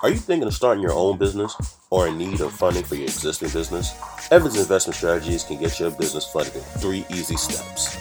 Are 0.00 0.10
you 0.10 0.16
thinking 0.16 0.46
of 0.46 0.54
starting 0.54 0.80
your 0.80 0.92
own 0.92 1.18
business 1.18 1.56
or 1.90 2.06
in 2.06 2.18
need 2.18 2.40
of 2.40 2.52
funding 2.52 2.84
for 2.84 2.94
your 2.94 3.06
existing 3.06 3.48
business? 3.48 3.92
Evans 4.30 4.56
Investment 4.56 4.94
Strategies 4.94 5.42
can 5.42 5.58
get 5.58 5.80
your 5.80 5.90
business 5.90 6.24
funded 6.24 6.54
in 6.54 6.62
three 6.62 7.04
easy 7.10 7.36
steps. 7.36 7.98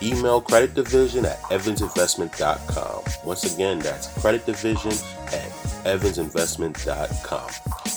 Email 0.00 0.40
credit 0.40 0.74
division 0.74 1.24
at 1.24 1.38
evansinvestment.com. 1.50 3.02
Once 3.26 3.52
again, 3.52 3.80
that's 3.80 4.06
credit 4.20 4.46
division 4.46 4.92
at 5.32 5.50
evansinvestment.com. 5.84 7.50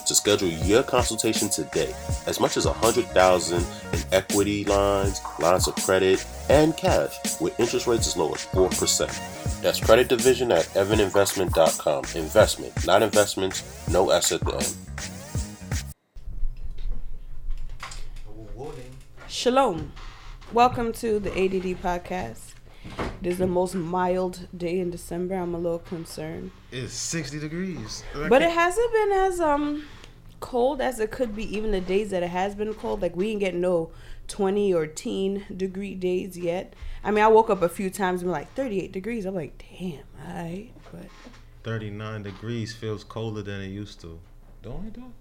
To 0.03 0.15
schedule 0.15 0.49
your 0.49 0.81
consultation 0.81 1.47
today, 1.47 1.93
as 2.25 2.39
much 2.39 2.57
as 2.57 2.65
100000 2.65 3.57
in 3.57 3.99
equity 4.11 4.65
lines, 4.65 5.21
lines 5.39 5.67
of 5.67 5.75
credit, 5.75 6.25
and 6.49 6.75
cash 6.75 7.39
with 7.39 7.57
interest 7.59 7.85
rates 7.85 8.07
as 8.07 8.17
low 8.17 8.33
as 8.33 8.45
4%. 8.47 9.32
That's 9.63 9.79
credit 9.79 10.09
division 10.09 10.51
at 10.51 10.65
evaninvestment.com. 10.73 12.03
Investment, 12.15 12.85
not 12.85 13.01
investments, 13.01 13.63
no 13.87 14.09
S 14.09 14.33
at 14.33 14.41
the 14.41 14.55
end. 14.55 14.77
Shalom. 19.29 19.93
Welcome 20.51 20.91
to 20.91 21.17
the 21.17 21.31
ADD 21.31 21.81
podcast. 21.81 22.55
It 23.21 23.27
is 23.27 23.37
the 23.37 23.47
most 23.47 23.73
mild 23.73 24.49
day 24.55 24.81
in 24.81 24.91
December. 24.91 25.35
I'm 25.35 25.55
a 25.55 25.57
little 25.57 25.79
concerned. 25.79 26.51
It's 26.69 26.93
60 26.93 27.39
degrees. 27.39 28.03
But 28.27 28.41
it 28.41 28.51
hasn't 28.51 28.91
been 28.91 29.11
as 29.13 29.39
um 29.39 29.85
cold 30.41 30.81
as 30.81 30.99
it 30.99 31.09
could 31.09 31.33
be 31.33 31.55
even 31.55 31.71
the 31.71 31.79
days 31.79 32.09
that 32.09 32.21
it 32.21 32.29
has 32.31 32.53
been 32.53 32.73
cold. 32.73 33.01
Like 33.01 33.15
we 33.15 33.29
ain't 33.29 33.39
getting 33.39 33.61
no 33.61 33.91
20 34.27 34.73
or 34.73 34.87
teen 34.87 35.45
degree 35.55 35.95
days 35.95 36.37
yet. 36.37 36.73
I 37.03 37.11
mean, 37.11 37.23
I 37.23 37.27
woke 37.27 37.49
up 37.49 37.61
a 37.61 37.69
few 37.69 37.89
times 37.89 38.21
and 38.21 38.29
be 38.29 38.31
like 38.31 38.53
38 38.53 38.91
degrees. 38.91 39.25
I'm 39.25 39.35
like, 39.35 39.63
damn, 39.79 40.03
alright. 40.27 40.73
But 40.91 41.07
39 41.63 42.23
degrees 42.23 42.73
feels 42.75 43.03
colder 43.03 43.41
than 43.41 43.61
it 43.61 43.67
used 43.67 44.01
to. 44.01 44.19
Don't 44.61 44.87
it 44.87 44.93
though? 44.95 45.11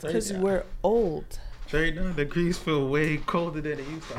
because 0.00 0.32
we're 0.32 0.64
old. 0.82 1.38
39 1.68 2.16
degrees 2.16 2.58
feel 2.58 2.88
way 2.88 3.18
colder 3.18 3.60
than 3.60 3.78
it 3.78 3.88
used 3.88 4.08
to. 4.08 4.18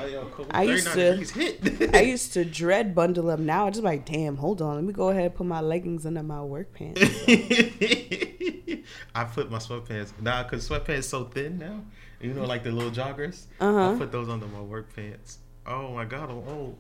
I. 0.51 0.59
I 0.59 0.63
used 0.63 0.87
to-. 0.93 1.89
I 1.97 2.01
used 2.01 2.33
to 2.33 2.45
dread 2.45 2.95
bundle 2.95 3.29
up. 3.29 3.39
Now 3.39 3.67
I 3.67 3.71
just 3.71 3.83
like, 3.83 4.05
damn, 4.05 4.37
hold 4.37 4.61
on. 4.61 4.75
Let 4.75 4.83
me 4.85 4.93
go 4.93 5.09
ahead 5.09 5.25
and 5.25 5.35
put 5.35 5.47
my 5.47 5.59
leggings 5.59 6.05
under 6.05 6.23
my 6.23 6.41
work 6.41 6.73
pants. 6.73 7.01
I 9.13 9.25
put 9.25 9.51
my 9.51 9.57
sweatpants 9.57 10.13
nah, 10.21 10.43
cause 10.45 10.69
sweatpants 10.69 11.03
so 11.05 11.25
thin 11.25 11.57
now. 11.57 11.81
You 12.21 12.33
know, 12.33 12.45
like 12.45 12.63
the 12.63 12.71
little 12.71 12.91
joggers. 12.91 13.45
Uh-huh. 13.59 13.93
I 13.93 13.97
put 13.97 14.11
those 14.11 14.29
under 14.29 14.47
my 14.47 14.61
work 14.61 14.95
pants. 14.95 15.39
Oh 15.65 15.93
my 15.93 16.05
god, 16.05 16.29
I'm 16.29 16.47
old. 16.47 16.77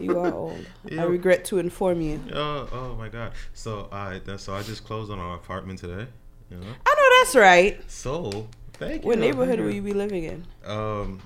You 0.00 0.18
are 0.18 0.32
old. 0.34 0.66
I 0.90 1.04
regret 1.04 1.44
to 1.46 1.58
inform 1.58 2.00
you. 2.00 2.20
Oh, 2.32 2.68
oh 2.72 2.94
my 2.96 3.08
god. 3.08 3.32
So 3.54 3.88
I 3.92 4.20
so 4.36 4.54
I 4.54 4.62
just 4.62 4.84
closed 4.84 5.10
on 5.10 5.18
our 5.18 5.36
apartment 5.36 5.78
today. 5.78 6.06
You 6.50 6.58
know. 6.58 6.66
I 6.86 6.94
know 6.94 7.18
that's 7.20 7.36
right. 7.36 7.80
So 7.90 8.48
thank 8.74 9.02
you. 9.02 9.08
What 9.08 9.18
neighborhood 9.18 9.60
will 9.60 9.70
you. 9.70 9.76
you 9.76 9.82
be 9.82 9.92
living 9.94 10.24
in? 10.24 10.46
Um, 10.64 11.20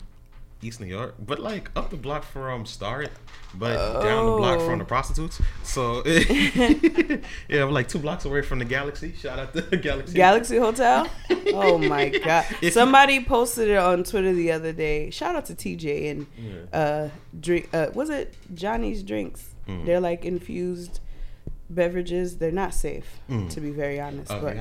East 0.63 0.81
New 0.81 0.87
York, 0.87 1.15
but 1.19 1.39
like 1.39 1.71
up 1.77 1.91
the 1.91 1.97
block 1.97 2.25
from 2.25 2.65
Starrett, 2.67 3.13
but 3.55 3.75
down 4.03 4.27
the 4.27 4.37
block 4.37 4.59
Oh. 4.61 4.67
from 4.67 4.79
the 4.79 4.85
prostitutes. 4.85 5.41
So 5.63 6.03
yeah, 6.07 7.19
we're 7.65 7.71
like 7.71 7.89
two 7.89 7.99
blocks 7.99 8.25
away 8.25 8.43
from 8.43 8.59
the 8.59 8.65
Galaxy. 8.65 9.13
Shout 9.17 9.39
out 9.39 9.53
to 9.55 9.61
the 9.61 9.77
Galaxy. 9.89 10.15
Galaxy 10.15 10.57
Hotel? 10.57 11.09
Oh 11.53 11.79
my 11.79 12.09
god. 12.09 12.45
Somebody 12.71 13.23
posted 13.25 13.69
it 13.69 13.77
on 13.77 14.03
Twitter 14.05 14.33
the 14.33 14.53
other 14.53 14.73
day. 14.73 15.11
Shout 15.11 15.37
out 15.37 15.47
to 15.47 15.55
TJ 15.55 16.11
and 16.11 16.27
Yeah. 16.39 16.79
uh 16.79 17.09
drink 17.39 17.69
uh 17.75 17.89
was 17.95 18.09
it 18.11 18.35
Johnny's 18.55 19.03
drinks? 19.03 19.55
Mm. 19.69 19.85
They're 19.85 20.01
like 20.01 20.25
infused 20.25 21.01
beverages. 21.69 22.39
They're 22.39 22.53
not 22.53 22.73
safe, 22.75 23.21
Mm. 23.29 23.51
to 23.51 23.61
be 23.61 23.71
very 23.71 24.01
honest. 24.01 24.31
Oh, 24.33 24.41
but 24.41 24.57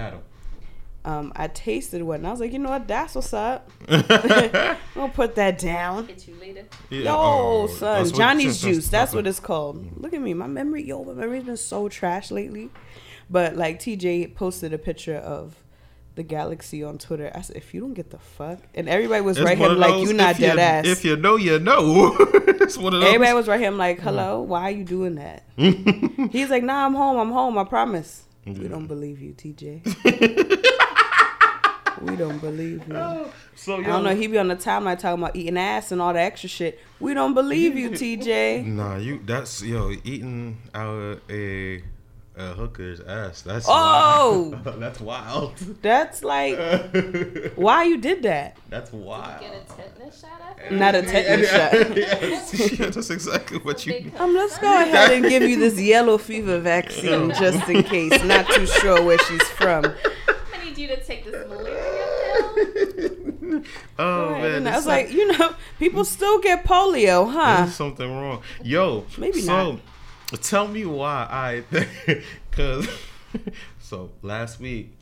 um 1.05 1.31
I 1.35 1.47
tasted 1.47 2.01
one 2.03 2.17
and 2.17 2.27
I 2.27 2.31
was 2.31 2.39
like, 2.39 2.51
you 2.51 2.59
know 2.59 2.69
what, 2.71 2.87
that's 2.87 3.15
what's 3.15 3.33
up. 3.33 3.69
them. 3.87 4.77
I'll 4.95 5.09
put 5.09 5.35
that 5.35 5.57
down. 5.57 6.07
Hit 6.07 6.27
you 6.27 6.35
later. 6.41 6.65
Yeah, 6.89 7.01
Yo, 7.01 7.13
oh, 7.15 7.67
son, 7.67 8.03
that's 8.03 8.11
Johnny's 8.17 8.59
that's- 8.61 8.75
juice. 8.77 8.87
That's 8.89 9.13
what- 9.13 9.19
what 9.19 9.27
it's 9.27 9.39
called. 9.39 10.01
Look 10.01 10.13
at 10.13 10.21
me, 10.21 10.33
my 10.33 10.47
memory. 10.47 10.83
Yo, 10.83 11.03
my 11.03 11.13
memory's 11.13 11.43
been 11.43 11.57
so 11.57 11.87
trash 11.87 12.31
lately. 12.31 12.69
But 13.29 13.55
like 13.55 13.79
TJ 13.79 14.35
posted 14.35 14.73
a 14.73 14.77
picture 14.77 15.15
of 15.15 15.55
the 16.15 16.23
galaxy 16.23 16.83
on 16.83 16.97
Twitter. 16.97 17.31
I 17.35 17.41
said, 17.41 17.57
if 17.57 17.73
you 17.73 17.81
don't 17.81 17.93
get 17.93 18.09
the 18.11 18.17
fuck, 18.19 18.59
and 18.73 18.87
everybody 18.87 19.21
was 19.21 19.37
It's 19.37 19.45
right 19.45 19.57
one 19.57 19.71
him 19.71 19.77
like 19.79 19.91
those, 19.91 20.07
you 20.07 20.13
not 20.13 20.31
if 20.31 20.37
dead 20.37 20.57
ass. 20.59 20.85
If 20.85 21.03
you 21.03 21.15
know, 21.17 21.35
you 21.35 21.59
know. 21.59 22.15
it's 22.19 22.77
one 22.77 22.93
of 22.93 23.01
those. 23.01 23.09
Everybody 23.13 23.33
was 23.33 23.47
right 23.47 23.59
him 23.59 23.77
like, 23.77 23.99
hello, 23.99 24.41
why 24.41 24.61
are 24.63 24.71
you 24.71 24.83
doing 24.85 25.15
that? 25.15 25.43
He's 26.31 26.49
like, 26.49 26.63
nah, 26.63 26.85
I'm 26.85 26.93
home. 26.93 27.17
I'm 27.17 27.31
home. 27.31 27.57
I 27.57 27.63
promise. 27.63 28.23
We 28.45 28.67
don't 28.67 28.85
believe 28.87 29.19
you, 29.21 29.33
TJ. 29.33 30.63
We 32.17 32.23
don't 32.23 32.39
believe 32.39 32.87
you. 32.87 32.93
so 33.55 33.77
I 33.77 33.83
don't 33.83 34.03
know. 34.03 34.15
He 34.15 34.27
be 34.27 34.37
on 34.37 34.47
the 34.47 34.55
timeline 34.55 34.97
talking 34.99 35.21
about 35.21 35.35
eating 35.35 35.57
ass 35.57 35.91
and 35.91 36.01
all 36.01 36.13
the 36.13 36.19
extra 36.21 36.49
shit. 36.49 36.79
We 36.99 37.13
don't 37.13 37.33
believe 37.33 37.75
you, 37.77 37.89
TJ. 38.01 38.65
Nah, 38.65 38.97
you. 38.97 39.21
That's 39.25 39.61
yo 39.61 39.91
eating 40.03 40.57
out 40.73 41.19
a. 41.29 41.83
A 42.37 42.47
hooker's 42.53 42.99
ass. 42.99 43.43
That's 43.43 43.65
Oh! 43.69 44.49
wild. 44.65 44.79
that's 44.81 44.99
wild. 44.99 45.55
That's 45.81 46.21
like 46.21 46.57
why 47.55 47.85
you 47.85 47.97
did 47.97 48.23
that. 48.23 48.57
that's 48.67 48.91
wild. 48.91 49.39
Get 49.39 49.53
a 49.53 49.73
tetanus 49.73 50.19
shot 50.19 50.41
after? 50.41 50.75
Not 50.75 50.95
a 50.95 51.01
tetanus 51.03 51.49
shot. 51.49 51.97
yeah, 52.77 52.89
that's 52.89 53.09
exactly 53.09 53.59
what 53.59 53.85
you. 53.85 54.11
Um, 54.19 54.33
let's 54.33 54.57
go 54.57 54.67
ahead 54.67 55.13
and 55.13 55.23
give 55.23 55.43
you 55.43 55.57
this 55.57 55.79
yellow 55.79 56.17
fever 56.17 56.59
vaccine 56.59 57.29
just 57.39 57.69
in 57.69 57.83
case. 57.83 58.21
Not 58.25 58.49
too 58.49 58.65
sure 58.67 59.01
where 59.01 59.17
she's 59.19 59.47
from. 59.51 59.85
I 60.53 60.65
need 60.65 60.77
you 60.77 60.89
to 60.89 61.01
take 61.01 61.23
this 61.23 61.47
malaria 61.47 61.63
pill. 61.63 61.64
Oh 63.97 64.31
Right, 64.31 64.41
man, 64.41 64.53
and 64.53 64.69
I 64.69 64.75
was 64.75 64.85
like, 64.85 65.11
you 65.11 65.31
know, 65.31 65.55
people 65.79 66.03
still 66.03 66.39
get 66.39 66.65
polio, 66.65 67.31
huh? 67.31 67.63
There's 67.63 67.75
something 67.75 68.09
wrong. 68.09 68.41
Yo, 68.63 69.05
Maybe 69.17 69.43
not 69.43 69.79
so, 70.29 70.37
tell 70.37 70.67
me 70.67 70.85
why 70.85 71.27
I, 71.29 71.63
cause, 72.51 72.87
so 73.79 74.11
last 74.21 74.59
week, 74.59 74.97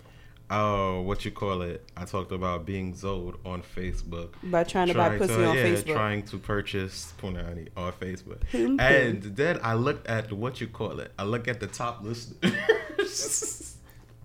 uh, 0.49 0.99
what 0.99 1.25
you 1.25 1.31
call 1.31 1.61
it? 1.63 1.83
I 1.97 2.05
talked 2.05 2.31
about 2.31 2.65
being 2.65 2.93
zoned 2.93 3.35
on 3.43 3.63
Facebook. 3.63 4.33
By 4.43 4.63
trying 4.63 4.87
to 4.89 4.93
buy 4.93 5.17
pussy 5.17 5.33
on 5.33 5.57
yeah, 5.57 5.63
Facebook. 5.63 5.93
trying 5.93 6.23
to 6.23 6.37
purchase 6.37 7.13
punani 7.19 7.69
on 7.75 7.93
Facebook. 7.93 8.41
And 8.53 9.23
then 9.23 9.59
I 9.63 9.73
looked 9.73 10.05
at 10.07 10.31
what 10.31 10.61
you 10.61 10.67
call 10.67 10.99
it. 10.99 11.11
I 11.17 11.23
look 11.23 11.47
at 11.47 11.59
the 11.59 11.67
top 11.67 12.03
listeners. 12.03 13.77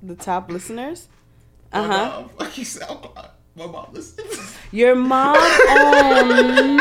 The 0.03 0.15
top 0.15 0.51
listeners. 0.51 1.09
My 1.73 1.79
Uh 1.79 1.83
huh. 1.83 2.21
mom, 2.23 2.31
like 2.39 2.59
you 2.59 2.65
SoundCloud. 2.65 3.31
My 3.57 3.67
mom 3.67 3.87
listens. 3.93 4.57
Your 4.71 4.95
mom. 4.95 5.37
Oh 5.39 6.77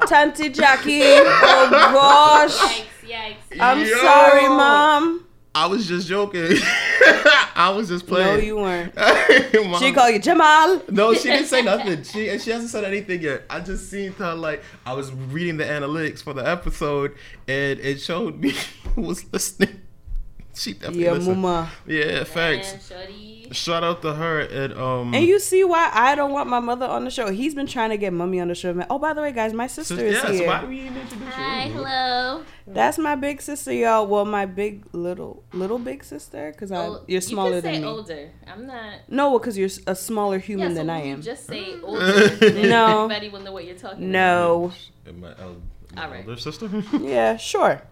no, 0.00 0.06
Tanti 0.06 0.48
Jackie. 0.48 1.00
Oh 1.02 1.68
gosh. 1.70 2.56
Yikes, 2.58 2.84
yikes. 3.06 3.60
I'm 3.60 3.80
Yo. 3.80 3.96
sorry, 3.98 4.48
mom. 4.48 5.26
I 5.54 5.66
was 5.66 5.86
just 5.88 6.06
joking. 6.08 6.46
I 7.56 7.72
was 7.76 7.88
just 7.88 8.06
playing. 8.06 8.36
No, 8.38 8.42
you 8.42 8.56
weren't. 8.56 8.94
Mom- 8.96 9.80
She 9.82 9.92
called 9.92 10.12
you 10.14 10.20
Jamal. 10.20 10.80
No, 10.88 11.12
she 11.12 11.24
didn't 11.28 11.46
say 11.48 11.60
nothing. 11.62 12.04
She 12.04 12.28
and 12.28 12.40
she 12.40 12.50
hasn't 12.50 12.70
said 12.70 12.84
anything 12.84 13.20
yet. 13.20 13.42
I 13.50 13.58
just 13.60 13.90
seen 13.90 14.12
her 14.12 14.34
like 14.34 14.62
I 14.86 14.92
was 14.94 15.12
reading 15.12 15.56
the 15.56 15.64
analytics 15.64 16.22
for 16.22 16.32
the 16.34 16.48
episode 16.48 17.14
and 17.48 17.80
it 17.80 18.00
showed 18.00 18.40
me 18.40 18.54
who 18.94 19.02
was 19.02 19.30
listening. 19.32 19.82
She 20.54 20.72
definitely 20.74 21.04
Yeah, 21.04 21.12
listened. 21.12 21.40
mama. 21.40 21.70
Yeah, 21.86 22.24
thanks. 22.24 22.72
Man, 22.72 22.80
shorty. 23.06 23.36
Shout 23.52 23.82
out 23.82 24.00
to 24.02 24.14
her 24.14 24.40
and 24.40 24.74
um. 24.74 25.12
And 25.14 25.24
you 25.26 25.40
see 25.40 25.64
why 25.64 25.90
I 25.92 26.14
don't 26.14 26.32
want 26.32 26.48
my 26.48 26.60
mother 26.60 26.86
on 26.86 27.04
the 27.04 27.10
show. 27.10 27.30
He's 27.32 27.54
been 27.54 27.66
trying 27.66 27.90
to 27.90 27.96
get 27.96 28.12
mummy 28.12 28.40
on 28.40 28.46
the 28.48 28.54
show. 28.54 28.74
Oh, 28.90 28.98
by 28.98 29.12
the 29.12 29.20
way, 29.22 29.32
guys, 29.32 29.52
my 29.52 29.66
sister 29.66 29.96
sis- 29.96 30.02
is 30.04 30.12
yes, 30.22 30.28
here. 30.38 30.46
why 30.46 30.64
we 30.64 30.76
didn't 30.82 30.98
introduce 30.98 31.26
you? 31.26 31.32
Hi, 31.32 31.60
hello. 31.68 32.44
That's 32.66 32.98
my 32.98 33.16
big 33.16 33.42
sister, 33.42 33.72
y'all. 33.72 34.06
Well, 34.06 34.24
my 34.24 34.46
big 34.46 34.84
little 34.92 35.42
little 35.52 35.78
big 35.80 36.04
sister, 36.04 36.52
because 36.52 36.70
Oh, 36.70 37.02
you're 37.08 37.20
smaller 37.20 37.56
you 37.56 37.62
can 37.62 37.62
say 37.62 37.72
than 37.72 37.82
me. 37.82 37.88
older. 37.88 38.30
I'm 38.46 38.66
not. 38.66 38.94
No, 39.08 39.36
because 39.38 39.58
you're 39.58 39.70
a 39.88 39.96
smaller 39.96 40.36
Yeah, 40.36 40.42
human 40.42 40.68
so 40.70 40.74
than 40.74 40.90
I 40.90 41.00
am. 41.02 41.20
Just 41.22 41.46
say 41.46 41.74
older. 41.82 42.28
then 42.28 42.68
No. 42.68 43.04
Everybody 43.04 43.28
will 43.30 43.40
know 43.40 43.52
what 43.52 43.64
you're 43.64 43.74
talking 43.76 44.10
No. 44.12 44.72
And 45.06 45.20
my, 45.20 45.30
el- 45.40 45.56
my 45.96 46.04
All 46.04 46.10
right. 46.10 46.24
older 46.28 46.40
sister. 46.40 46.68
Yeah, 47.00 47.36
sure. 47.36 47.82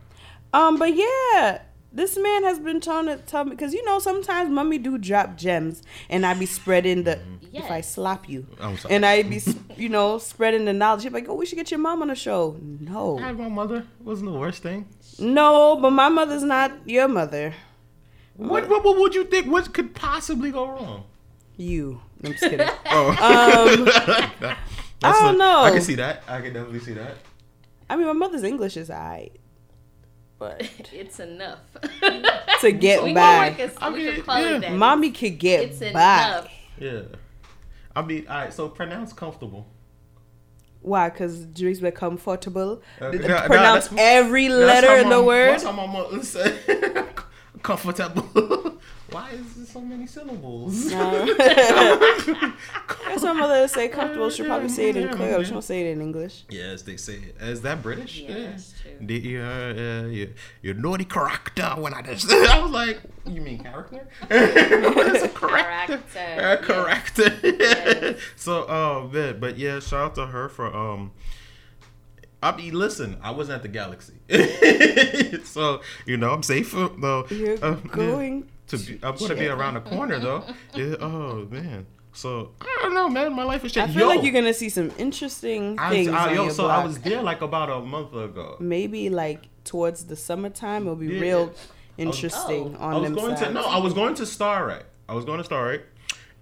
Um, 0.52 0.78
but 0.78 0.94
yeah, 0.94 1.62
this 1.92 2.16
man 2.18 2.44
has 2.44 2.58
been 2.60 2.80
trying 2.80 3.06
to 3.06 3.16
tell 3.16 3.44
me 3.44 3.50
because 3.50 3.72
you 3.72 3.84
know 3.84 3.98
sometimes 3.98 4.50
mommy 4.50 4.78
do 4.78 4.98
drop 4.98 5.36
gems, 5.36 5.82
and 6.10 6.24
I 6.26 6.34
be 6.34 6.46
spreading 6.46 7.04
the 7.04 7.18
if 7.52 7.70
I 7.70 7.80
slap 7.80 8.28
you, 8.28 8.46
I'm 8.60 8.76
sorry. 8.76 8.94
and 8.94 9.06
I 9.06 9.22
be 9.22 9.40
you 9.76 9.88
know 9.88 10.18
spreading 10.18 10.64
the 10.66 10.72
knowledge. 10.72 11.02
She's 11.04 11.12
like, 11.12 11.28
oh, 11.28 11.34
we 11.34 11.46
should 11.46 11.56
get 11.56 11.70
your 11.70 11.80
mom 11.80 12.02
on 12.02 12.08
the 12.08 12.14
show. 12.14 12.56
I 12.60 12.84
No, 12.90 13.16
had 13.16 13.38
my 13.38 13.48
mother. 13.48 13.84
Wasn't 14.00 14.30
the 14.30 14.38
worst 14.38 14.62
thing. 14.62 14.86
no, 15.18 15.76
but 15.80 15.90
my 15.90 16.08
mother's 16.08 16.42
not 16.44 16.72
your 16.88 17.08
mother. 17.08 17.54
What, 18.36 18.68
what, 18.68 18.84
what 18.84 18.98
would 18.98 19.14
you 19.14 19.24
think? 19.24 19.46
What 19.50 19.72
could 19.74 19.94
possibly 19.94 20.52
go 20.52 20.68
wrong? 20.68 21.04
You. 21.56 22.00
I'm 22.22 22.32
just 22.32 22.44
kidding. 22.44 22.68
Oh. 22.86 23.08
Um, 23.10 23.84
That's 25.00 25.18
I 25.18 25.22
don't 25.26 25.34
a- 25.36 25.38
know. 25.38 25.60
I 25.60 25.70
can 25.70 25.80
see 25.82 25.94
that. 25.96 26.22
I 26.28 26.40
can 26.40 26.52
definitely 26.52 26.80
see 26.80 26.92
that. 26.94 27.14
I 27.90 27.96
mean, 27.96 28.06
my 28.06 28.12
mother's 28.12 28.42
English 28.44 28.76
is 28.76 28.90
alright. 28.90 29.32
But 30.38 30.68
It's 30.92 31.20
enough. 31.20 31.60
to 32.60 32.72
get 32.72 33.02
we 33.02 33.12
by, 33.14 33.50
can, 33.50 33.58
work 33.68 33.78
a, 33.78 33.84
I 33.84 33.90
mean, 33.90 34.00
yeah. 34.52 34.58
that. 34.60 34.72
mommy 34.72 35.10
could 35.10 35.38
get 35.38 35.64
it's 35.64 35.78
by. 35.78 35.86
enough. 35.88 36.48
Yeah. 36.78 37.00
I 37.96 38.02
mean, 38.02 38.26
all 38.28 38.36
right. 38.36 38.52
So 38.52 38.68
pronounce 38.68 39.12
comfortable. 39.12 39.66
Why? 40.80 41.08
Because 41.10 41.44
Dre's 41.46 41.80
be 41.80 41.90
comfortable. 41.90 42.82
Uh, 43.00 43.10
Th- 43.10 43.22
nah, 43.22 43.28
nah, 43.28 43.46
pronounce 43.46 43.88
that's- 43.88 44.24
every 44.24 44.48
letter 44.48 44.96
in 44.96 45.08
the 45.08 45.22
word. 45.22 45.50
That's 45.54 45.64
how 45.64 45.72
my 45.72 45.86
mother 45.86 46.22
said. 46.22 47.06
comfortable. 47.62 48.78
Why 49.10 49.30
is 49.30 49.54
there 49.54 49.64
so 49.64 49.80
many 49.80 50.06
syllables? 50.06 50.86
No. 50.92 51.34
That's 51.38 53.22
my 53.22 53.32
mother 53.32 53.66
say 53.66 53.88
comfortable. 53.88 54.28
She'll 54.28 54.44
probably 54.46 54.68
say 54.68 54.90
it 54.90 54.96
in 54.96 55.08
Creole. 55.08 55.42
She 55.44 55.52
won't 55.52 55.64
say 55.64 55.80
it 55.80 55.92
in 55.92 56.02
English. 56.02 56.44
Yes, 56.50 56.82
they 56.82 56.98
say 56.98 57.14
it. 57.14 57.36
Is 57.40 57.62
that 57.62 57.82
British? 57.82 58.20
Yeah, 58.20 58.50
that's 58.50 58.74
true. 58.82 58.92
The, 59.00 59.38
uh, 59.38 59.42
uh, 59.42 60.06
your, 60.08 60.28
your 60.60 60.74
naughty 60.74 61.06
character. 61.06 61.70
When 61.78 61.94
I 61.94 62.02
just, 62.02 62.30
I 62.30 62.58
was 62.60 62.70
like, 62.70 63.00
you 63.26 63.40
mean 63.40 63.62
character? 63.62 64.06
what 64.28 65.16
is 65.16 65.22
a 65.22 65.28
character? 65.30 66.02
Character, 66.12 66.38
Uh, 66.38 66.56
character. 66.66 67.34
Yes. 67.42 68.20
so, 68.36 68.66
oh 68.68 69.08
man, 69.10 69.40
but 69.40 69.56
yeah, 69.58 69.80
shout 69.80 70.00
out 70.10 70.14
to 70.16 70.26
her 70.26 70.48
for 70.50 70.66
um. 70.74 71.12
I 72.40 72.54
mean, 72.54 72.74
listen, 72.74 73.16
I 73.20 73.32
wasn't 73.32 73.56
at 73.56 73.62
the 73.62 73.68
Galaxy, 73.68 74.14
so 75.44 75.80
you 76.06 76.16
know 76.16 76.30
I'm 76.32 76.44
safe 76.44 76.70
though. 76.72 77.26
You're 77.30 77.64
Uh, 77.64 77.76
yeah. 77.96 78.40
Going. 78.70 78.82
to 78.84 78.92
be, 78.92 78.98
I'm 79.06 79.16
gonna 79.16 79.34
be 79.34 79.46
around 79.48 79.74
the 79.74 79.80
corner 79.80 80.18
though. 80.18 80.44
Yeah, 80.74 80.94
oh 81.00 81.46
man. 81.50 81.86
So 82.12 82.52
I 82.60 82.78
don't 82.82 82.94
know, 82.94 83.08
man. 83.08 83.32
My 83.34 83.44
life 83.44 83.64
is 83.64 83.72
changing. 83.72 83.96
I 83.96 83.98
feel 83.98 84.08
Yo, 84.08 84.14
like 84.16 84.24
you're 84.24 84.32
gonna 84.32 84.54
see 84.54 84.68
some 84.68 84.90
interesting 84.98 85.76
things 85.78 86.08
I, 86.08 86.30
on 86.30 86.34
yo, 86.34 86.48
so 86.48 86.64
block. 86.64 86.82
I 86.82 86.86
was 86.86 86.98
there 86.98 87.22
like 87.22 87.42
about 87.42 87.70
a 87.70 87.80
month 87.80 88.12
ago. 88.14 88.56
Maybe 88.60 89.08
like 89.10 89.48
towards 89.64 90.06
the 90.06 90.16
summertime, 90.16 90.82
it'll 90.82 90.96
be 90.96 91.06
Yeah. 91.08 91.20
real 91.20 91.52
interesting 91.96 92.76
Oh. 92.78 92.84
on 92.84 92.94
I 92.94 92.98
was 92.98 93.10
going 93.12 93.36
sides. 93.36 93.48
to 93.48 93.52
no, 93.52 93.62
I 93.64 93.78
was 93.78 93.92
going 93.94 94.14
to 94.14 94.26
Starlight. 94.26 94.84
I 95.08 95.14
was 95.14 95.24
going 95.24 95.38
to 95.38 95.44
Starlight, 95.44 95.82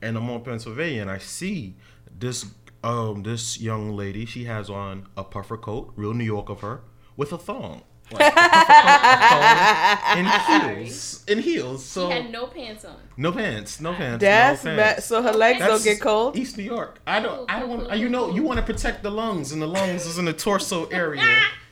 and 0.03 0.17
I'm 0.17 0.29
on 0.31 0.43
Pennsylvania, 0.43 1.03
and 1.03 1.11
I 1.11 1.19
see 1.19 1.75
this 2.19 2.47
um 2.85 3.23
this 3.23 3.61
young 3.61 3.97
lady. 3.97 4.25
She 4.27 4.45
has 4.45 4.71
on 4.71 5.07
a 5.17 5.25
puffer 5.25 5.57
coat, 5.57 5.93
real 5.97 6.15
New 6.15 6.25
York 6.25 6.49
of 6.49 6.61
her, 6.61 6.83
with 7.17 7.33
a 7.33 7.39
thong. 7.39 7.83
Like, 8.13 8.33
a 8.33 8.35
puffer 8.37 8.47
coat, 8.47 9.41
a 9.43 9.99
thong, 10.07 10.19
and 10.19 10.77
heels, 10.79 11.25
in 11.27 11.39
heels. 11.41 11.85
So 11.85 12.09
She 12.09 12.13
had 12.15 12.31
no 12.31 12.47
pants 12.47 12.85
on. 12.85 12.95
no 13.17 13.33
pants, 13.33 13.81
no 13.81 13.93
pants, 13.95 14.21
That's 14.21 14.65
no 14.65 14.77
bad. 14.77 14.93
pants. 14.95 15.07
So 15.07 15.23
her 15.23 15.33
legs 15.33 15.59
That's 15.59 15.73
don't 15.73 15.83
get 15.85 16.01
cold. 16.01 16.37
East 16.37 16.57
New 16.57 16.63
York. 16.65 17.01
I 17.07 17.19
don't. 17.21 17.51
I 17.51 17.59
don't 17.61 17.69
want. 17.69 17.99
You 17.99 18.09
know. 18.09 18.31
You 18.31 18.43
want 18.45 18.59
to 18.61 18.65
protect 18.65 19.03
the 19.03 19.11
lungs, 19.11 19.51
and 19.53 19.61
the 19.61 19.67
lungs 19.67 20.07
is 20.07 20.19
in 20.19 20.25
the 20.25 20.33
torso 20.33 20.87
area. 20.91 21.25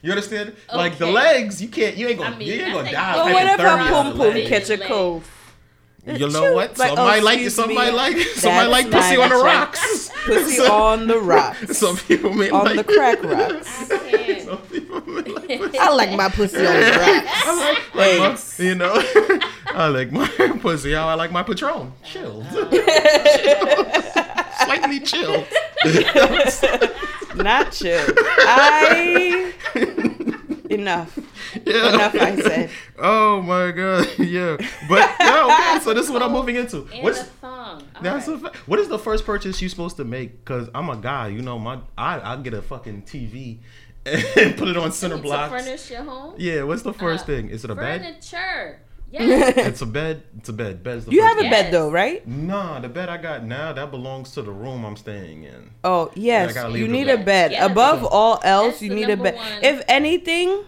You 0.03 0.11
understand? 0.11 0.55
Like 0.75 0.99
the 0.99 1.07
legs, 1.07 1.63
you 1.63 1.69
can't. 1.69 1.97
You 1.97 2.09
ain't 2.09 2.19
gonna. 2.19 2.35
I 2.35 2.39
mean, 2.39 2.49
you 2.49 2.55
ain't 2.55 2.69
I 2.69 2.73
gonna 2.73 2.91
die. 2.93 3.13
But 3.15 3.19
of 3.21 3.25
But 3.27 3.33
what 3.33 3.47
if 3.47 3.61
her 3.61 3.67
hypothermia 3.67 3.89
pum 3.91 4.17
pum 4.19 4.47
catch 4.47 4.71
a 4.71 4.77
Leg. 4.77 4.89
cold? 4.89 5.23
You 6.07 6.29
know 6.29 6.53
what? 6.53 6.77
Like, 6.79 6.89
Somebody 6.89 7.21
oh, 7.21 7.25
like 7.25 7.35
excuse 7.39 7.55
somebody 7.55 7.91
me. 7.91 7.97
like 7.97 8.17
somebody 8.19 8.69
like 8.69 8.91
pussy 8.91 9.17
on 9.17 9.29
the 9.31 9.37
rocks. 9.37 10.11
Pussy 10.27 10.57
Some- 10.57 10.71
on 10.83 11.07
the 11.09 11.19
rocks. 11.19 11.79
Some 11.79 11.97
people 11.97 12.33
may 12.35 12.51
On 12.51 12.65
like 12.65 12.77
the 12.77 12.85
crack 12.85 13.23
rocks. 13.25 13.91
I. 13.91 14.41
Some 14.45 14.59
people 14.59 15.01
may 15.07 15.23
like 15.23 15.49
pussy. 15.61 15.79
I 15.79 15.89
like 15.91 16.11
my 16.13 16.29
pussy 16.29 16.59
on 16.59 16.75
the 16.75 16.91
rocks. 16.99 17.31
I 17.47 17.55
like, 17.95 18.19
like 18.21 18.39
my, 18.59 18.65
you 18.65 18.75
know, 18.75 18.95
I 19.67 19.89
like 19.89 20.13
my 20.13 20.29
pussy. 20.61 20.93
How 20.93 21.09
I 21.09 21.15
like 21.15 21.33
my 21.33 21.43
Patron, 21.43 21.93
chilled, 22.05 22.47
slightly 24.65 25.01
chilled. 25.01 25.47
Not 27.37 27.73
chill. 27.73 28.05
I 28.39 29.53
enough. 30.69 31.19
Yeah. 31.67 31.95
Enough. 31.95 32.15
I 32.15 32.37
said. 32.43 32.71
Oh 32.99 33.41
my 33.43 33.71
god, 33.71 34.07
yeah. 34.19 34.57
But 34.89 35.11
no, 35.21 35.51
okay, 35.53 35.79
so 35.83 35.95
this 35.95 36.07
is 36.07 36.11
what 36.11 36.23
I'm 36.23 36.33
moving 36.39 36.57
into. 36.57 36.87
And 36.93 37.03
What's 37.03 37.21
a 37.21 37.25
thong. 37.25 37.83
That's 38.03 38.29
right. 38.29 38.37
a 38.37 38.39
fa- 38.39 38.53
what 38.67 38.79
is 38.79 38.89
the 38.89 38.99
first 38.99 39.25
purchase 39.25 39.61
you're 39.61 39.71
supposed 39.71 39.97
to 39.97 40.05
make? 40.05 40.45
Cause 40.45 40.69
I'm 40.75 40.89
a 40.91 40.97
guy, 40.97 41.29
you 41.29 41.43
know. 41.43 41.59
My 41.59 41.79
I 41.97 42.33
I 42.33 42.37
get 42.37 42.55
a 42.55 42.63
fucking 42.63 43.03
TV 43.03 43.59
and 44.07 44.57
put 44.57 44.69
it 44.69 44.77
on 44.77 44.93
center 44.93 45.17
block. 45.19 45.51
furnish 45.51 45.91
your 45.91 46.03
home. 46.05 46.35
Yeah, 46.39 46.63
what's 46.65 46.83
the 46.83 46.93
first 46.93 47.25
Uh, 47.25 47.27
thing? 47.27 47.49
Is 47.49 47.65
it 47.65 47.71
a 47.71 47.75
bed? 47.75 48.03
Furniture. 48.03 48.81
Yes. 49.11 49.55
It's 49.57 49.81
a 49.81 49.87
bed. 49.87 50.25
It's 50.39 50.49
a 50.49 50.53
bed. 50.53 50.83
Bed's 50.83 51.05
the 51.05 51.13
You 51.13 51.21
first 51.21 51.29
have 51.29 51.39
a 51.39 51.41
thing. 51.43 51.51
bed 51.53 51.65
Yes. 51.67 51.73
though, 51.73 51.91
right? 51.91 52.27
Nah, 52.27 52.81
the 52.81 52.89
bed 52.89 53.09
I 53.09 53.17
got 53.17 53.45
now 53.45 53.73
that 53.73 53.93
belongs 53.93 54.33
to 54.33 54.43
the 54.43 54.51
room 54.51 54.85
I'm 54.85 54.97
staying 54.97 55.45
in. 55.45 55.71
Oh 55.85 56.11
yes, 56.17 56.53
you 56.75 56.89
need 56.89 57.07
bed. 57.07 57.21
a 57.21 57.25
bed. 57.25 57.51
Yes. 57.53 57.71
Above 57.71 58.05
all 58.05 58.41
else, 58.43 58.73
That's 58.75 58.83
you 58.83 58.91
need 58.95 59.09
a 59.09 59.17
bed. 59.17 59.37
one. 59.37 59.47
If 59.63 59.83
anything. 59.89 60.65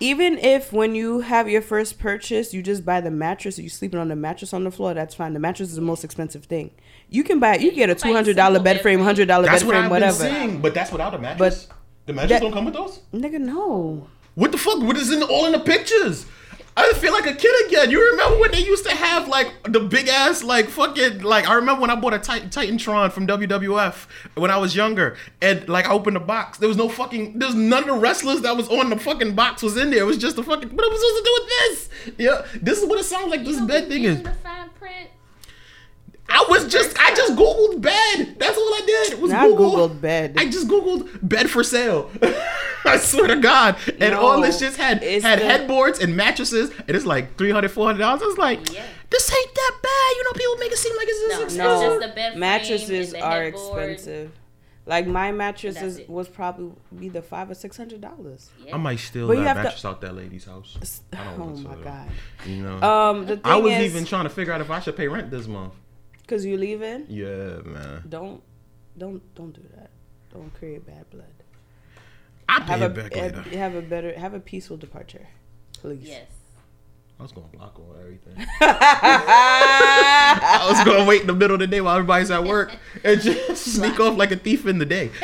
Even 0.00 0.38
if 0.38 0.72
when 0.72 0.94
you 0.94 1.20
have 1.20 1.48
your 1.48 1.62
first 1.62 1.98
purchase, 1.98 2.52
you 2.52 2.62
just 2.62 2.84
buy 2.84 3.00
the 3.00 3.10
mattress, 3.10 3.58
you're 3.58 3.68
sleeping 3.70 3.98
on 3.98 4.08
the 4.08 4.16
mattress 4.16 4.52
on 4.52 4.64
the 4.64 4.70
floor, 4.70 4.92
that's 4.94 5.14
fine. 5.14 5.32
The 5.32 5.40
mattress 5.40 5.70
is 5.70 5.76
the 5.76 5.82
most 5.82 6.04
expensive 6.04 6.44
thing. 6.44 6.70
You 7.08 7.24
can 7.24 7.40
buy. 7.40 7.56
You 7.56 7.70
can 7.70 7.76
get 7.78 7.88
a 7.90 7.92
you 7.92 7.96
can 7.96 8.02
buy 8.02 8.08
two 8.08 8.12
a 8.12 8.16
hundred 8.16 8.36
dollar 8.36 8.58
bed 8.58 8.64
bed 8.64 8.82
frame, 8.82 8.98
frame. 8.98 9.04
hundred 9.04 9.28
dollar 9.28 9.44
bed 9.46 9.52
That's 9.54 9.64
what 9.64 9.72
frame, 9.72 9.84
I've 9.84 9.90
whatever. 9.90 10.18
been 10.24 10.34
seeing, 10.48 10.60
but 10.60 10.74
that's 10.74 10.92
without 10.92 11.14
a 11.14 11.18
mattress. 11.18 11.66
But 11.66 11.76
the 12.06 12.12
mattress 12.12 12.30
that- 12.30 12.42
don't 12.42 12.52
come 12.52 12.64
with 12.66 12.74
those. 12.74 13.00
Nigga, 13.14 13.40
no. 13.40 14.08
What 14.34 14.52
the 14.52 14.58
fuck? 14.58 14.82
What 14.82 14.96
is 14.98 15.10
in 15.10 15.22
all 15.22 15.46
in 15.46 15.52
the 15.52 15.60
pictures? 15.60 16.26
I 16.78 16.92
feel 16.92 17.12
like 17.12 17.26
a 17.26 17.34
kid 17.34 17.66
again. 17.66 17.90
You 17.90 18.10
remember 18.10 18.38
when 18.38 18.50
they 18.52 18.60
used 18.64 18.84
to 18.86 18.94
have 18.94 19.28
like 19.28 19.50
the 19.64 19.80
big 19.80 20.08
ass 20.08 20.42
like 20.42 20.68
fucking 20.68 21.20
like 21.22 21.48
I 21.48 21.54
remember 21.54 21.80
when 21.80 21.90
I 21.90 21.94
bought 21.94 22.12
a 22.12 22.18
Titan 22.18 22.50
Titantron 22.50 23.10
from 23.12 23.26
WWF 23.26 24.06
when 24.34 24.50
I 24.50 24.58
was 24.58 24.76
younger 24.76 25.16
and 25.40 25.66
like 25.68 25.86
I 25.86 25.92
opened 25.92 26.16
the 26.16 26.20
box. 26.20 26.58
There 26.58 26.68
was 26.68 26.76
no 26.76 26.88
fucking 26.90 27.38
there's 27.38 27.54
none 27.54 27.84
of 27.84 27.94
the 27.94 28.00
wrestlers 28.00 28.42
that 28.42 28.56
was 28.56 28.68
on 28.68 28.90
the 28.90 28.98
fucking 28.98 29.34
box 29.34 29.62
was 29.62 29.76
in 29.78 29.90
there. 29.90 30.00
It 30.00 30.06
was 30.06 30.18
just 30.18 30.36
a 30.36 30.42
fucking 30.42 30.68
what 30.76 30.84
am 30.86 30.92
I 30.92 30.96
supposed 30.96 31.16
to 31.16 31.24
do 31.24 31.38
with 31.40 31.48
this? 31.48 31.88
Yeah, 32.18 32.60
this 32.62 32.82
is 32.82 32.86
what 32.88 33.00
it 33.00 33.04
sounds 33.04 33.30
like 33.30 33.42
this 33.44 33.58
You 33.58 33.66
bed 33.66 33.88
thing 33.88 34.04
is. 34.04 34.22
the 34.22 34.32
fine 34.34 34.68
print. 34.78 35.08
I 36.28 36.44
was 36.48 36.66
just 36.66 36.98
I 37.00 37.14
just 37.14 37.34
googled 37.34 37.80
bed. 37.80 38.36
That's 38.38 38.56
all 38.58 38.74
I 38.74 38.82
did. 38.86 39.20
Was 39.20 39.30
Not 39.32 39.46
Google. 39.48 39.88
Googled 39.88 40.00
bed. 40.00 40.34
I 40.36 40.46
just 40.46 40.66
googled 40.68 41.08
bed 41.26 41.48
for 41.50 41.62
sale. 41.62 42.10
I 42.84 42.98
swear 42.98 43.26
to 43.28 43.36
God, 43.36 43.76
and 44.00 44.14
all 44.14 44.40
this 44.40 44.60
No, 44.60 44.68
shit 44.68 44.76
had 44.76 45.02
had 45.02 45.40
the- 45.40 45.44
headboards 45.44 45.98
and 45.98 46.16
mattresses, 46.16 46.70
and 46.86 46.96
it's 46.96 47.04
like 47.06 47.36
300 47.36 47.68
400 47.70 47.98
dollars. 47.98 48.22
I 48.22 48.26
was 48.26 48.38
like, 48.38 48.72
Yeah. 48.72 48.84
this 49.10 49.32
ain't 49.32 49.54
that 49.54 49.78
bad. 49.82 50.16
You 50.16 50.24
know, 50.24 50.32
people 50.32 50.56
make 50.56 50.72
it 50.72 50.78
seem 50.78 50.96
like 50.96 51.08
it's 51.08 51.18
this 51.20 51.28
No, 51.38 51.44
expensive. 51.44 51.58
no. 51.58 51.80
no, 51.80 51.98
just 52.00 52.08
the 52.08 52.14
bed 52.14 52.36
mattresses 52.36 53.12
the 53.12 53.20
are 53.22 53.42
headboard. 53.42 53.90
expensive. 53.90 54.30
Like 54.88 55.08
my 55.08 55.32
mattress 55.32 55.82
is, 55.82 56.00
was 56.08 56.28
probably 56.28 56.70
either 57.00 57.20
five 57.20 57.50
or 57.50 57.54
six 57.54 57.76
hundred 57.76 58.00
dollars. 58.00 58.50
I 58.72 58.76
might 58.76 59.00
steal 59.00 59.26
But 59.26 59.38
that 59.38 59.42
have 59.48 59.56
to- 59.56 59.62
mattress 59.64 59.84
out 59.84 60.00
that 60.02 60.14
lady's 60.14 60.44
house. 60.44 60.76
I 61.12 61.16
don't 61.24 61.34
Oh 61.40 61.44
want 61.44 61.62
my 61.78 61.84
god. 61.84 62.08
You 62.46 62.62
know, 62.62 62.80
Um, 62.82 63.26
the 63.26 63.34
thing 63.36 63.40
I 63.44 63.56
was 63.56 63.72
is, 63.72 63.90
even 63.92 64.04
trying 64.04 64.24
to 64.24 64.30
figure 64.30 64.52
out 64.52 64.60
if 64.60 64.70
I 64.70 64.78
should 64.78 64.96
pay 64.96 65.08
rent 65.08 65.30
this 65.32 65.48
month. 65.48 65.72
Cause 66.26 66.44
you 66.44 66.56
leaving. 66.56 67.06
Yeah, 67.08 67.60
man. 67.64 68.02
Don't, 68.08 68.42
don't, 68.98 69.22
don't 69.34 69.52
do 69.52 69.62
that. 69.76 69.90
Don't 70.32 70.52
create 70.54 70.86
bad 70.86 71.08
blood. 71.10 71.24
I 72.48 72.60
pay 72.60 72.78
Have 72.78 72.82
it 72.82 72.84
a 72.84 72.88
back 73.02 73.14
have, 73.14 73.46
later. 73.46 73.58
have 73.58 73.74
a 73.74 73.82
better 73.82 74.18
have 74.18 74.34
a 74.34 74.40
peaceful 74.40 74.76
departure, 74.76 75.26
please. 75.80 76.00
Yes. 76.02 76.26
I 77.18 77.22
was 77.22 77.32
gonna 77.32 77.46
block 77.48 77.78
all 77.78 77.96
everything. 77.98 78.34
I 78.60 80.66
was 80.68 80.84
gonna 80.84 81.06
wait 81.06 81.22
in 81.22 81.26
the 81.26 81.32
middle 81.32 81.54
of 81.54 81.60
the 81.60 81.66
day 81.66 81.80
while 81.80 81.96
everybody's 81.96 82.30
at 82.30 82.44
work 82.44 82.76
and 83.02 83.18
just 83.20 83.64
sneak 83.74 83.98
off 83.98 84.18
like 84.18 84.32
a 84.32 84.36
thief 84.36 84.66
in 84.66 84.76
the 84.78 84.84
day. 84.84 85.10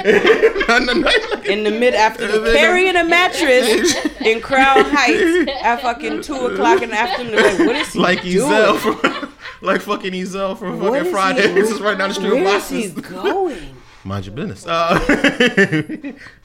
In 0.73 0.87
the 0.87 0.95
like- 1.05 1.45
the 1.45 1.71
mid 1.79 1.93
afternoon, 1.95 2.45
carrying 2.55 2.97
a 2.97 3.05
mattress 3.05 3.95
in 4.25 4.41
Crown 4.41 4.85
Heights 4.87 5.51
at 5.63 5.83
fucking 5.83 6.23
two 6.23 6.35
o'clock 6.35 6.81
in 6.81 6.89
the 6.91 6.97
afternoon. 6.99 7.35
Like, 7.37 7.59
what 7.59 7.77
is 7.77 7.93
he 7.93 7.99
like 7.99 8.23
doing? 8.23 8.49
Ezal 9.63 9.65
from, 9.65 9.67
like 9.67 9.81
fucking 9.83 10.13
Ezal 10.13 10.59
from 10.59 10.79
What 10.81 10.93
fucking 10.93 11.07
is 11.07 11.13
Friday. 11.13 11.49
he- 11.49 11.55
This 11.61 11.71
is 11.71 11.81
right 11.81 11.97
down 11.97 12.09
the 12.11 12.15
street 12.15 12.27
of 12.29 12.33
Where 12.35 12.57
is 12.57 12.69
he 12.69 12.89
boxes. 12.89 13.11
going? 13.13 13.77
Mind 14.05 14.27
your 14.27 14.35
business. 14.35 14.67
Uh, 14.67 14.99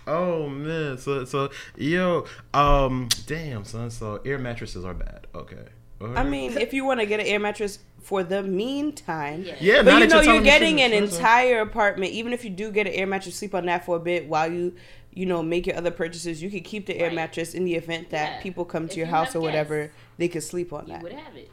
oh 0.06 0.48
man, 0.48 0.98
so 1.00 1.26
so 1.26 1.50
yo, 1.76 2.26
um, 2.54 3.10
damn 3.26 3.64
son. 3.66 3.90
So 3.90 4.22
air 4.26 4.38
mattresses 4.38 4.86
are 4.86 4.94
bad. 4.94 5.28
Okay. 5.34 5.58
I 6.00 6.24
mean, 6.24 6.56
if 6.60 6.74
you 6.74 6.86
want 6.86 7.00
to 7.00 7.08
get 7.08 7.20
an 7.20 7.26
air 7.26 7.40
mattress 7.40 7.80
for 8.04 8.22
the 8.22 8.44
meantime, 8.44 9.42
Yeah. 9.44 9.56
yeah, 9.60 9.82
But 9.82 10.00
you 10.02 10.08
know, 10.08 10.22
you're 10.22 10.36
you're 10.36 10.44
telling 10.44 10.44
me 10.44 10.46
getting 10.46 10.82
an 10.82 10.94
it's 10.94 11.14
expensive. 11.14 11.20
entire 11.20 11.62
apartment. 11.62 12.12
Even 12.12 12.34
if 12.34 12.44
you 12.44 12.52
do 12.52 12.72
get 12.72 12.86
an 12.86 12.94
air 12.94 13.08
mattress, 13.08 13.36
sleep 13.36 13.56
on 13.56 13.66
that 13.66 13.84
for 13.84 13.96
a 13.96 14.00
bit 14.00 14.28
while 14.28 14.52
you, 14.52 14.76
you 15.12 15.26
know, 15.26 15.42
make 15.42 15.66
your 15.66 15.76
other 15.76 15.90
purchases. 15.90 16.40
You 16.44 16.52
could 16.52 16.64
keep 16.64 16.86
the 16.86 16.96
air 16.96 17.08
Right. 17.08 17.16
mattress 17.16 17.56
in 17.56 17.66
the 17.66 17.74
event 17.74 18.12
that 18.12 18.34
Yeah. 18.34 18.42
people 18.44 18.64
come 18.66 18.86
to 18.88 18.92
If 18.92 18.98
your 18.98 19.08
you 19.08 19.12
house 19.12 19.28
have 19.30 19.38
or 19.38 19.40
whatever. 19.42 19.90
They 20.20 20.28
could 20.28 20.44
sleep 20.44 20.72
on 20.72 20.86
You 20.86 20.94
that. 20.94 21.02
would 21.02 21.14
have 21.14 21.36
it. 21.36 21.50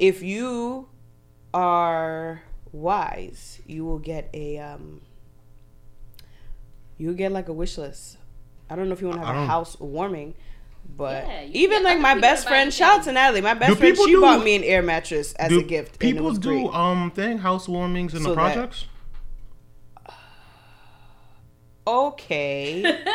If 0.00 0.20
you 0.20 0.88
are 1.60 2.42
wise, 2.72 3.60
you 3.66 3.84
will 3.84 3.98
get 3.98 4.28
a 4.34 4.58
um. 4.58 5.00
You'll 6.98 7.14
get 7.14 7.32
like 7.32 7.48
a 7.48 7.52
wish 7.52 7.76
list. 7.78 8.16
I 8.70 8.76
don't 8.76 8.88
know 8.88 8.94
if 8.94 9.00
you 9.00 9.08
want 9.08 9.20
to 9.20 9.26
have 9.26 9.36
a 9.36 9.46
house 9.46 9.78
warming, 9.78 10.34
but 10.96 11.26
Yeah, 11.26 11.44
even 11.52 11.82
like 11.82 12.00
my 12.00 12.18
best 12.18 12.48
friend, 12.48 12.72
shout 12.72 13.00
out 13.00 13.04
to. 13.04 13.12
Natalie. 13.12 13.40
My 13.42 13.54
best 13.54 13.70
Do 13.72 13.76
friend, 13.76 13.96
she 13.96 14.06
do- 14.12 14.20
bought 14.20 14.42
me 14.44 14.56
an 14.56 14.64
air 14.64 14.82
mattress 14.82 15.32
as 15.34 15.52
a 15.52 15.62
gift. 15.62 16.02
and 16.02 16.10
it 16.10 16.14
people 16.14 16.32
do 16.32 16.62
great. 16.64 16.74
um 16.74 17.10
thing 17.10 17.38
housewarmings 17.40 18.14
in 18.14 18.22
So 18.22 18.30
the 18.30 18.34
that- 18.34 18.54
projects? 18.54 18.86
Okay. 21.86 22.82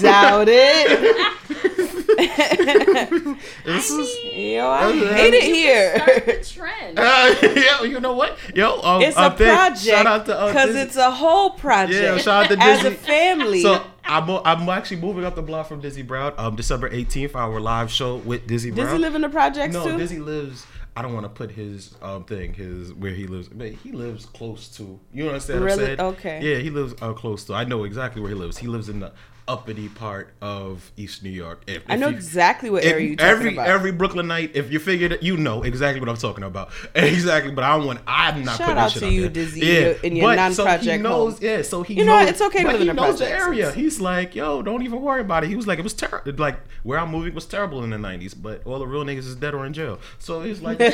Doubt 0.00 0.48
it. 0.48 2.07
This 3.64 3.90
is. 3.90 4.34
Yo, 4.34 4.68
I 4.68 4.92
hate 4.92 5.34
it 5.34 5.94
Start 5.94 6.24
here. 6.24 6.38
the 6.38 6.44
trend. 6.44 6.98
Uh, 7.08 7.34
yeah, 7.54 7.82
you 7.82 8.00
know 8.00 8.14
what? 8.14 8.36
Yo, 8.56 8.80
um, 8.80 9.02
It's 9.02 9.16
uh, 9.16 9.30
a 9.32 9.36
thing- 9.36 9.54
project 9.54 9.80
Shout 9.86 10.06
out 10.06 10.26
to 10.26 10.38
uh, 10.38 10.46
because 10.48 10.66
Dizzy. 10.68 10.80
it's 10.80 10.96
a 10.96 11.10
whole 11.10 11.50
project. 11.50 12.02
Yeah, 12.02 12.18
shout 12.18 12.44
out 12.50 12.58
to 12.58 12.58
as 12.64 12.84
a 12.84 12.90
family. 12.90 13.62
So 13.62 13.84
I'm 14.04 14.28
I'm 14.44 14.68
actually 14.68 14.96
moving 15.00 15.24
up 15.24 15.34
the 15.36 15.42
block 15.42 15.68
from 15.68 15.80
Dizzy 15.80 16.02
Brown. 16.02 16.32
Um, 16.38 16.56
December 16.56 16.90
18th, 16.90 17.34
our 17.36 17.60
live 17.60 17.90
show 17.90 18.16
with 18.16 18.46
Dizzy 18.46 18.70
Does 18.70 18.84
Brown. 18.86 18.96
he 18.96 19.02
live 19.02 19.14
in 19.14 19.20
the 19.22 19.28
projects 19.28 19.74
no, 19.74 19.84
too? 19.84 19.96
Dizzy 19.98 20.18
lives. 20.18 20.66
I 20.96 21.02
don't 21.02 21.12
want 21.14 21.24
to 21.24 21.30
put 21.30 21.52
his 21.52 21.94
um 22.02 22.24
thing, 22.24 22.54
his 22.54 22.92
where 22.94 23.12
he 23.12 23.26
lives, 23.28 23.48
but 23.48 23.68
he 23.70 23.92
lives 23.92 24.26
close 24.26 24.66
to. 24.78 24.98
You 25.12 25.28
understand 25.28 25.60
what 25.60 25.72
I'm 25.72 25.78
Really? 25.78 25.96
saying? 25.96 26.00
Okay. 26.00 26.40
Yeah, 26.42 26.58
he 26.58 26.70
lives 26.70 26.94
uh, 27.00 27.12
close 27.12 27.44
to. 27.44 27.54
I 27.54 27.64
know 27.64 27.84
exactly 27.84 28.20
where 28.20 28.30
he 28.30 28.34
lives. 28.36 28.58
He 28.58 28.66
lives 28.66 28.88
in 28.88 29.00
the 29.00 29.12
uppity 29.48 29.88
part 29.88 30.28
of 30.42 30.92
East 30.96 31.22
New 31.24 31.30
York. 31.30 31.62
If, 31.66 31.82
I 31.88 31.94
if 31.94 32.00
know 32.00 32.08
you- 32.08 32.16
exactly 32.16 32.70
what 32.70 32.84
area 32.84 33.08
you're 33.08 33.16
talking 33.16 33.30
every 33.30 33.52
about. 33.54 33.66
every 33.66 33.78
every 33.78 33.92
Brooklynite, 33.92 34.54
if 34.54 34.70
you 34.70 34.78
figured 34.78 35.12
it, 35.12 35.22
you 35.22 35.36
know 35.36 35.62
exactly 35.62 36.00
what 36.00 36.08
I'm 36.08 36.16
talking 36.16 36.44
about. 36.44 36.70
Exactly, 36.94 37.52
but 37.52 37.64
I 37.64 37.76
don't 37.76 37.86
want. 37.86 38.00
I'm 38.06 38.44
not 38.44 38.58
Shout 38.58 38.68
putting 38.68 38.82
out 38.82 38.84
that 38.84 38.92
shit 38.92 39.00
to 39.00 39.06
out 39.06 39.12
you, 39.12 39.20
there. 39.22 39.30
Dizzy, 39.30 39.60
Yeah, 39.60 39.94
in 40.02 40.16
your- 40.16 40.26
but 40.28 40.34
non-project 40.36 40.84
so 40.84 40.90
he 40.92 40.98
knows. 40.98 41.32
home. 41.34 41.42
Yeah, 41.42 41.62
so 41.62 41.82
he 41.82 41.94
You 41.94 42.04
know 42.04 42.18
It's 42.20 42.40
okay 42.40 42.64
but 42.64 42.80
he 42.80 42.92
knows 42.92 43.18
the 43.18 43.28
area. 43.30 43.72
He's 43.72 44.00
like, 44.00 44.34
yo, 44.34 44.62
don't 44.62 44.82
even 44.82 45.00
worry 45.00 45.20
about 45.22 45.44
it. 45.44 45.48
He 45.48 45.56
was 45.56 45.66
like, 45.66 45.78
it 45.78 45.82
was 45.82 45.94
terrible. 45.94 46.32
Like 46.36 46.58
where 46.82 46.98
I'm 46.98 47.10
moving 47.10 47.34
was 47.34 47.46
terrible 47.46 47.82
in 47.84 47.90
the 47.90 47.96
'90s, 47.96 48.34
but 48.40 48.64
all 48.66 48.78
the 48.78 48.86
real 48.86 49.04
niggas 49.04 49.18
is 49.26 49.36
dead 49.36 49.54
or 49.54 49.64
in 49.66 49.72
jail. 49.72 49.98
So 50.18 50.42
he's 50.42 50.60
like, 50.60 50.78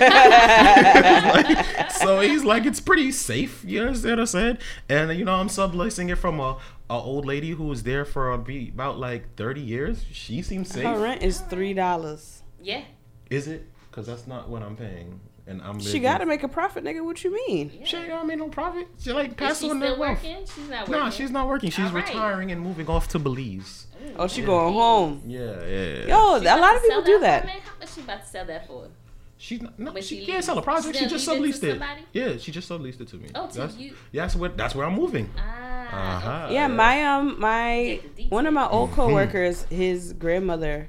like, 0.84 1.90
so 1.92 2.20
he's 2.20 2.44
like, 2.44 2.66
it's 2.66 2.80
pretty 2.80 3.12
safe. 3.12 3.64
You 3.66 3.82
understand 3.82 4.12
what 4.12 4.20
I'm 4.20 4.26
saying? 4.26 4.58
And 4.88 5.18
you 5.18 5.24
know, 5.24 5.34
I'm 5.34 5.48
subleasing 5.48 6.10
it 6.10 6.16
from 6.16 6.40
a. 6.40 6.56
A 6.90 6.94
old 6.94 7.24
lady 7.24 7.50
who 7.50 7.64
was 7.64 7.82
there 7.82 8.04
for 8.04 8.32
a, 8.32 8.38
be- 8.38 8.68
about 8.68 8.98
like 8.98 9.34
30 9.36 9.60
years. 9.62 10.04
She 10.12 10.42
seems 10.42 10.68
safe. 10.68 10.84
Her 10.84 10.98
rent 10.98 11.22
is 11.22 11.40
three 11.40 11.72
dollars. 11.72 12.42
Yeah. 12.62 12.82
Is 13.30 13.48
it? 13.48 13.66
Because 13.90 14.06
that's 14.06 14.26
not 14.26 14.48
what 14.50 14.62
I'm 14.62 14.76
paying, 14.76 15.20
and 15.46 15.62
I'm. 15.62 15.80
She 15.80 15.98
got 16.00 16.18
to 16.18 16.26
make 16.26 16.42
a 16.42 16.48
profit, 16.48 16.84
nigga. 16.84 17.02
What 17.04 17.22
you 17.24 17.32
mean? 17.32 17.70
She 17.84 17.96
ain't 17.96 18.08
gonna 18.08 18.26
make 18.26 18.38
no 18.38 18.48
profit. 18.48 18.88
She 18.98 19.12
like 19.12 19.28
Is 19.28 19.34
pass 19.34 19.62
on 19.62 19.70
still 19.70 19.80
that 19.80 19.98
wealth. 19.98 20.22
working? 20.22 20.44
She's 20.54 20.68
not 20.68 20.88
working. 20.88 21.04
No, 21.04 21.10
she's 21.10 21.30
not 21.30 21.48
working. 21.48 21.70
She's 21.70 21.86
All 21.86 21.92
right. 21.92 22.06
retiring 22.06 22.50
and 22.52 22.60
moving 22.60 22.88
off 22.88 23.08
to 23.08 23.18
Belize. 23.18 23.86
Oh, 24.18 24.26
she 24.26 24.42
going 24.42 24.74
home. 24.74 25.22
Yeah, 25.26 25.64
yeah. 25.64 26.06
Yo, 26.06 26.40
She 26.40 26.46
a 26.46 26.56
lot 26.56 26.76
of 26.76 26.82
people 26.82 26.96
sell 26.96 27.02
do 27.04 27.20
that. 27.20 27.48
How 27.48 27.58
much 27.80 27.94
she 27.94 28.00
about 28.02 28.20
to 28.22 28.26
sell 28.28 28.44
that 28.46 28.66
for? 28.66 28.88
She's 29.44 29.60
not. 29.60 29.78
No, 29.78 29.92
When 29.92 30.02
she, 30.02 30.20
she 30.20 30.26
can't 30.26 30.42
sell 30.42 30.56
a 30.58 30.62
project. 30.62 30.96
she's 30.96 31.04
She 31.04 31.14
just 31.16 31.28
leave 31.28 31.44
it 31.44 31.48
subleased 31.56 31.60
to 31.60 31.66
it. 31.68 31.70
somebody? 31.72 32.00
Yeah, 32.14 32.36
she 32.38 32.50
just 32.50 32.66
subleased 32.70 33.00
it 33.02 33.08
to 33.08 33.16
me. 33.16 33.28
Oh, 33.34 33.46
to 33.48 33.58
that's, 33.58 33.76
you. 33.76 33.94
Yeah, 34.10 34.22
that's 34.22 34.36
where 34.36 34.48
that's 34.48 34.74
where 34.74 34.86
I'm 34.86 34.94
moving. 34.94 35.28
Ah. 35.38 36.16
Uh-huh. 36.16 36.48
Yeah, 36.50 36.66
my 36.68 37.04
um 37.04 37.38
my 37.38 38.00
one 38.30 38.46
of 38.46 38.54
my 38.54 38.66
old 38.66 38.88
Mm-hmm. 38.90 38.96
coworkers, 39.00 39.64
his 39.64 40.14
grandmother, 40.14 40.88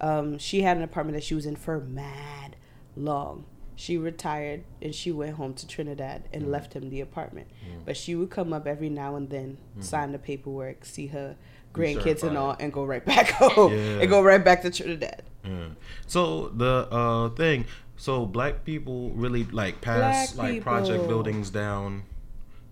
um, 0.00 0.38
she 0.38 0.62
had 0.62 0.76
an 0.76 0.84
apartment 0.84 1.16
that 1.16 1.24
she 1.24 1.34
was 1.34 1.44
in 1.44 1.56
for 1.56 1.80
mad 1.80 2.54
long. 2.96 3.44
She 3.74 3.98
retired 3.98 4.62
and 4.80 4.94
she 4.94 5.10
went 5.10 5.34
home 5.34 5.54
to 5.54 5.66
Trinidad 5.66 6.28
and 6.32 6.44
Mm. 6.44 6.50
left 6.50 6.74
him 6.74 6.90
the 6.90 7.00
apartment. 7.00 7.48
But 7.84 7.96
she 7.96 8.14
would 8.14 8.30
come 8.30 8.52
up 8.52 8.66
every 8.68 8.90
now 8.90 9.16
and 9.16 9.28
then, 9.28 9.58
Mm-hmm. 9.72 9.82
sign 9.82 10.12
the 10.12 10.18
paperwork, 10.18 10.84
see 10.84 11.08
her 11.08 11.34
grandkids 11.74 12.22
and 12.22 12.38
all, 12.38 12.56
and 12.60 12.72
go 12.72 12.84
right 12.84 13.04
back 13.04 13.30
home 13.42 13.72
Yeah. 13.72 14.00
and 14.02 14.08
go 14.08 14.22
right 14.22 14.44
back 14.44 14.62
to 14.62 14.70
Trinidad. 14.70 15.22
Yeah. 15.44 15.68
So 16.06 16.48
the 16.48 16.88
uh 16.90 17.28
thing, 17.30 17.66
so 17.98 18.24
black 18.24 18.64
people 18.64 19.10
really 19.10 19.44
like 19.44 19.80
pass 19.80 20.32
Black 20.32 20.46
like 20.52 20.62
project 20.62 21.06
buildings 21.08 21.50
down 21.50 22.04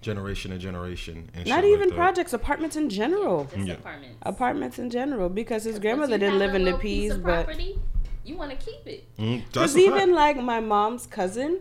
generation 0.00 0.52
to 0.52 0.58
generation. 0.58 1.28
And 1.34 1.46
Not 1.48 1.64
even 1.64 1.88
like 1.88 1.96
projects, 1.98 2.32
apartments 2.32 2.76
in 2.76 2.88
general. 2.88 3.44
Just 3.52 3.66
Yeah. 3.66 3.74
apartments. 3.74 4.16
Apartments 4.22 4.78
in 4.78 4.88
general, 4.88 5.28
because 5.28 5.64
his 5.64 5.74
Once 5.74 5.82
grandmother 5.82 6.16
didn't 6.16 6.38
live 6.38 6.54
in 6.54 6.62
the 6.62 6.66
little 6.72 6.78
peas, 6.80 7.14
but 7.18 7.44
property, 7.44 7.78
you 8.24 8.36
want 8.36 8.50
to 8.52 8.56
keep 8.56 8.86
it. 8.86 9.04
Mm, 9.18 9.38
that's 9.38 9.48
Because 9.52 9.76
a 9.76 9.78
fact. 9.80 9.96
even 9.96 10.14
like 10.14 10.36
my 10.36 10.60
mom's 10.60 11.06
cousin, 11.06 11.60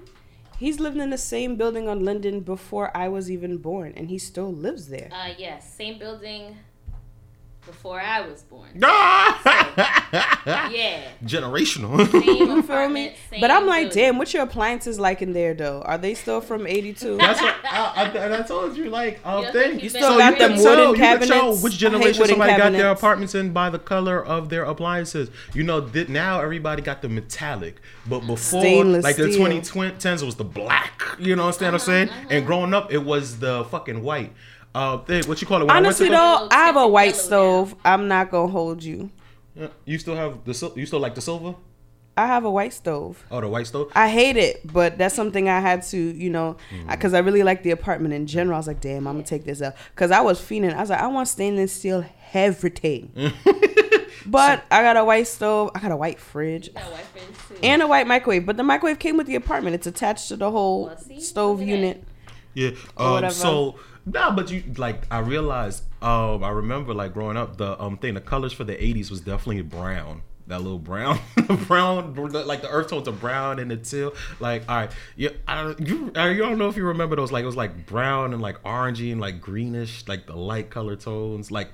he's 0.59 0.79
lived 0.79 0.97
in 0.97 1.09
the 1.09 1.17
same 1.17 1.55
building 1.55 1.89
on 1.89 2.05
Linden 2.05 2.41
before 2.41 2.95
I 2.95 3.07
was 3.07 3.31
even 3.31 3.57
born, 3.57 3.93
and 3.97 4.09
he 4.09 4.19
still 4.19 4.53
lives 4.53 4.89
there. 4.89 5.09
Uh, 5.11 5.33
yes, 5.37 5.73
same 5.73 5.97
building 5.97 6.57
before 7.65 7.99
I 7.99 8.21
was 8.21 8.41
born. 8.43 8.69
Ah! 8.83 10.69
Yeah, 10.71 11.01
Generational. 11.23 12.09
same 12.11 12.23
You 12.23 12.35
feel 12.37 12.55
me? 12.55 12.59
apartment, 12.59 13.13
same 13.29 13.41
But 13.41 13.51
I'm 13.51 13.65
like, 13.65 13.87
building. 13.87 14.03
damn, 14.03 14.17
what's 14.17 14.33
your 14.33 14.43
appliances 14.43 14.99
like 14.99 15.21
in 15.21 15.33
there 15.33 15.53
though? 15.53 15.81
Are 15.81 15.97
they 15.97 16.13
still 16.13 16.41
from 16.41 16.65
'82? 16.67 17.17
That's 17.17 17.41
what 17.41 17.55
I, 17.65 18.11
I, 18.15 18.39
I 18.39 18.41
told 18.43 18.77
you. 18.77 18.89
Like, 18.89 19.19
um, 19.25 19.43
You 19.45 19.51
thing. 19.51 19.79
You 19.79 19.89
So 19.89 19.97
still 19.99 20.11
you 20.13 20.17
got 20.19 20.37
them 20.39 20.51
wooden 20.57 20.89
you 20.89 20.95
can 20.95 21.19
tell 21.19 21.29
cabinets. 21.29 21.63
which 21.63 21.77
generation 21.77 22.19
wooden 22.21 22.27
somebody 22.35 22.57
got 22.57 22.71
their 22.73 22.89
apartments 22.91 23.35
in 23.35 23.51
by 23.53 23.69
the 23.69 23.79
color 23.79 24.23
of 24.23 24.49
their 24.49 24.63
appliances. 24.63 25.29
You 25.53 25.63
know, 25.63 25.81
th- 25.81 26.09
now 26.09 26.41
everybody 26.41 26.81
got 26.81 27.01
the 27.01 27.09
metallic, 27.09 27.81
but 28.07 28.21
before, 28.21 28.61
Stainless 28.61 29.03
like 29.03 29.15
the 29.17 29.31
steel. 29.31 29.47
2010s, 29.47 30.21
it 30.21 30.25
was 30.25 30.35
the 30.35 30.43
black. 30.43 31.03
You 31.19 31.35
know 31.35 31.45
what 31.47 31.61
I'm 31.61 31.79
saying? 31.79 32.09
Uh-huh, 32.09 32.27
And 32.29 32.45
growing 32.45 32.73
up, 32.73 32.91
it 32.91 33.03
was 33.03 33.39
the 33.39 33.65
fucking 33.65 34.01
white. 34.03 34.33
Uh, 34.75 34.97
thing, 34.99 35.23
what 35.25 35.39
you 35.41 35.47
call 35.47 35.61
it? 35.61 35.65
When 35.67 35.75
Honestly 35.77 36.07
I 36.07 36.09
went 36.09 36.41
to 36.43 36.47
though, 36.49 36.55
I 36.55 36.65
have 36.65 36.75
a 36.75 36.79
Yellow 36.79 36.91
white 36.91 37.13
now. 37.13 37.19
stove. 37.19 37.75
I'm 37.85 38.07
not 38.07 38.29
gonna 38.29 38.51
hold 38.51 38.83
you. 38.83 39.09
Yeah, 39.55 39.67
you 39.85 39.97
still 39.97 40.15
have 40.15 40.43
the 40.43 40.53
sil- 40.53 40.75
you 40.75 40.85
still 40.85 40.99
like 40.99 41.15
the 41.15 41.21
silver? 41.21 41.55
I 42.17 42.27
have 42.27 42.43
a 42.45 42.51
white 42.51 42.73
stove. 42.73 43.25
Oh, 43.31 43.41
the 43.41 43.47
white 43.47 43.67
stove. 43.67 43.91
I 43.95 44.07
hate 44.09 44.37
it, 44.37 44.61
but 44.71 44.97
that's 44.97 45.13
something 45.15 45.49
I 45.49 45.59
had 45.59 45.83
to, 45.83 45.97
you 45.97 46.29
know, 46.29 46.55
because 46.89 47.13
I 47.13 47.19
really 47.19 47.43
like 47.43 47.63
the 47.63 47.71
apartment 47.71 48.13
in 48.13 48.25
general. 48.27 48.55
I 48.55 48.59
was 48.59 48.67
like, 48.67 48.79
damn, 48.81 49.05
I'm 49.07 49.15
gonna 49.15 49.23
take 49.25 49.43
this 49.45 49.61
out 49.61 49.75
because 49.93 50.11
I 50.11 50.21
was 50.21 50.39
feeling. 50.41 50.71
I 50.73 50.79
was 50.81 50.89
like, 50.89 50.99
I 51.01 51.07
want 51.07 51.27
stainless 51.29 51.71
steel 51.73 52.05
everything. 52.33 53.11
but 54.25 54.63
I 54.71 54.81
got 54.81 54.97
a 54.97 55.03
white 55.05 55.27
stove. 55.27 55.71
I 55.75 55.79
got 55.79 55.91
a 55.91 55.97
white 55.97 56.19
fridge 56.19 56.73
Got 56.73 56.83
white 56.91 57.05
friends 57.05 57.37
too. 57.49 57.55
and 57.63 57.81
a 57.81 57.87
white 57.87 58.07
microwave. 58.07 58.45
But 58.45 58.57
the 58.57 58.63
microwave 58.63 58.99
came 58.99 59.17
with 59.17 59.27
the 59.27 59.35
apartment. 59.35 59.75
It's 59.75 59.87
attached 59.87 60.27
to 60.29 60.35
the 60.37 60.51
whole 60.51 60.85
Well, 60.87 60.97
see? 60.97 61.19
stove 61.21 61.59
Look 61.59 61.67
that. 61.67 61.75
unit. 61.75 62.03
Yeah. 62.53 62.71
Um, 62.97 63.11
whatever. 63.13 63.33
so 63.33 63.75
nah, 64.05 64.31
but 64.35 64.51
you 64.51 64.63
like 64.77 65.03
I 65.11 65.19
realized. 65.19 65.83
Um, 66.01 66.43
I 66.43 66.49
remember 66.49 66.93
like 66.93 67.13
growing 67.13 67.37
up, 67.37 67.57
the 67.57 67.81
um 67.81 67.97
thing, 67.97 68.13
the 68.13 68.21
colors 68.21 68.53
for 68.53 68.63
the 68.63 68.75
'80s 68.75 69.09
was 69.09 69.21
definitely 69.21 69.61
brown. 69.63 70.21
That 70.47 70.61
little 70.61 70.77
brown, 70.77 71.19
brown, 71.67 72.13
like 72.15 72.61
the 72.61 72.69
earth 72.69 72.89
tones 72.89 73.07
of 73.07 73.19
brown 73.19 73.57
and 73.57 73.71
the 73.71 73.77
teal. 73.77 74.13
Like, 74.39 74.61
all 74.69 74.75
right, 74.75 74.91
yeah, 75.15 75.29
I 75.47 75.63
don't, 75.63 75.79
you, 75.87 76.11
I, 76.15 76.29
you 76.29 76.37
don't 76.43 76.59
know 76.59 76.67
if 76.67 76.77
you 76.77 76.85
remember 76.85 77.15
those. 77.15 77.31
Like, 77.31 77.41
it 77.41 77.47
was 77.47 77.55
like 77.55 77.87
brown 77.87 78.31
and 78.31 78.39
like 78.43 78.61
orangey 78.61 79.11
and 79.11 79.19
like 79.19 79.41
greenish, 79.41 80.07
like 80.07 80.27
the 80.27 80.35
light 80.35 80.69
color 80.69 80.95
tones. 80.95 81.49
Like, 81.49 81.69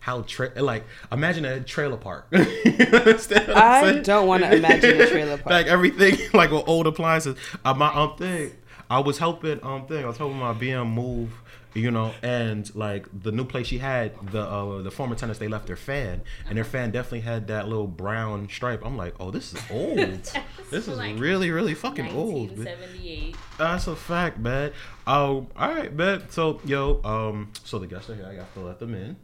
how 0.00 0.20
tra- 0.22 0.52
like 0.56 0.84
imagine 1.10 1.46
a 1.46 1.60
trailer 1.60 1.96
park. 1.96 2.26
You 2.32 2.86
understand 2.92 3.48
what 3.48 3.56
I'm 3.56 3.84
I 3.96 4.00
don't 4.00 4.26
wanna 4.26 4.50
imagine 4.50 5.00
a 5.00 5.06
trailer 5.06 5.36
park. 5.38 5.46
like 5.50 5.66
everything, 5.66 6.18
like 6.34 6.50
with 6.50 6.68
old 6.68 6.86
appliances. 6.86 7.36
Uh, 7.64 7.72
my 7.72 7.92
um 7.94 8.16
thing, 8.16 8.52
I 8.90 8.98
was 9.00 9.16
helping 9.18 9.64
um 9.64 9.86
thing. 9.86 10.04
I 10.04 10.08
was 10.08 10.18
helping 10.18 10.38
my 10.38 10.52
BM 10.52 10.92
move, 10.92 11.32
you 11.74 11.90
know, 11.90 12.12
and 12.22 12.72
like 12.74 13.06
the 13.22 13.30
new 13.32 13.44
place 13.44 13.66
she 13.68 13.78
had, 13.78 14.12
the 14.32 14.40
uh 14.42 14.82
the 14.82 14.90
former 14.90 15.14
tenants 15.14 15.38
they 15.38 15.48
left 15.48 15.66
their 15.66 15.76
fan, 15.76 16.22
and 16.48 16.56
their 16.56 16.64
fan 16.64 16.90
definitely 16.90 17.20
had 17.20 17.46
that 17.48 17.68
little 17.68 17.86
brown 17.86 18.48
stripe. 18.48 18.84
I'm 18.84 18.96
like, 18.96 19.14
oh, 19.20 19.30
this 19.30 19.52
is 19.54 19.60
old. 19.70 19.98
this 20.70 20.88
is 20.88 20.96
Like 20.98 21.18
really 21.18 21.50
really 21.50 21.74
fucking 21.74 22.08
old. 22.10 22.56
man. 22.56 22.66
1978. 22.66 23.36
That's 23.58 23.86
a 23.86 23.96
fact, 23.96 24.38
man. 24.38 24.72
Um, 25.06 25.48
all 25.56 25.68
right, 25.74 25.92
man. 25.94 26.24
So, 26.30 26.60
yo, 26.64 27.00
um, 27.04 27.52
so 27.64 27.78
the 27.78 27.86
guests 27.86 28.10
are 28.10 28.14
here. 28.14 28.26
I 28.26 28.34
got 28.34 28.52
to 28.54 28.60
let 28.60 28.78
them 28.78 28.94
in. 28.94 29.16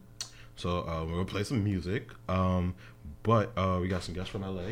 So, 0.55 0.79
uh, 0.87 1.03
we're 1.05 1.13
gonna 1.13 1.25
play 1.25 1.43
some 1.43 1.63
music. 1.63 2.09
Um, 2.29 2.75
but 3.23 3.51
uh, 3.57 3.79
we 3.81 3.87
got 3.87 4.03
some 4.03 4.15
guests 4.15 4.29
from 4.29 4.41
LA. 4.41 4.71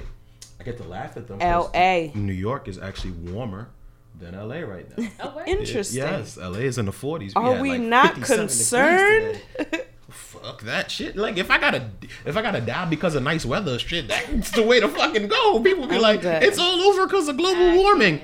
I 0.60 0.64
get 0.64 0.78
to 0.78 0.84
laugh 0.84 1.18
at 1.18 1.28
them. 1.28 1.40
LA. 1.40 2.12
New 2.16 2.32
York 2.34 2.68
is 2.68 2.78
actually 2.78 3.12
warmer 3.12 3.70
than 4.20 4.36
LA 4.36 4.60
right 4.60 4.98
now. 4.98 5.08
Oh, 5.20 5.36
where? 5.36 5.46
Interesting. 5.46 6.02
Yes, 6.02 6.38
LA 6.38 6.60
is 6.60 6.78
in 6.78 6.86
the 6.86 6.92
40s. 6.92 7.34
Are 7.36 7.54
had, 7.54 7.62
we 7.62 7.72
like, 7.72 7.82
not 7.82 8.22
concerned? 8.22 9.42
Fuck 10.10 10.62
that 10.62 10.92
shit. 10.92 11.16
Like 11.16 11.38
if 11.38 11.50
I 11.50 11.58
gotta 11.58 11.90
if 12.26 12.38
I 12.38 12.42
gotta 12.42 12.62
die 12.62 12.86
because 12.86 13.16
of 13.16 13.24
nice 13.24 13.46
weather, 13.46 13.80
shit, 13.80 14.08
that's 14.08 14.52
the 14.52 14.64
way 14.64 14.80
to 14.80 14.88
fucking 14.88 15.28
go. 15.28 15.60
People 15.60 15.88
be 15.88 15.96
I'm 15.96 16.02
like, 16.02 16.22
dead. 16.22 16.44
it's 16.44 16.60
all 16.60 16.80
over 16.82 17.08
because 17.08 17.28
of 17.28 17.38
global 17.38 17.76
warming. 17.82 18.22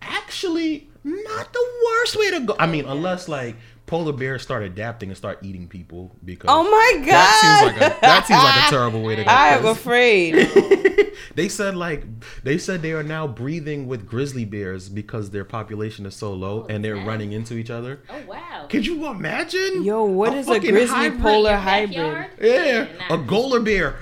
Actually, 0.00 0.88
not 1.04 1.52
the 1.52 1.66
worst 1.86 2.16
way 2.16 2.30
to 2.32 2.40
go. 2.40 2.56
I 2.58 2.66
mean, 2.66 2.86
unless 2.86 3.28
like 3.28 3.56
polar 3.86 4.12
bears 4.12 4.42
start 4.42 4.62
adapting 4.62 5.10
and 5.10 5.16
start 5.16 5.38
eating 5.42 5.66
people 5.68 6.14
because 6.24 6.46
Oh 6.48 6.62
my 6.64 7.00
god! 7.04 7.12
that 7.12 7.40
seems 7.40 7.72
like 7.72 7.76
a 7.76 8.00
that 8.00 8.26
seems 8.26 8.42
like 8.42 8.66
a 8.66 8.70
terrible 8.70 9.02
way 9.02 9.16
to 9.16 9.24
go. 9.24 9.30
I 9.30 9.48
am 9.48 9.66
afraid. 9.66 10.34
they 11.34 11.48
said 11.48 11.76
like 11.76 12.04
they 12.42 12.58
said 12.58 12.82
they 12.82 12.92
are 12.92 13.02
now 13.02 13.26
breathing 13.26 13.86
with 13.86 14.06
grizzly 14.06 14.44
bears 14.44 14.88
because 14.88 15.30
their 15.30 15.44
population 15.44 16.06
is 16.06 16.14
so 16.14 16.32
low 16.32 16.66
and 16.68 16.84
they're 16.84 16.94
damn. 16.96 17.06
running 17.06 17.32
into 17.32 17.54
each 17.54 17.70
other. 17.70 18.00
Oh 18.10 18.22
wow. 18.26 18.66
Could 18.68 18.86
you 18.86 19.06
imagine? 19.06 19.82
Yo, 19.82 20.04
what 20.04 20.34
is 20.34 20.48
a 20.48 20.54
fucking 20.54 20.70
grizzly 20.70 20.96
hybrid- 20.96 21.22
polar 21.22 21.56
hybrid? 21.56 21.96
backyard? 21.96 22.30
Yeah, 22.40 22.88
a 23.10 23.18
goaler 23.18 23.64
bear. 23.64 23.98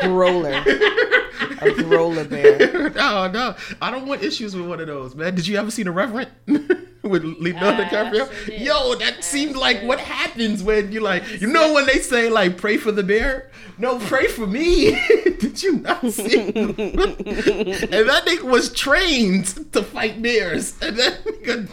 Growler. 0.00 0.62
a 1.60 1.70
growler 1.82 2.24
bear. 2.28 2.90
no, 2.90 3.30
no, 3.30 3.54
I 3.80 3.90
don't 3.90 4.06
want 4.06 4.22
issues 4.22 4.54
with 4.56 4.66
one 4.66 4.80
of 4.80 4.86
those, 4.86 5.14
man. 5.14 5.34
Did 5.34 5.46
you 5.46 5.56
ever 5.56 5.70
see 5.70 5.82
the 5.82 5.90
Reverend? 5.90 6.30
with 7.08 7.24
Leonardo 7.24 7.82
Ah, 7.82 7.88
DiCaprio. 7.88 8.46
did. 8.46 8.60
Yo, 8.62 8.94
that 8.96 9.24
seemed 9.24 9.56
like 9.56 9.82
what 9.82 10.00
happens 10.00 10.62
when 10.62 10.92
you 10.92 11.00
like, 11.00 11.40
you 11.40 11.46
know, 11.46 11.72
when 11.72 11.86
they 11.86 11.98
say 11.98 12.28
like, 12.28 12.56
pray 12.56 12.76
for 12.76 12.92
the 12.92 13.02
bear. 13.02 13.50
No, 13.78 13.98
pray 13.98 14.26
for 14.28 14.46
me. 14.46 14.90
Did 15.38 15.62
you 15.62 15.78
not 15.78 16.02
see? 16.12 16.48
and 16.48 16.76
that 16.76 18.24
nigga 18.26 18.42
was 18.42 18.70
trained 18.74 19.72
to 19.72 19.82
fight 19.82 20.20
bears. 20.20 20.76
And 20.82 20.98
that 20.98 21.24
nigga, 21.24 21.68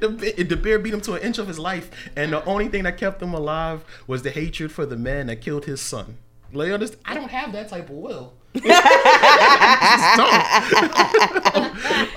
the, 0.00 0.44
the 0.44 0.56
bear 0.56 0.78
beat 0.78 0.92
him 0.92 1.00
to 1.02 1.14
an 1.14 1.22
inch 1.22 1.38
of 1.38 1.48
his 1.48 1.58
life. 1.58 1.90
And 2.16 2.34
the 2.34 2.44
only 2.44 2.68
thing 2.68 2.82
that 2.82 2.98
kept 2.98 3.22
him 3.22 3.32
alive 3.32 3.82
was 4.06 4.22
the 4.22 4.30
hatred 4.30 4.70
for 4.72 4.84
the 4.84 4.96
man 4.96 5.28
that 5.28 5.40
killed 5.40 5.64
his 5.64 5.80
son. 5.80 6.18
Like. 6.52 6.70
I 7.04 7.14
don't 7.14 7.30
have 7.30 7.52
that 7.52 7.70
type 7.70 7.88
of 7.88 7.96
will. 7.96 8.34
Just 8.60 10.16
don't. 10.16 10.34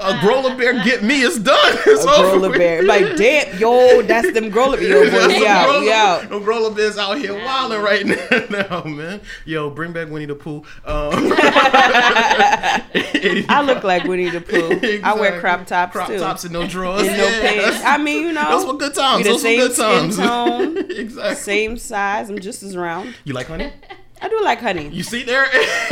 a 0.01 0.19
growler 0.21 0.55
bear 0.55 0.83
get 0.83 1.03
me, 1.03 1.21
it's 1.21 1.37
done. 1.39 1.57
It's 1.85 2.03
A 2.03 2.07
growler 2.07 2.51
bear. 2.57 2.83
Like, 2.83 3.15
damn, 3.17 3.57
yo, 3.57 4.01
that's 4.03 4.31
them 4.33 4.49
growler 4.49 4.79
Yo, 4.79 5.03
boy, 5.03 5.09
Them 5.09 5.27
we 5.29 5.45
out, 5.47 5.67
we 5.67 5.71
growler- 5.87 5.91
out. 5.93 6.29
them 6.29 6.43
growler 6.43 6.71
bears 6.71 6.97
out 6.97 7.17
here 7.17 7.33
wilding 7.33 7.81
right 7.81 8.05
now, 8.49 8.83
man. 8.83 9.21
Yo, 9.45 9.69
bring 9.69 9.91
back 9.93 10.09
Winnie 10.09 10.25
the 10.25 10.35
Pooh. 10.35 10.63
Um, 10.85 11.33
I 13.49 13.61
look 13.65 13.83
like 13.83 14.03
Winnie 14.05 14.29
the 14.29 14.41
Pooh. 14.41 14.79
I 15.03 15.13
wear 15.15 15.39
crop 15.39 15.65
tops 15.67 15.91
crop 15.93 16.07
too. 16.07 16.19
tops 16.19 16.43
and 16.43 16.53
no 16.53 16.65
drawers. 16.67 17.07
and 17.07 17.17
no 17.17 17.23
Yeah, 17.23 17.41
pants. 17.41 17.63
that's- 17.65 17.83
I 17.85 17.97
mean, 17.97 18.23
you 18.23 18.31
know, 18.33 18.49
Those 18.51 18.65
were 18.65 18.77
good 18.77 18.93
times. 18.95 19.25
Those 19.25 19.43
were 19.43 19.49
good 19.49 19.75
times. 19.75 20.15
skin 20.15 20.27
tone, 20.27 20.77
exactly. 20.91 21.35
same 21.35 21.77
size. 21.77 22.29
I'm 22.29 22.39
just 22.39 22.63
as 22.63 22.75
round. 22.77 23.15
You 23.25 23.33
like 23.33 23.47
honey? 23.47 23.71
I 24.23 24.29
do 24.29 24.39
like 24.43 24.59
honey. 24.59 24.87
You 24.89 25.01
see 25.01 25.23
there? 25.23 25.45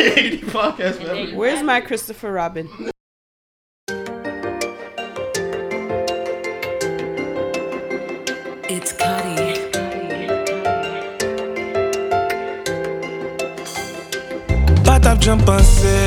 podcast, 0.53 1.03
man. 1.03 1.36
Where's 1.36 1.63
my 1.63 1.81
Christopher 1.81 2.31
Robin? 2.31 2.69
It's 8.69 8.93
Cutty. 8.93 9.50
Pat 14.86 15.07
ap 15.07 15.19
jan 15.19 15.41
panse 15.41 15.98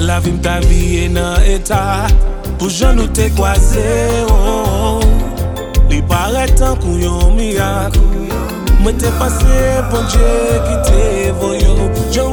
La 0.00 0.20
vi 0.20 0.32
mta 0.32 0.56
viye 0.64 1.04
nan 1.12 1.36
eta 1.44 2.08
Pou 2.56 2.72
jan 2.72 2.96
nou 2.96 3.12
te 3.12 3.28
kwaze 3.36 3.84
oh. 4.32 5.04
Li 5.92 6.00
paret 6.08 6.56
tan 6.56 6.80
kou 6.80 6.96
yon 6.96 7.36
miyak 7.36 8.00
Mwen 8.80 8.98
te 8.98 9.10
pase 9.20 9.60
bon 9.92 10.06
Dje 10.10 10.60
ki 10.66 10.76
te 10.88 11.32
voyo 11.40 11.76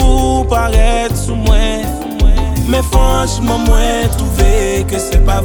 ou 0.03 0.45
paret 0.51 1.15
touve 4.17 4.83
ke 4.89 4.99
se 5.01 5.21
pa 5.27 5.41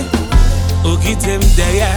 Ou 0.85 0.97
kite 1.05 1.39
m 1.39 1.47
derye 1.57 1.93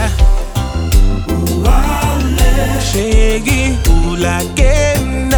Chérie, 2.92 3.78
ou 3.88 4.16
la 4.16 4.40
kenne. 4.54 5.32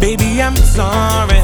Baby, 0.00 0.40
I'm 0.40 0.56
sorry 0.56 1.37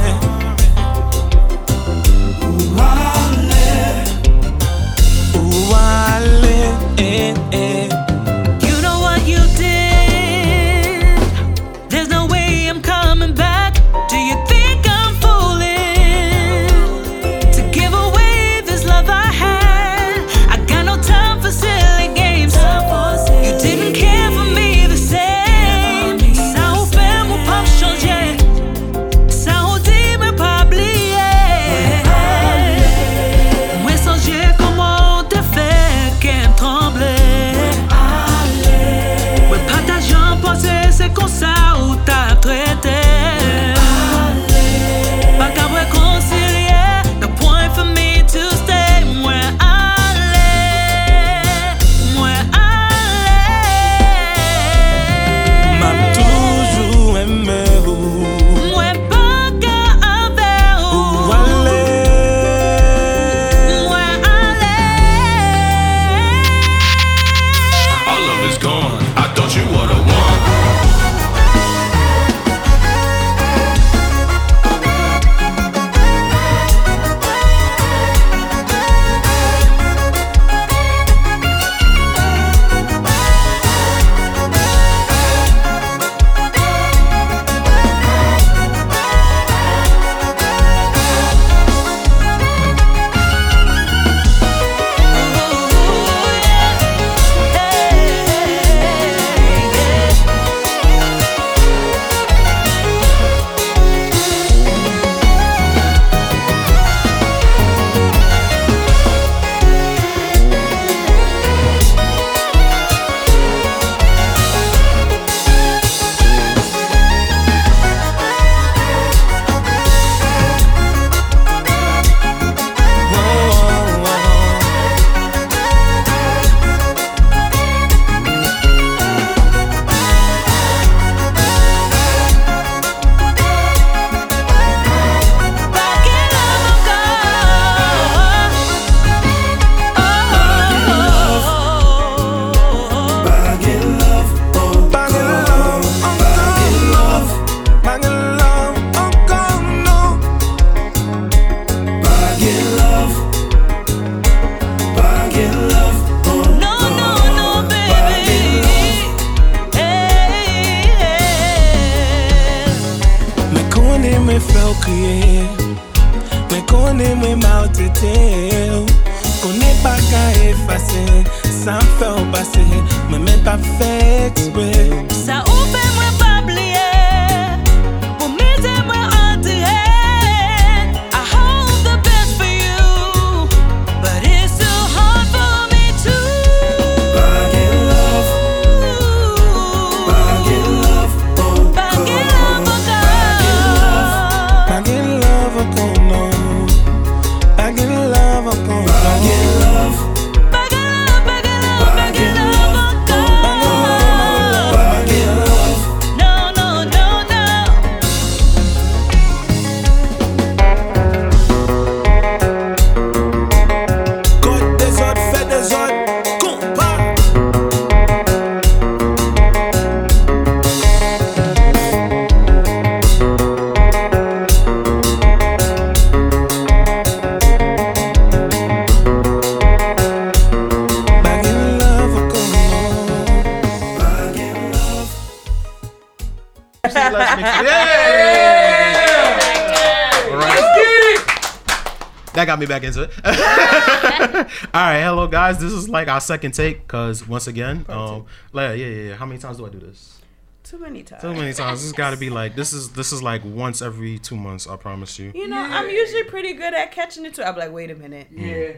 got 242.54 242.60
me 242.60 242.66
back 242.66 242.84
into 242.84 243.02
it. 243.02 243.10
All 244.74 244.80
right, 244.80 245.02
hello 245.02 245.26
guys. 245.26 245.58
This 245.58 245.72
is 245.72 245.88
like 245.88 246.08
our 246.08 246.20
second 246.20 246.52
take 246.52 246.82
because 246.82 247.26
once 247.26 247.46
again, 247.46 247.84
um, 247.88 248.26
like, 248.52 248.78
yeah, 248.78 248.86
yeah, 248.86 249.08
yeah. 249.08 249.14
How 249.16 249.26
many 249.26 249.40
times 249.40 249.56
do 249.56 249.66
I 249.66 249.70
do 249.70 249.80
this? 249.80 250.20
Too 250.62 250.78
many 250.78 251.02
times. 251.02 251.22
Too 251.22 251.34
many 251.34 251.52
times. 251.52 251.82
This 251.82 251.92
got 251.92 252.10
to 252.10 252.16
be 252.16 252.30
like 252.40 252.54
this 252.54 252.72
is 252.72 252.90
this 252.90 253.12
is 253.12 253.22
like 253.22 253.44
once 253.44 253.82
every 253.82 254.18
two 254.18 254.36
months. 254.36 254.68
I 254.68 254.76
promise 254.76 255.18
you. 255.18 255.32
You 255.34 255.48
know, 255.48 255.58
I'm 255.58 255.90
usually 255.90 256.24
pretty 256.24 256.54
good 256.54 256.74
at 256.74 256.92
catching 256.92 257.26
it 257.26 257.34
too. 257.34 257.42
I'm 257.42 257.56
like, 257.56 257.72
wait 257.72 257.90
a 257.90 257.96
minute. 257.96 258.28
Yeah. 258.30 258.74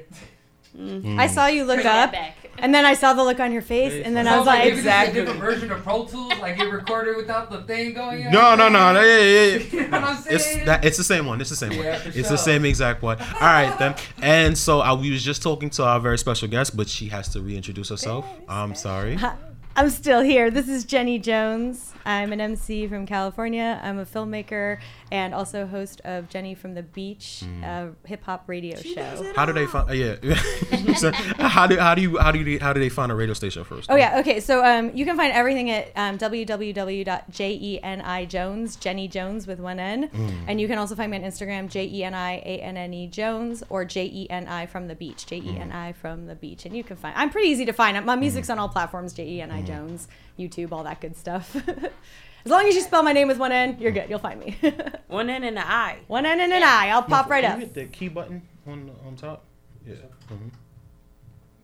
I 1.18 1.26
saw 1.26 1.46
you 1.46 1.64
look 1.64 1.76
Bring 1.76 1.86
up, 1.86 2.12
back. 2.12 2.45
And 2.58 2.74
then 2.74 2.84
I 2.84 2.94
saw 2.94 3.12
the 3.12 3.22
look 3.24 3.40
on 3.40 3.52
your 3.52 3.62
face, 3.62 4.02
and 4.04 4.16
then 4.16 4.26
I 4.26 4.36
was 4.38 4.38
Sounds 4.38 4.46
like, 4.46 4.58
maybe 4.64 4.76
exactly. 4.78 5.20
this 5.20 5.28
is 5.28 5.30
a 5.30 5.32
different 5.34 5.54
version 5.54 5.72
of 5.72 5.82
Pro 5.82 6.04
Tools, 6.04 6.32
like 6.40 6.58
you 6.58 6.70
recorded 6.70 7.16
without 7.16 7.50
the 7.50 7.62
thing 7.62 7.94
going. 7.94 8.18
you 8.22 8.30
No, 8.30 8.54
know 8.54 8.68
no, 8.68 8.92
no. 8.92 9.00
Yeah, 9.00 9.18
yeah, 9.18 9.44
yeah. 9.56 9.58
You 9.72 9.88
know 9.88 10.00
what 10.00 10.08
I'm 10.10 10.24
It's 10.28 10.64
that. 10.64 10.84
It's 10.84 10.96
the 10.96 11.04
same 11.04 11.26
one. 11.26 11.40
It's 11.40 11.50
the 11.50 11.56
same 11.56 11.70
one. 11.76 11.84
Yeah, 11.84 11.98
for 11.98 12.08
It's 12.08 12.28
the 12.28 12.36
same 12.36 12.64
exact 12.64 13.02
one. 13.02 13.18
All 13.20 13.26
right 13.40 13.76
then. 13.78 13.94
And 14.22 14.56
so 14.56 14.80
I 14.80 14.92
we 14.94 15.10
was 15.10 15.22
just 15.22 15.42
talking 15.42 15.70
to 15.70 15.84
our 15.84 16.00
very 16.00 16.18
special 16.18 16.48
guest, 16.48 16.76
but 16.76 16.88
she 16.88 17.08
has 17.08 17.28
to 17.30 17.40
reintroduce 17.40 17.88
herself. 17.90 18.26
I'm 18.48 18.74
sorry. 18.74 19.18
I'm 19.78 19.90
still 19.90 20.22
here. 20.22 20.50
This 20.50 20.70
is 20.70 20.86
Jeni 20.86 21.22
Jones. 21.22 21.92
I'm 22.06 22.32
an 22.32 22.40
MC 22.40 22.86
from 22.86 23.04
California. 23.04 23.78
I'm 23.82 23.98
a 23.98 24.06
filmmaker 24.06 24.78
and 25.12 25.34
also 25.34 25.66
host 25.66 26.00
of 26.04 26.30
Jeni 26.30 26.56
from 26.56 26.72
the 26.74 26.82
Beach, 26.82 27.44
a 27.62 27.90
hip 28.04 28.24
hop 28.24 28.44
radio 28.46 28.80
show. 28.80 29.32
How 29.34 29.44
do 29.44 29.52
they 29.52 29.66
find? 29.66 29.90
Uh, 29.90 29.92
yeah. 29.92 30.94
so, 30.94 31.12
how 31.12 31.66
do 31.66 31.76
how 31.76 31.94
do 31.94 32.00
you 32.00 32.16
how 32.16 32.32
do 32.32 32.38
you 32.38 32.58
how 32.58 32.72
do 32.72 32.80
they 32.80 32.88
find 32.88 33.12
a 33.12 33.14
radio 33.14 33.34
station 33.34 33.64
first? 33.64 33.90
Oh 33.90 33.96
yeah, 33.96 34.18
okay. 34.20 34.40
So 34.40 34.64
um, 34.64 34.92
you 34.94 35.04
can 35.04 35.14
find 35.16 35.30
everything 35.32 35.70
at 35.70 35.92
um, 35.94 36.16
www.jenijones, 36.16 38.78
Jeni 38.78 39.10
Jones 39.10 39.46
with 39.46 39.60
one 39.60 39.78
N, 39.78 40.08
and 40.48 40.58
you 40.58 40.68
can 40.68 40.78
also 40.78 40.94
find 40.94 41.10
me 41.10 41.18
on 41.18 41.24
Instagram, 41.24 41.68
J 41.68 41.86
E 41.86 42.02
N 42.02 42.14
I 42.14 42.36
A 42.36 42.60
N 42.62 42.78
N 42.78 42.94
E 42.94 43.08
Jones, 43.08 43.62
or 43.68 43.84
J 43.84 44.06
E 44.06 44.30
N 44.30 44.46
I 44.46 44.64
from 44.64 44.86
the 44.86 44.94
beach, 44.94 45.26
J 45.26 45.36
E 45.38 45.58
N 45.58 45.70
I 45.70 45.92
from 45.92 46.28
the 46.28 46.34
beach, 46.34 46.64
and 46.64 46.74
you 46.74 46.82
can 46.82 46.96
find. 46.96 47.14
I'm 47.14 47.28
pretty 47.28 47.48
easy 47.48 47.66
to 47.66 47.72
find. 47.72 48.02
My 48.06 48.16
music's 48.16 48.48
on 48.48 48.58
all 48.58 48.70
platforms, 48.70 49.12
J 49.12 49.28
E 49.28 49.42
N 49.42 49.50
I 49.50 49.65
Jones, 49.66 50.08
YouTube, 50.38 50.72
all 50.72 50.84
that 50.84 51.00
good 51.00 51.16
stuff. 51.16 51.54
as 52.44 52.50
long 52.50 52.66
as 52.66 52.74
you 52.74 52.80
spell 52.82 53.02
my 53.02 53.12
name 53.12 53.28
with 53.28 53.38
one 53.38 53.52
N, 53.52 53.76
you're 53.80 53.92
good. 53.92 54.08
You'll 54.08 54.18
find 54.18 54.40
me. 54.40 54.56
One 55.08 55.30
N 55.30 55.44
and 55.44 55.56
an 55.58 55.64
I. 55.66 55.98
one 56.08 56.26
N 56.26 56.40
and 56.40 56.52
an 56.52 56.62
I. 56.62 56.88
I'll 56.88 57.02
pop 57.02 57.30
right 57.30 57.42
Can 57.44 57.52
up. 57.52 57.58
you 57.60 57.64
hit 57.66 57.74
the 57.74 57.84
key 57.86 58.08
button 58.08 58.42
on 58.66 58.90
on 59.06 59.14
top. 59.16 59.44
Yeah. 59.86 59.94
hmm 60.28 60.48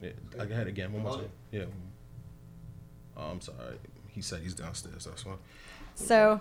Yeah. 0.00 0.10
I 0.40 0.46
got 0.46 0.60
it 0.60 0.68
again. 0.68 0.92
One 0.92 1.02
more 1.02 1.16
time. 1.16 1.28
Yeah. 1.50 1.64
Oh, 3.16 3.30
I'm 3.30 3.40
sorry. 3.40 3.76
He 4.08 4.22
said 4.22 4.42
he's 4.42 4.54
downstairs. 4.54 5.04
That's 5.04 5.24
why. 5.26 5.34
So 5.94 6.40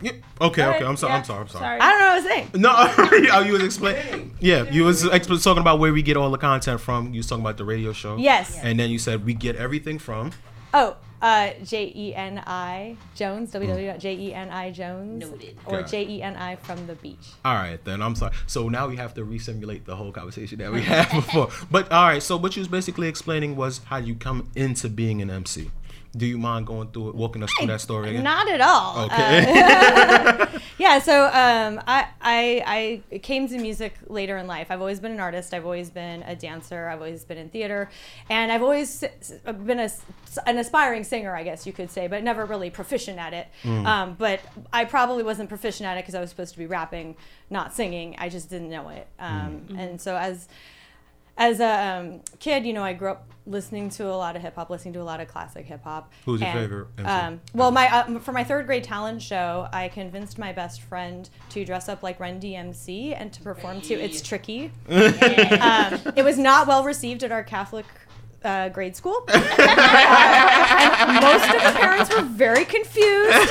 Yep. 0.00 0.14
Okay. 0.40 0.64
Okay. 0.64 0.84
I'm 0.84 0.96
sorry. 0.96 1.12
yeah, 1.12 1.18
I'm 1.18 1.24
sorry. 1.24 1.40
I'm 1.40 1.48
sorry. 1.48 1.62
sorry. 1.62 1.80
I 1.80 1.90
don't 1.90 1.98
know 2.00 2.06
what 2.06 2.12
I 2.12 2.16
was 2.16 2.24
saying. 2.24 2.50
No, 2.54 3.32
oh, 3.36 3.40
you 3.40 3.52
was 3.52 3.62
explaining. 3.62 4.36
Yeah, 4.40 4.64
you 4.70 4.84
was 4.84 5.04
expl- 5.04 5.42
talking 5.42 5.60
about 5.60 5.78
where 5.78 5.92
we 5.92 6.02
get 6.02 6.16
all 6.16 6.30
the 6.30 6.38
content 6.38 6.80
from. 6.80 7.12
You 7.12 7.18
was 7.18 7.26
talking 7.26 7.44
about 7.44 7.56
the 7.56 7.64
radio 7.64 7.92
show. 7.92 8.16
Yes. 8.16 8.58
And 8.62 8.78
then 8.80 8.90
you 8.90 8.98
said 8.98 9.24
we 9.24 9.34
get 9.34 9.56
everything 9.56 9.98
from. 9.98 10.32
Oh, 10.74 10.96
uh, 11.22 11.52
J 11.62 11.92
E 11.94 12.14
N 12.14 12.42
I 12.46 12.96
Jones, 13.14 13.52
www.jeni 13.52 14.72
Jones, 14.74 15.30
Noted. 15.30 15.56
or 15.66 15.82
J 15.82 16.04
E 16.04 16.22
N 16.22 16.36
I 16.36 16.56
from 16.56 16.86
the 16.88 16.94
beach. 16.96 17.28
All 17.44 17.54
right, 17.54 17.82
then 17.84 18.02
I'm 18.02 18.16
sorry. 18.16 18.32
So 18.48 18.68
now 18.68 18.88
we 18.88 18.96
have 18.96 19.14
to 19.14 19.24
re-simulate 19.24 19.84
the 19.86 19.94
whole 19.94 20.10
conversation 20.10 20.58
that 20.58 20.72
we 20.72 20.82
had 20.82 21.08
before. 21.12 21.50
But 21.70 21.92
all 21.92 22.08
right, 22.08 22.22
so 22.22 22.36
what 22.36 22.56
you 22.56 22.60
was 22.60 22.68
basically 22.68 23.06
explaining 23.06 23.54
was 23.54 23.78
how 23.84 23.98
you 23.98 24.16
come 24.16 24.50
into 24.56 24.88
being 24.88 25.22
an 25.22 25.30
MC. 25.30 25.70
Do 26.14 26.26
you 26.26 26.36
mind 26.36 26.66
going 26.66 26.88
through 26.88 27.08
it, 27.10 27.14
walking 27.14 27.42
us 27.42 27.50
through 27.58 27.68
that 27.68 27.80
story 27.80 28.10
again? 28.10 28.22
Not 28.22 28.46
at 28.48 28.60
all. 28.60 29.04
Okay. 29.06 29.62
Uh, 29.62 30.46
yeah, 30.78 30.98
so 30.98 31.24
um, 31.26 31.80
I, 31.86 32.06
I 32.20 33.02
I 33.12 33.18
came 33.18 33.48
to 33.48 33.56
music 33.58 33.94
later 34.08 34.36
in 34.36 34.46
life. 34.46 34.66
I've 34.70 34.80
always 34.80 35.00
been 35.00 35.12
an 35.12 35.20
artist. 35.20 35.54
I've 35.54 35.64
always 35.64 35.88
been 35.88 36.22
a 36.24 36.36
dancer. 36.36 36.88
I've 36.88 36.98
always 37.00 37.24
been 37.24 37.38
in 37.38 37.48
theater, 37.48 37.88
and 38.28 38.52
I've 38.52 38.62
always 38.62 39.02
been 39.44 39.80
a, 39.80 39.88
an 40.46 40.58
aspiring 40.58 41.04
singer, 41.04 41.34
I 41.34 41.44
guess 41.44 41.66
you 41.66 41.72
could 41.72 41.90
say, 41.90 42.08
but 42.08 42.22
never 42.22 42.44
really 42.44 42.68
proficient 42.68 43.18
at 43.18 43.32
it. 43.32 43.48
Um, 43.64 44.14
but 44.18 44.40
I 44.70 44.84
probably 44.84 45.22
wasn't 45.22 45.48
proficient 45.48 45.86
at 45.86 45.96
it 45.96 46.02
because 46.02 46.14
I 46.14 46.20
was 46.20 46.28
supposed 46.28 46.52
to 46.52 46.58
be 46.58 46.66
rapping, 46.66 47.16
not 47.48 47.72
singing. 47.74 48.16
I 48.18 48.28
just 48.28 48.50
didn't 48.50 48.68
know 48.68 48.90
it. 48.90 49.06
Um, 49.18 49.66
And 49.78 49.98
so 50.00 50.16
as 50.16 50.46
as 51.36 51.60
a 51.60 51.66
um, 51.98 52.20
kid, 52.38 52.64
you 52.66 52.72
know, 52.72 52.82
I 52.84 52.92
grew 52.92 53.10
up 53.10 53.28
listening 53.44 53.90
to 53.90 54.06
a 54.06 54.14
lot 54.14 54.36
of 54.36 54.42
hip 54.42 54.54
hop, 54.54 54.70
listening 54.70 54.94
to 54.94 55.00
a 55.00 55.02
lot 55.02 55.20
of 55.20 55.26
classic 55.26 55.66
hip 55.66 55.82
hop. 55.82 56.12
Who's 56.24 56.40
your 56.40 56.50
And, 56.50 56.58
favorite 56.60 56.86
MC? 56.98 57.10
Um, 57.10 57.40
well, 57.54 57.70
my 57.72 57.88
uh, 57.92 58.18
for 58.20 58.30
my 58.32 58.44
third 58.44 58.66
grade 58.66 58.84
talent 58.84 59.20
show, 59.22 59.68
I 59.72 59.88
convinced 59.88 60.38
my 60.38 60.52
best 60.52 60.82
friend 60.82 61.28
to 61.50 61.64
dress 61.64 61.88
up 61.88 62.02
like 62.02 62.20
Run 62.20 62.38
DMC 62.40 63.16
and 63.18 63.32
to 63.32 63.42
perform 63.42 63.80
to 63.82 63.94
"It's 63.94 64.22
Tricky." 64.22 64.70
um, 64.88 66.00
it 66.16 66.22
was 66.24 66.38
not 66.38 66.66
well 66.68 66.84
received 66.84 67.24
at 67.24 67.32
our 67.32 67.42
Catholic. 67.44 67.86
Uh, 68.44 68.68
grade 68.70 68.96
school, 68.96 69.22
Uh, 69.28 69.34
and 70.98 71.22
most 71.22 71.44
of 71.44 71.62
the 71.62 71.78
parents 71.78 72.12
were 72.12 72.22
very 72.22 72.64
confused 72.64 73.48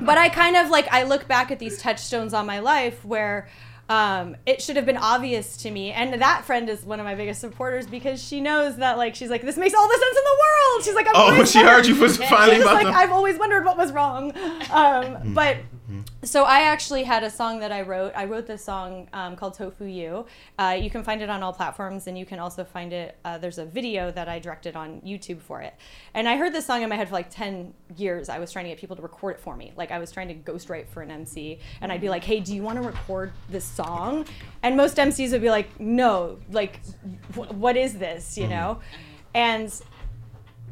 but 0.00 0.16
I 0.16 0.30
kind 0.32 0.56
of 0.56 0.70
like 0.70 0.88
I 0.90 1.02
look 1.02 1.28
back 1.28 1.50
at 1.50 1.58
these 1.58 1.76
touchstones 1.76 2.32
on 2.32 2.46
my 2.46 2.60
life 2.60 3.04
where 3.04 3.48
um, 3.88 4.36
it 4.44 4.60
should 4.60 4.76
have 4.76 4.84
been 4.84 4.96
obvious 4.98 5.56
to 5.58 5.70
me, 5.70 5.92
and 5.92 6.20
that 6.20 6.44
friend 6.44 6.68
is 6.68 6.84
one 6.84 7.00
of 7.00 7.04
my 7.04 7.14
biggest 7.14 7.40
supporters 7.40 7.86
because 7.86 8.22
she 8.22 8.40
knows 8.40 8.76
that 8.76 8.98
like 8.98 9.14
she's 9.14 9.30
like 9.30 9.42
this 9.42 9.56
makes 9.56 9.74
all 9.74 9.88
the 9.88 9.94
sense 9.94 10.16
in 10.16 10.24
the 10.24 10.38
world. 10.40 10.84
She's 10.84 10.94
like 10.94 11.06
I've 11.08 11.40
Oh, 11.40 11.44
she 11.46 11.58
heard 11.60 11.86
you 11.86 11.98
was 11.98 12.16
finally 12.18 12.60
about 12.60 12.74
like 12.74 12.86
to. 12.86 12.92
I've 12.92 13.12
always 13.12 13.38
wondered 13.38 13.64
what 13.64 13.76
was 13.76 13.92
wrong, 13.92 14.32
um, 14.70 15.32
but. 15.34 15.56
So 16.24 16.42
I 16.42 16.62
actually 16.62 17.04
had 17.04 17.22
a 17.22 17.30
song 17.30 17.60
that 17.60 17.70
I 17.70 17.82
wrote. 17.82 18.12
I 18.16 18.24
wrote 18.24 18.44
this 18.44 18.64
song 18.64 19.08
um, 19.12 19.36
called 19.36 19.54
Tofu 19.54 19.84
You. 19.84 20.26
Uh, 20.58 20.76
you 20.80 20.90
can 20.90 21.04
find 21.04 21.22
it 21.22 21.30
on 21.30 21.44
all 21.44 21.52
platforms, 21.52 22.08
and 22.08 22.18
you 22.18 22.26
can 22.26 22.40
also 22.40 22.64
find 22.64 22.92
it. 22.92 23.16
Uh, 23.24 23.38
there's 23.38 23.58
a 23.58 23.64
video 23.64 24.10
that 24.10 24.28
I 24.28 24.40
directed 24.40 24.74
on 24.74 25.00
YouTube 25.02 25.40
for 25.40 25.62
it. 25.62 25.74
And 26.14 26.28
I 26.28 26.36
heard 26.36 26.52
this 26.52 26.66
song 26.66 26.82
in 26.82 26.88
my 26.88 26.96
head 26.96 27.06
for 27.06 27.14
like 27.14 27.30
ten 27.30 27.72
years. 27.96 28.28
I 28.28 28.40
was 28.40 28.50
trying 28.50 28.64
to 28.64 28.70
get 28.70 28.78
people 28.78 28.96
to 28.96 29.02
record 29.02 29.36
it 29.36 29.40
for 29.40 29.54
me. 29.54 29.72
Like 29.76 29.92
I 29.92 30.00
was 30.00 30.10
trying 30.10 30.26
to 30.26 30.34
ghostwrite 30.34 30.88
for 30.88 31.02
an 31.02 31.12
MC, 31.12 31.60
and 31.80 31.92
I'd 31.92 32.00
be 32.00 32.08
like, 32.08 32.24
"Hey, 32.24 32.40
do 32.40 32.52
you 32.52 32.64
want 32.64 32.82
to 32.82 32.82
record 32.82 33.30
this 33.48 33.64
song?" 33.64 34.26
And 34.64 34.76
most 34.76 34.96
MCs 34.96 35.30
would 35.30 35.42
be 35.42 35.50
like, 35.50 35.78
"No, 35.78 36.40
like, 36.50 36.80
wh- 37.36 37.54
what 37.54 37.76
is 37.76 37.96
this?" 37.96 38.36
You 38.36 38.48
know, 38.48 38.80
and 39.34 39.72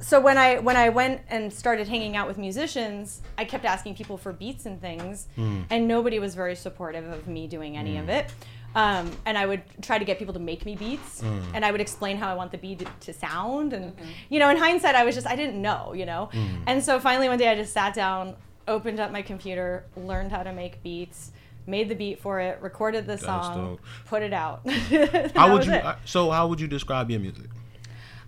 so 0.01 0.21
when 0.21 0.37
I 0.37 0.59
when 0.59 0.77
I 0.77 0.89
went 0.89 1.23
and 1.29 1.53
started 1.53 1.89
hanging 1.89 2.17
out 2.17 2.29
with 2.29 2.39
musicians, 2.39 3.23
I 3.39 3.45
kept 3.45 3.65
asking 3.65 3.95
people 3.95 4.17
for 4.19 4.33
beats 4.33 4.67
and 4.67 4.81
things, 4.81 5.27
hmm. 5.37 5.63
and 5.71 5.89
nobody 5.89 6.19
was 6.19 6.35
very 6.35 6.55
supportive 6.55 7.07
of 7.07 7.27
me 7.27 7.47
doing 7.47 7.77
any 7.77 7.97
of 7.97 8.05
hmm. 8.05 8.11
it. 8.11 8.35
Um, 8.75 9.11
and 9.25 9.39
I 9.39 9.47
would 9.47 9.63
try 9.81 9.99
to 9.99 10.05
get 10.05 10.19
people 10.19 10.35
to 10.35 10.41
make 10.41 10.67
me 10.67 10.77
beats, 10.77 11.23
hmm. 11.23 11.41
and 11.55 11.65
I 11.65 11.71
would 11.71 11.81
explain 11.81 12.19
how 12.19 12.31
I 12.31 12.35
want 12.35 12.53
the 12.53 12.59
beat 12.59 12.81
to, 12.81 12.87
to 13.01 13.13
sound. 13.13 13.73
And 13.73 13.97
mm-hmm. 13.97 14.09
you 14.29 14.39
know, 14.39 14.51
in 14.51 14.59
hindsight, 14.59 14.95
I 14.95 15.05
was 15.05 15.15
just 15.15 15.27
I 15.27 15.35
didn't 15.35 15.61
know, 15.61 15.95
you 15.95 16.05
know. 16.05 16.31
And 16.67 16.85
so 16.85 17.01
finally 17.01 17.29
one 17.29 17.39
day, 17.39 17.49
I 17.49 17.55
just 17.55 17.73
sat 17.73 17.95
down, 17.95 18.37
opened 18.69 19.01
up 19.01 19.11
my 19.11 19.23
computer, 19.23 19.85
learned 19.97 20.31
how 20.31 20.43
to 20.43 20.53
make 20.53 20.83
beats. 20.83 21.33
Made 21.69 21.89
the 21.89 21.97
beat 21.97 22.21
for 22.21 22.39
it, 22.39 22.61
recorded 22.63 23.09
the 23.09 23.19
song, 23.19 23.73
dope. 23.73 23.81
put 24.05 24.23
it 24.23 24.33
out. 24.33 24.61
How 25.35 25.53
would 25.53 25.67
you? 25.67 25.73
it. 25.73 25.85
uh, 25.85 25.97
So 26.05 26.31
how 26.31 26.47
would 26.47 26.61
you 26.61 26.69
describe 26.69 27.11
your 27.11 27.19
music? 27.19 27.47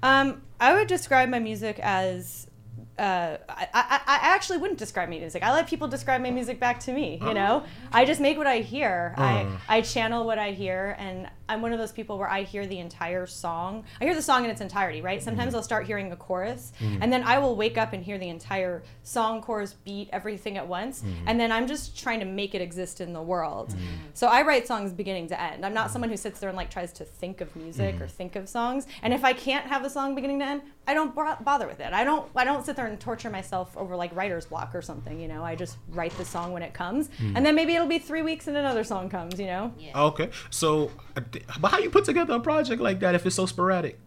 Um, 0.02 0.42
I 0.60 0.74
would 0.74 0.88
describe 0.88 1.28
my 1.28 1.38
music 1.38 1.78
as. 1.80 2.46
Uh, 2.98 3.36
I, 3.48 3.68
I, 3.72 4.00
I 4.06 4.18
actually 4.34 4.58
wouldn't 4.58 4.78
describe 4.78 5.08
my 5.08 5.18
music. 5.18 5.44
I 5.44 5.52
let 5.52 5.68
people 5.68 5.86
describe 5.86 6.20
my 6.20 6.32
music 6.32 6.58
back 6.58 6.80
to 6.80 6.92
me. 6.92 7.20
You 7.22 7.32
know, 7.32 7.62
I 7.92 8.04
just 8.04 8.20
make 8.20 8.36
what 8.36 8.48
I 8.48 8.58
hear. 8.58 9.14
I, 9.16 9.46
I 9.68 9.80
channel 9.82 10.26
what 10.26 10.38
I 10.40 10.50
hear, 10.50 10.96
and 10.98 11.28
I'm 11.48 11.62
one 11.62 11.72
of 11.72 11.78
those 11.78 11.92
people 11.92 12.18
where 12.18 12.28
I 12.28 12.42
hear 12.42 12.66
the 12.66 12.78
entire 12.78 13.26
song. 13.26 13.84
I 14.00 14.04
hear 14.04 14.14
the 14.14 14.22
song 14.22 14.44
in 14.44 14.50
its 14.50 14.60
entirety, 14.60 15.00
right? 15.00 15.22
Sometimes 15.22 15.48
mm-hmm. 15.48 15.56
I'll 15.56 15.62
start 15.62 15.86
hearing 15.86 16.12
a 16.12 16.16
chorus, 16.16 16.72
mm-hmm. 16.80 17.02
and 17.02 17.12
then 17.12 17.22
I 17.24 17.38
will 17.38 17.56
wake 17.56 17.78
up 17.78 17.92
and 17.92 18.04
hear 18.04 18.18
the 18.18 18.28
entire 18.28 18.82
song, 19.02 19.40
chorus, 19.42 19.74
beat, 19.84 20.08
everything 20.12 20.56
at 20.56 20.66
once, 20.66 21.00
mm-hmm. 21.00 21.28
and 21.28 21.38
then 21.38 21.52
I'm 21.52 21.66
just 21.66 21.98
trying 21.98 22.20
to 22.20 22.26
make 22.26 22.54
it 22.54 22.60
exist 22.60 23.00
in 23.00 23.12
the 23.12 23.22
world. 23.22 23.74
So 24.14 24.26
I 24.26 24.42
write 24.42 24.66
songs 24.66 24.92
beginning 24.92 25.28
to 25.28 25.40
end. 25.40 25.64
I'm 25.64 25.74
not 25.74 25.90
someone 25.90 26.10
who 26.10 26.16
sits 26.16 26.40
there 26.40 26.48
and 26.48 26.56
like 26.56 26.70
tries 26.70 26.92
to 26.94 27.04
think 27.04 27.40
of 27.40 27.54
music 27.56 28.00
or 28.00 28.08
think 28.08 28.36
of 28.36 28.48
songs. 28.48 28.86
And 29.02 29.14
if 29.14 29.24
I 29.24 29.32
can't 29.32 29.66
have 29.66 29.84
a 29.84 29.90
song 29.90 30.14
beginning 30.14 30.40
to 30.40 30.44
end, 30.44 30.62
I 30.86 30.94
don't 30.94 31.14
bo- 31.14 31.36
bother 31.40 31.66
with 31.66 31.80
it. 31.80 31.92
I 31.92 32.02
don't. 32.02 32.28
I 32.34 32.44
don't 32.44 32.64
sit 32.64 32.74
there 32.74 32.86
and 32.86 32.98
torture 32.98 33.28
myself 33.28 33.76
over 33.76 33.94
like 33.94 34.14
writer's 34.16 34.46
block 34.46 34.74
or 34.74 34.80
something. 34.80 35.20
You 35.20 35.28
know, 35.28 35.44
I 35.44 35.54
just 35.54 35.76
write 35.90 36.16
the 36.16 36.24
song 36.24 36.52
when 36.52 36.62
it 36.62 36.72
comes, 36.72 37.10
and 37.20 37.44
then 37.44 37.54
maybe 37.54 37.74
it'll 37.74 37.86
be 37.86 37.98
three 37.98 38.22
weeks 38.22 38.48
and 38.48 38.56
another 38.56 38.84
song 38.84 39.10
comes. 39.10 39.38
You 39.38 39.46
know. 39.46 39.72
Okay, 39.94 40.30
so 40.48 40.90
uh, 41.14 41.20
th- 41.30 41.37
but 41.60 41.70
how 41.70 41.78
you 41.78 41.90
put 41.90 42.04
together 42.04 42.34
a 42.34 42.40
project 42.40 42.80
like 42.80 43.00
that 43.00 43.14
if 43.14 43.24
it's 43.26 43.36
so 43.36 43.46
sporadic? 43.46 43.98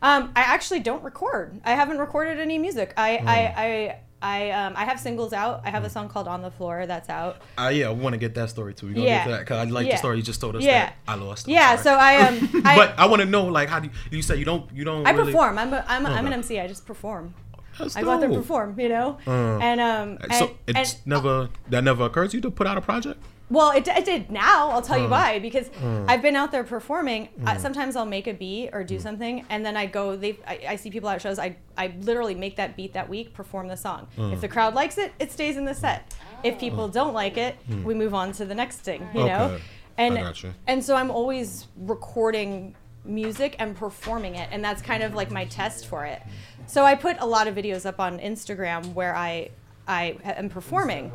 Um, 0.00 0.30
I 0.36 0.42
actually 0.42 0.80
don't 0.80 1.02
record. 1.02 1.60
I 1.64 1.72
haven't 1.74 1.98
recorded 1.98 2.38
any 2.38 2.58
music. 2.58 2.94
I 2.96 3.16
Hmm. 3.18 3.28
I 3.28 3.54
I. 3.56 3.96
I, 4.20 4.50
um, 4.50 4.72
I 4.76 4.84
have 4.84 4.98
singles 4.98 5.32
out. 5.32 5.60
I 5.64 5.70
have 5.70 5.84
a 5.84 5.88
song 5.88 6.08
called 6.08 6.26
"On 6.26 6.42
the 6.42 6.50
Floor" 6.50 6.86
that's 6.86 7.08
out. 7.08 7.36
Uh, 7.56 7.68
yeah, 7.72 7.86
I 7.86 7.90
want 7.92 8.14
to 8.14 8.18
get 8.18 8.34
that 8.34 8.50
story 8.50 8.74
too. 8.74 8.88
We 8.88 8.94
gonna 8.94 9.06
Yeah. 9.06 9.18
get 9.18 9.24
to 9.26 9.30
that 9.30 9.38
because 9.42 9.58
I 9.64 9.70
like 9.70 9.86
Yeah. 9.86 9.92
the 9.92 9.98
story 9.98 10.16
you 10.16 10.24
just 10.24 10.40
told 10.40 10.56
us. 10.56 10.64
Yeah. 10.64 10.86
that 10.86 10.94
I 11.06 11.14
lost. 11.14 11.46
I'm 11.46 11.52
Yeah, 11.54 11.76
sorry. 11.76 11.82
so 11.84 11.90
I 11.94 12.16
um 12.26 12.50
I, 12.64 12.74
but 12.76 12.98
I 12.98 13.06
want 13.06 13.22
to 13.22 13.26
know 13.26 13.44
like 13.46 13.68
how 13.68 13.78
do 13.78 13.86
you, 13.86 13.92
you 14.18 14.22
said 14.22 14.40
you 14.40 14.44
don't 14.44 14.68
you 14.74 14.82
don't. 14.82 15.06
I 15.06 15.12
really, 15.12 15.30
perform. 15.30 15.56
I'm 15.56 15.72
a, 15.72 15.84
I'm, 15.86 16.04
a, 16.04 16.08
I'm 16.08 16.26
an 16.26 16.32
MC. 16.32 16.58
I 16.58 16.66
just 16.66 16.84
perform. 16.84 17.32
That's 17.78 17.94
I 17.96 18.02
go 18.02 18.10
out 18.10 18.18
there 18.18 18.28
and 18.28 18.36
perform, 18.36 18.74
you 18.80 18.88
know. 18.88 19.18
Uh, 19.24 19.58
and 19.58 19.80
um, 19.80 20.18
and, 20.20 20.34
so 20.34 20.50
it's 20.66 20.94
and- 20.94 21.06
never 21.06 21.48
that 21.68 21.84
never 21.84 22.02
occurs 22.06 22.32
to 22.32 22.38
you 22.38 22.40
to 22.40 22.50
put 22.50 22.66
out 22.66 22.76
a 22.76 22.80
project. 22.80 23.20
Well, 23.50 23.70
it, 23.70 23.88
it 23.88 24.04
did 24.04 24.30
now. 24.30 24.70
I'll 24.70 24.82
tell 24.82 24.98
you 24.98 25.06
Uh, 25.06 25.10
why. 25.10 25.38
Because 25.38 25.68
uh. 25.82 26.04
I've 26.06 26.20
been 26.22 26.36
out 26.36 26.52
there 26.52 26.64
performing. 26.64 27.28
Mm. 27.40 27.58
sometimes 27.60 27.96
I'll 27.96 28.04
make 28.04 28.26
a 28.26 28.34
beat 28.34 28.70
or 28.72 28.84
do 28.84 28.98
something, 28.98 29.44
and 29.48 29.64
then 29.64 29.76
I 29.76 29.86
go. 29.86 30.16
They, 30.16 30.38
I, 30.46 30.60
I 30.70 30.76
see 30.76 30.90
people 30.90 31.08
at 31.08 31.22
shows. 31.22 31.38
I, 31.38 31.56
I 31.76 31.94
literally 32.00 32.34
make 32.34 32.56
that 32.56 32.76
beat 32.76 32.92
that 32.92 33.08
week, 33.08 33.32
perform 33.32 33.68
the 33.68 33.76
song. 33.76 34.06
Mm. 34.18 34.32
If 34.34 34.40
the 34.42 34.48
crowd 34.48 34.74
likes 34.74 34.98
it, 34.98 35.12
it 35.18 35.32
stays 35.32 35.56
in 35.56 35.64
the 35.64 35.74
set. 35.74 36.14
If 36.44 36.58
people 36.60 36.88
don't 36.88 37.14
like 37.14 37.36
it, 37.36 37.56
Mm. 37.70 37.84
we 37.84 37.94
move 37.94 38.14
on 38.14 38.32
to 38.32 38.44
the 38.44 38.54
next 38.54 38.78
thing. 38.78 39.08
You 39.14 39.24
know. 39.24 39.58
And 39.96 40.18
and 40.66 40.84
so 40.84 40.94
I'm 40.94 41.10
always 41.10 41.66
recording 41.76 42.74
music 43.04 43.56
and 43.58 43.74
performing 43.74 44.34
it, 44.36 44.48
and 44.52 44.62
that's 44.62 44.82
kind 44.82 45.02
of 45.02 45.14
like 45.14 45.30
my 45.30 45.46
test 45.46 45.86
for 45.86 46.04
it. 46.04 46.22
So 46.66 46.84
I 46.84 46.94
put 46.94 47.16
a 47.20 47.26
lot 47.26 47.48
of 47.48 47.54
videos 47.54 47.86
up 47.86 47.98
on 47.98 48.18
Instagram 48.18 48.92
where 48.94 49.16
I 49.16 49.50
I 49.88 50.18
am 50.22 50.50
performing. 50.50 51.10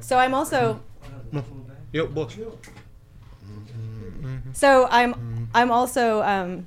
So 0.00 0.16
I'm 0.18 0.32
also 0.34 0.80
Yo, 1.94 2.08
boss. 2.08 2.36
So 4.52 4.88
I'm 4.90 5.48
I'm 5.54 5.70
also 5.70 6.22
um, 6.22 6.66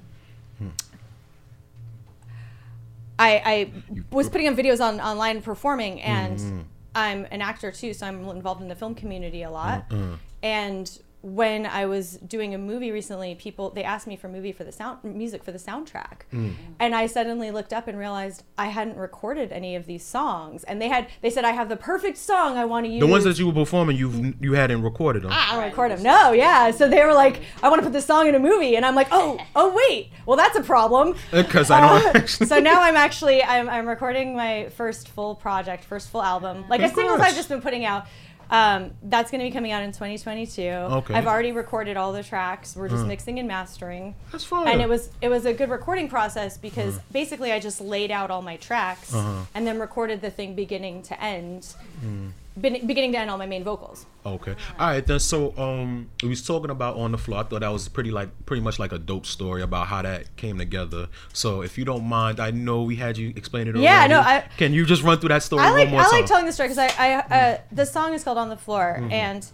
I 3.20 3.42
I 3.46 3.72
was 4.10 4.30
putting 4.30 4.48
up 4.48 4.56
videos 4.56 4.80
on 4.80 5.02
online 5.02 5.42
performing 5.42 6.02
and 6.02 6.40
Mhm. 6.40 6.64
I'm 6.96 7.28
an 7.30 7.42
actor 7.42 7.74
too, 7.74 7.94
so 7.94 8.08
I'm 8.08 8.26
involved 8.30 8.62
in 8.62 8.70
the 8.70 8.76
film 8.76 8.96
community 8.96 9.44
a 9.44 9.52
lot. 9.52 9.90
Mm. 9.90 10.18
And 10.42 11.00
when 11.22 11.66
I 11.66 11.86
was 11.88 12.18
doing 12.18 12.54
a 12.54 12.58
movie 12.58 12.92
recently, 12.92 13.34
people 13.36 13.72
they 13.72 13.84
asked 13.84 14.06
me 14.06 14.16
for 14.16 14.30
movie 14.30 14.52
for 14.52 14.64
the 14.64 14.72
sound 14.72 15.04
music 15.04 15.44
for 15.44 15.52
the 15.52 15.58
soundtrack. 15.58 16.22
Mm. 16.32 16.54
And 16.80 16.94
I 16.96 17.08
suddenly 17.08 17.50
looked 17.52 17.74
up 17.74 17.88
and 17.88 17.98
realized 17.98 18.44
I 18.58 18.68
hadn't 18.68 18.98
recorded 18.98 19.52
any 19.52 19.76
of 19.76 19.88
these 19.88 20.06
songs. 20.06 20.64
And 20.66 20.80
they 20.82 20.88
had 20.90 21.08
they 21.22 21.30
said 21.32 21.44
I 21.44 21.52
have 21.52 21.70
the 21.70 21.76
perfect 21.76 22.18
song 22.18 22.56
I 22.58 22.66
want 22.66 22.86
to 22.86 22.92
use. 22.92 23.00
The 23.00 23.08
ones 23.08 23.24
that 23.24 23.40
you 23.40 23.48
were 23.48 23.54
performing, 23.54 23.98
you 23.98 24.36
you 24.40 24.54
hadn't 24.54 24.84
recorded 24.84 25.24
them. 25.24 25.32
I 25.34 25.54
don't 25.56 25.64
record 25.64 25.92
them. 25.92 26.04
No, 26.04 26.32
yeah. 26.34 26.70
So 26.72 26.88
they 26.88 27.04
were 27.04 27.14
like, 27.14 27.42
I 27.64 27.70
want 27.70 27.80
to 27.80 27.84
put 27.84 27.94
this 27.94 28.06
song 28.06 28.28
in 28.28 28.36
a 28.36 28.40
movie, 28.40 28.76
and 28.76 28.86
I'm 28.86 28.96
like, 28.96 29.08
oh, 29.12 29.40
oh 29.56 29.74
wait, 29.90 30.12
well 30.28 30.38
that's 30.38 30.58
a 30.58 30.64
problem. 30.64 31.16
Because 31.32 31.72
I 31.72 31.82
don't 31.82 32.16
Uh, 32.16 32.20
actually. 32.20 32.46
so 32.46 32.60
now 32.60 32.82
I'm 32.82 32.96
actually 32.96 33.44
I'm, 33.44 33.68
I'm 33.70 33.88
recording 33.88 34.36
my 34.36 34.70
first 34.70 35.10
full 35.10 35.34
project, 35.36 35.84
first 35.84 36.10
full 36.10 36.22
album, 36.22 36.66
like 36.70 36.82
a 36.82 36.90
singles 36.94 37.20
I've 37.20 37.36
just 37.36 37.50
been 37.50 37.62
putting 37.62 37.86
out. 37.86 38.06
Um, 38.50 38.92
that's 39.04 39.30
going 39.32 39.40
to 39.42 39.48
be 39.48 39.52
coming 39.52 39.72
out 39.72 39.84
in 39.84 39.92
2022. 39.92 40.62
Okay. 40.62 41.14
I've 41.14 41.28
already 41.28 41.52
recorded 41.52 41.98
all 41.98 42.14
the 42.14 42.24
tracks. 42.24 42.76
We're 42.76 42.88
just 42.90 43.04
Mm. 43.04 43.08
mixing 43.08 43.40
and 43.40 43.48
mastering. 43.48 44.16
That's 44.32 44.44
fine. 44.46 44.68
And 44.70 44.82
it 44.82 44.88
was 44.88 45.10
it 45.22 45.30
was 45.30 45.46
a 45.46 45.54
good 45.54 45.70
recording 45.70 46.08
process 46.10 46.58
because 46.58 47.00
basically 47.12 47.52
I 47.52 47.60
just 47.60 47.82
laid 47.82 48.10
out 48.12 48.32
all 48.32 48.42
my 48.42 48.56
tracks 48.58 49.14
Uh-huh. 49.14 49.44
and 49.54 49.68
then 49.68 49.80
recorded 49.80 50.22
the 50.22 50.32
thing 50.32 50.56
beginning 50.56 51.02
to 51.04 51.22
end, 51.22 51.76
Mm. 52.06 52.32
Be- 52.60 52.82
beginning 52.86 53.12
to 53.14 53.18
end 53.20 53.30
all 53.30 53.38
my 53.38 53.46
main 53.46 53.64
vocals. 53.64 54.06
Okay. 54.26 54.56
All 54.80 54.88
right 54.88 55.06
then. 55.06 55.20
So 55.20 55.58
um, 55.58 56.10
we 56.24 56.30
was 56.30 56.46
talking 56.46 56.70
about 56.70 56.98
on 56.98 57.12
the 57.12 57.18
floor. 57.18 57.40
I 57.40 57.44
thought 57.44 57.62
that 57.62 57.72
was 57.72 57.88
pretty 57.88 58.12
like 58.12 58.30
pretty 58.46 58.62
much 58.62 58.80
like 58.80 58.92
a 58.92 58.98
dope 58.98 59.26
story 59.26 59.62
about 59.62 59.88
how 59.88 60.02
that 60.02 60.36
came 60.38 60.58
together. 60.58 61.08
So 61.34 61.62
if 61.62 61.78
you 61.78 61.86
don't 61.86 62.04
mind, 62.06 62.40
I 62.40 62.52
know 62.52 62.84
we 62.84 62.96
had 62.96 63.18
you 63.18 63.34
explain 63.36 63.68
it. 63.68 63.76
Yeah, 63.76 63.98
already. 64.00 64.14
no, 64.14 64.20
I- 64.22 64.44
Can 64.58 64.74
you 64.74 64.86
just 64.86 65.04
run 65.04 65.20
through 65.20 65.30
that 65.30 65.44
story 65.44 65.64
I 65.64 65.70
like 65.72 65.86
one 65.86 65.92
more 65.92 66.02
I 66.02 66.04
time? 66.06 66.14
like 66.22 66.26
telling 66.26 66.46
the 66.46 66.52
story 66.52 66.70
because 66.70 66.92
I, 66.98 67.06
I 67.08 67.14
uh, 67.36 67.58
the 67.72 67.86
song 67.86 68.14
is 68.14 68.24
called 68.24 68.38
"On 68.38 68.50
the 68.50 68.58
Floor" 68.58 68.98
Mhm. 69.00 69.12
and 69.12 69.46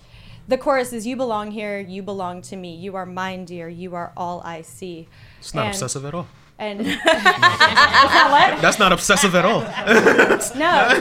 the 0.48 0.58
chorus 0.58 0.92
is 0.94 1.06
"You 1.06 1.16
belong 1.16 1.52
here, 1.52 1.80
you 1.80 2.02
belong 2.04 2.42
to 2.44 2.56
me, 2.56 2.76
you 2.76 2.96
are 2.96 3.06
mine, 3.06 3.46
dear, 3.46 3.70
you 3.70 3.96
are 3.96 4.12
all 4.18 4.42
I 4.44 4.62
see." 4.62 5.08
it's 5.40 5.54
not 5.54 5.66
And- 5.66 5.74
obsessive 5.76 6.06
at 6.06 6.14
all. 6.14 6.28
And 6.64 6.80
not 7.06 8.32
what? 8.32 8.62
That's 8.62 8.80
not 8.80 8.92
obsessive 8.94 9.36
at 9.36 9.46
all. 9.46 9.62
No. 10.56 11.00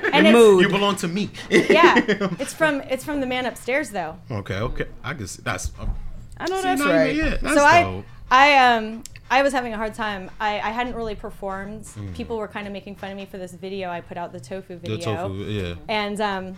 And 0.10 0.26
it's- 0.26 0.62
You 0.62 0.68
belong 0.68 0.96
to 0.96 1.08
me. 1.08 1.30
yeah, 1.50 1.94
it's 2.42 2.54
from 2.54 2.80
it's 2.82 3.04
from 3.04 3.20
the 3.20 3.26
man 3.26 3.44
upstairs 3.46 3.90
though. 3.90 4.16
Okay. 4.30 4.56
Okay. 4.68 4.86
I 5.04 5.12
guess 5.14 5.36
that's. 5.36 5.70
Um, 5.78 5.94
I 6.38 6.46
know 6.46 6.56
see, 6.56 6.62
that's 6.62 6.80
not 6.80 7.06
even 7.06 7.24
right. 7.30 7.40
That's 7.42 7.54
so 7.54 7.64
I 7.64 7.82
dope. 7.82 8.04
I 8.30 8.46
um 8.76 9.02
I 9.30 9.42
was 9.42 9.52
having 9.52 9.74
a 9.74 9.76
hard 9.76 9.92
time. 9.94 10.30
I, 10.40 10.54
I 10.60 10.70
hadn't 10.70 10.94
really 10.94 11.14
performed. 11.14 11.82
Mm. 11.84 12.14
People 12.14 12.38
were 12.38 12.48
kind 12.48 12.66
of 12.66 12.72
making 12.72 12.96
fun 12.96 13.10
of 13.10 13.16
me 13.16 13.26
for 13.26 13.36
this 13.38 13.52
video. 13.52 13.90
I 13.90 14.00
put 14.00 14.16
out 14.16 14.32
the 14.32 14.40
tofu 14.40 14.78
video. 14.78 14.96
The 14.96 15.04
video. 15.04 15.28
tofu, 15.28 15.34
yeah. 15.44 15.74
And 15.88 16.20
um, 16.20 16.56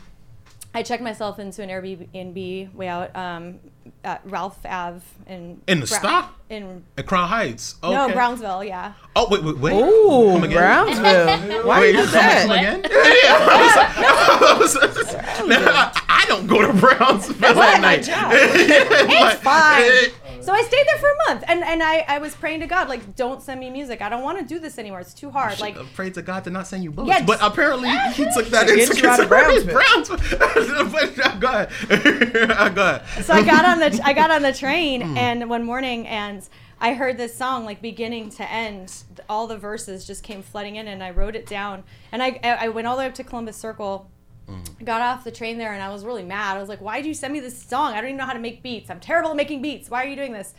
I 0.72 0.82
checked 0.84 1.02
myself 1.02 1.38
into 1.40 1.62
an 1.62 1.68
Airbnb 1.68 2.74
way 2.74 2.86
out 2.88 3.14
um, 3.16 3.58
at 4.04 4.20
Ralph 4.24 4.58
Ave 4.64 5.00
in 5.26 5.60
In 5.66 5.80
the 5.80 5.86
Bra- 5.86 5.98
stop? 5.98 6.38
in 6.48 6.84
At 6.96 7.06
Crown 7.06 7.28
Heights. 7.28 7.74
Okay. 7.82 7.92
no 7.92 8.12
Brownsville. 8.12 8.62
Yeah. 8.62 8.92
Oh 9.16 9.26
wait, 9.30 9.42
wait, 9.42 9.58
wait. 9.58 9.72
Ooh, 9.74 10.30
Come 10.34 10.44
again? 10.44 10.56
Brownsville. 10.58 11.66
Why 11.66 11.80
Wait, 11.80 11.94
you 11.94 12.00
did 12.02 12.04
come, 12.10 12.12
that? 12.12 12.42
come 12.46 12.50
again? 12.52 12.82
I, 12.92 14.56
was 14.60 14.76
like- 14.76 15.16
I 15.16 15.46
Now, 15.46 15.92
I 16.08 16.24
don't 16.28 16.46
go 16.46 16.64
to 16.66 16.72
Brownsville 16.72 17.44
at 17.46 17.56
not 17.56 17.56
my 17.56 17.78
night. 17.80 18.02
job. 18.04 18.30
Like, 19.10 19.34
it's 19.34 19.42
fine. 19.42 19.82
eh, 19.82 20.08
So 20.42 20.52
I 20.52 20.62
stayed 20.62 20.86
there 20.86 20.98
for 20.98 21.08
a 21.08 21.16
month, 21.28 21.44
and 21.48 21.62
and 21.62 21.82
I, 21.82 22.04
I 22.08 22.18
was 22.18 22.34
praying 22.34 22.60
to 22.60 22.66
God 22.66 22.88
like, 22.88 23.14
don't 23.16 23.42
send 23.42 23.60
me 23.60 23.70
music. 23.70 24.00
I 24.02 24.08
don't 24.08 24.22
want 24.22 24.38
to 24.38 24.44
do 24.44 24.58
this 24.58 24.78
anymore. 24.78 25.00
It's 25.00 25.14
too 25.14 25.30
hard. 25.30 25.60
Like, 25.60 25.76
Pray 25.94 26.10
to 26.10 26.22
God 26.22 26.44
to 26.44 26.50
not 26.50 26.66
send 26.66 26.82
you 26.84 26.90
bullets. 26.90 27.18
Yeah, 27.20 27.24
but 27.26 27.38
just- 27.40 27.52
apparently 27.52 27.88
he 28.14 28.24
took 28.34 28.46
that 28.48 28.66
To 28.68 28.72
into 28.72 28.94
get 28.94 29.02
you 29.02 29.08
out 29.08 29.20
of 29.20 29.28
consideration. 29.28 29.72
Brownsville. 29.72 30.90
But, 30.90 31.40
go 31.40 31.48
ahead. 31.48 31.70
go 32.74 32.82
ahead. 32.82 33.24
so 33.24 33.32
I 33.34 33.42
got 33.44 33.64
on 33.64 33.78
the 33.80 34.00
I 34.04 34.12
got 34.12 34.30
on 34.30 34.42
the 34.42 34.52
train 34.52 35.00
Hmm. 35.02 35.16
and 35.18 35.50
one 35.50 35.64
morning 35.64 36.06
and 36.06 36.46
I 36.80 36.94
heard 36.94 37.16
this 37.18 37.34
song 37.36 37.64
like 37.64 37.82
beginning 37.82 38.30
to 38.30 38.50
end. 38.50 38.92
All 39.28 39.46
the 39.46 39.58
verses 39.58 40.06
just 40.06 40.22
came 40.22 40.42
flooding 40.42 40.76
in, 40.76 40.88
and 40.88 41.02
I 41.02 41.10
wrote 41.10 41.36
it 41.36 41.46
down. 41.46 41.84
And 42.12 42.22
I 42.22 42.40
I 42.42 42.68
went 42.68 42.86
all 42.86 42.96
the 42.96 43.00
way 43.00 43.06
up 43.06 43.14
to 43.14 43.24
Columbus 43.24 43.56
Circle. 43.56 44.10
Hmm. 44.50 44.84
Got 44.84 45.00
off 45.00 45.24
the 45.24 45.30
train 45.30 45.58
there 45.58 45.72
and 45.72 45.82
I 45.82 45.90
was 45.90 46.04
really 46.04 46.24
mad. 46.24 46.56
I 46.56 46.60
was 46.60 46.68
like, 46.68 46.80
"Why 46.80 46.96
did 47.00 47.06
you 47.06 47.14
send 47.14 47.32
me 47.32 47.40
this 47.40 47.60
song? 47.62 47.92
I 47.92 48.00
don't 48.00 48.10
even 48.10 48.16
know 48.16 48.26
how 48.26 48.32
to 48.32 48.38
make 48.38 48.62
beats. 48.62 48.90
I'm 48.90 49.00
terrible 49.00 49.30
at 49.30 49.36
making 49.36 49.62
beats. 49.62 49.90
Why 49.90 50.04
are 50.04 50.08
you 50.08 50.16
doing 50.16 50.32
this?" 50.32 50.54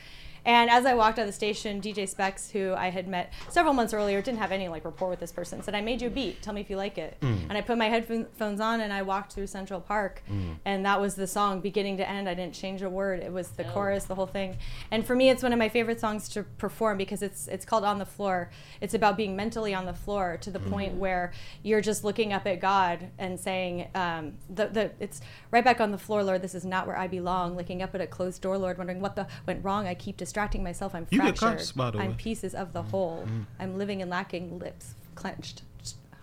And 0.46 0.70
as 0.70 0.86
I 0.86 0.94
walked 0.96 1.20
out 1.20 1.24
of 1.24 1.28
the 1.28 1.34
station, 1.34 1.82
DJ 1.82 2.08
Specs, 2.08 2.50
who 2.50 2.74
I 2.74 2.90
had 2.90 3.08
met 3.08 3.32
several 3.50 3.74
months 3.74 3.94
earlier, 3.94 4.22
didn't 4.22 4.40
have 4.40 4.52
any 4.52 4.68
like 4.70 4.84
rapport 4.86 5.10
with 5.10 5.20
this 5.20 5.32
person, 5.32 5.62
said, 5.62 5.76
"I 5.76 5.82
made 5.82 6.02
you 6.02 6.08
a 6.08 6.12
beat. 6.12 6.42
Tell 6.42 6.54
me 6.54 6.62
if 6.62 6.70
you 6.70 6.78
like 6.78 6.98
it." 6.98 7.18
Mm. 7.22 7.42
And 7.50 7.58
I 7.58 7.62
put 7.62 7.78
my 7.78 7.90
headphones 7.90 8.60
on 8.60 8.82
and 8.82 8.92
I 8.92 9.04
walked 9.04 9.34
through 9.34 9.48
Central 9.48 9.80
Park, 9.80 10.24
Mm. 10.30 10.56
and 10.66 10.86
that 10.86 11.00
was 11.00 11.16
the 11.16 11.28
song, 11.28 11.62
beginning 11.62 11.98
to 11.98 12.10
end. 12.10 12.28
I 12.28 12.34
didn't 12.34 12.54
change 12.56 12.82
a 12.82 12.90
word. 12.90 13.20
It 13.22 13.32
was 13.32 13.50
the 13.52 13.64
chorus, 13.66 14.06
the 14.06 14.16
whole 14.16 14.26
thing. 14.26 14.58
And 14.90 15.06
for 15.06 15.16
me, 15.16 15.30
it's 15.30 15.44
one 15.44 15.54
of 15.54 15.60
my 15.60 15.70
favorite 15.70 16.00
songs 16.00 16.28
to 16.30 16.44
perform 16.44 16.98
because 16.98 17.22
it's 17.22 17.48
it's 17.48 17.66
called 17.66 17.84
"On 17.84 18.00
the 18.00 18.06
Floor." 18.06 18.50
It's 18.82 18.94
about 18.94 19.18
being 19.18 19.36
mentally 19.36 19.74
on 19.76 19.86
the 19.86 19.94
floor 19.94 20.38
to 20.42 20.50
the 20.50 20.60
point 20.60 20.96
where 20.96 21.32
you're 21.62 21.82
just 21.82 22.04
looking 22.04 22.34
up 22.34 22.48
at 22.48 22.60
God 22.60 23.10
and 23.20 23.40
saying, 23.40 23.88
um, 23.94 24.34
"the 24.50 24.68
the 24.68 24.92
it's 25.00 25.22
right 25.52 25.64
back 25.64 25.80
on 25.80 25.92
the 25.92 25.98
floor, 25.98 26.24
Lord. 26.24 26.42
This 26.42 26.56
is 26.56 26.66
not 26.66 26.88
where 26.88 26.98
I 26.98 27.08
belong." 27.08 27.56
Looking 27.56 27.84
up 27.84 27.94
at 27.94 28.02
a 28.02 28.08
closed 28.08 28.42
door, 28.42 28.58
Lord, 28.58 28.78
wondering 28.80 29.02
what 29.02 29.16
the 29.16 29.28
went 29.46 29.64
wrong. 29.64 29.88
I 29.88 29.94
keep 29.94 30.18
distracting 30.32 30.64
myself. 30.64 30.96
I'm 30.96 31.06
You 31.10 31.20
get 31.22 31.38
fractured. 31.38 31.60
cursed, 31.60 31.76
by 31.76 31.92
the 31.92 32.00
I'm 32.00 32.12
way. 32.12 32.16
pieces 32.18 32.56
of 32.56 32.72
the 32.72 32.84
whole. 32.84 33.26
Mm. 33.28 33.46
I'm 33.60 33.78
living 33.78 34.02
and 34.02 34.10
lacking, 34.10 34.60
lips 34.60 34.94
clenched. 35.16 35.64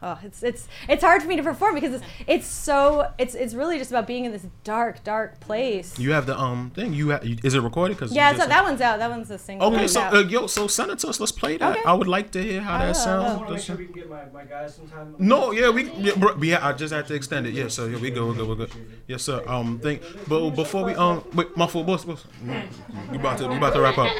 Just- 0.00 0.02
Oh, 0.02 0.18
it's 0.22 0.42
it's 0.44 0.68
it's 0.88 1.02
hard 1.02 1.22
for 1.22 1.28
me 1.28 1.36
to 1.36 1.42
perform 1.42 1.74
because 1.74 1.94
it's 1.94 2.04
it's 2.26 2.46
so 2.46 3.12
it's 3.18 3.34
it's 3.34 3.54
really 3.54 3.78
just 3.78 3.90
about 3.90 4.06
being 4.06 4.24
in 4.26 4.32
this 4.32 4.46
dark 4.62 5.02
dark 5.02 5.40
place. 5.40 5.98
You 5.98 6.12
have 6.12 6.26
the 6.26 6.38
um 6.38 6.70
thing. 6.70 6.92
You 6.94 7.08
have, 7.08 7.24
is 7.24 7.54
it 7.54 7.60
recorded? 7.60 7.98
Cause 7.98 8.12
yeah, 8.14 8.32
so 8.36 8.46
that 8.46 8.62
one's 8.62 8.80
out. 8.80 9.00
That 9.00 9.10
one's 9.10 9.30
a 9.30 9.38
single. 9.38 9.74
Okay, 9.74 9.88
so 9.88 10.00
uh, 10.02 10.20
yo, 10.20 10.46
so 10.46 10.68
send 10.68 10.92
it 10.92 11.00
to 11.00 11.08
us. 11.08 11.18
Let's 11.18 11.32
play 11.32 11.56
that. 11.56 11.72
Okay. 11.78 11.82
I 11.84 11.92
would 11.94 12.06
like 12.06 12.30
to 12.32 12.42
hear 12.42 12.60
how 12.60 12.76
I 12.76 12.78
that 12.78 12.86
will, 12.88 12.94
sounds. 12.94 13.24
will. 13.24 13.30
I 13.30 13.36
want 13.36 13.48
to 13.48 13.54
make 13.54 13.62
sure 13.62 13.76
we 13.76 13.84
can 13.86 13.94
get 13.94 14.08
my, 14.08 14.24
my 14.26 14.44
guys 14.44 14.76
sometime. 14.76 15.16
No, 15.18 15.50
yeah, 15.50 15.70
we 15.70 15.90
yeah, 15.90 16.14
bro, 16.16 16.36
yeah, 16.40 16.64
I 16.66 16.72
just 16.74 16.94
had 16.94 17.06
to 17.08 17.14
extend 17.14 17.46
it. 17.48 17.54
Yeah, 17.54 17.68
so 17.68 17.88
here 17.88 17.98
we 17.98 18.10
go, 18.10 18.26
we're 18.28 18.34
good, 18.34 18.48
we're 18.48 18.54
good. 18.54 18.70
Yes, 19.08 19.22
sir. 19.22 19.42
Um, 19.48 19.80
think, 19.80 20.02
but 20.28 20.50
before 20.50 20.84
we 20.84 20.94
um, 20.94 21.24
wait, 21.34 21.56
my 21.56 21.66
full 21.66 21.82
boss, 21.82 22.04
boss, 22.04 22.24
we 23.10 23.16
about 23.18 23.38
to 23.38 23.48
we 23.48 23.56
about 23.56 23.74
to 23.74 23.80
wrap 23.80 23.98
up. 23.98 24.12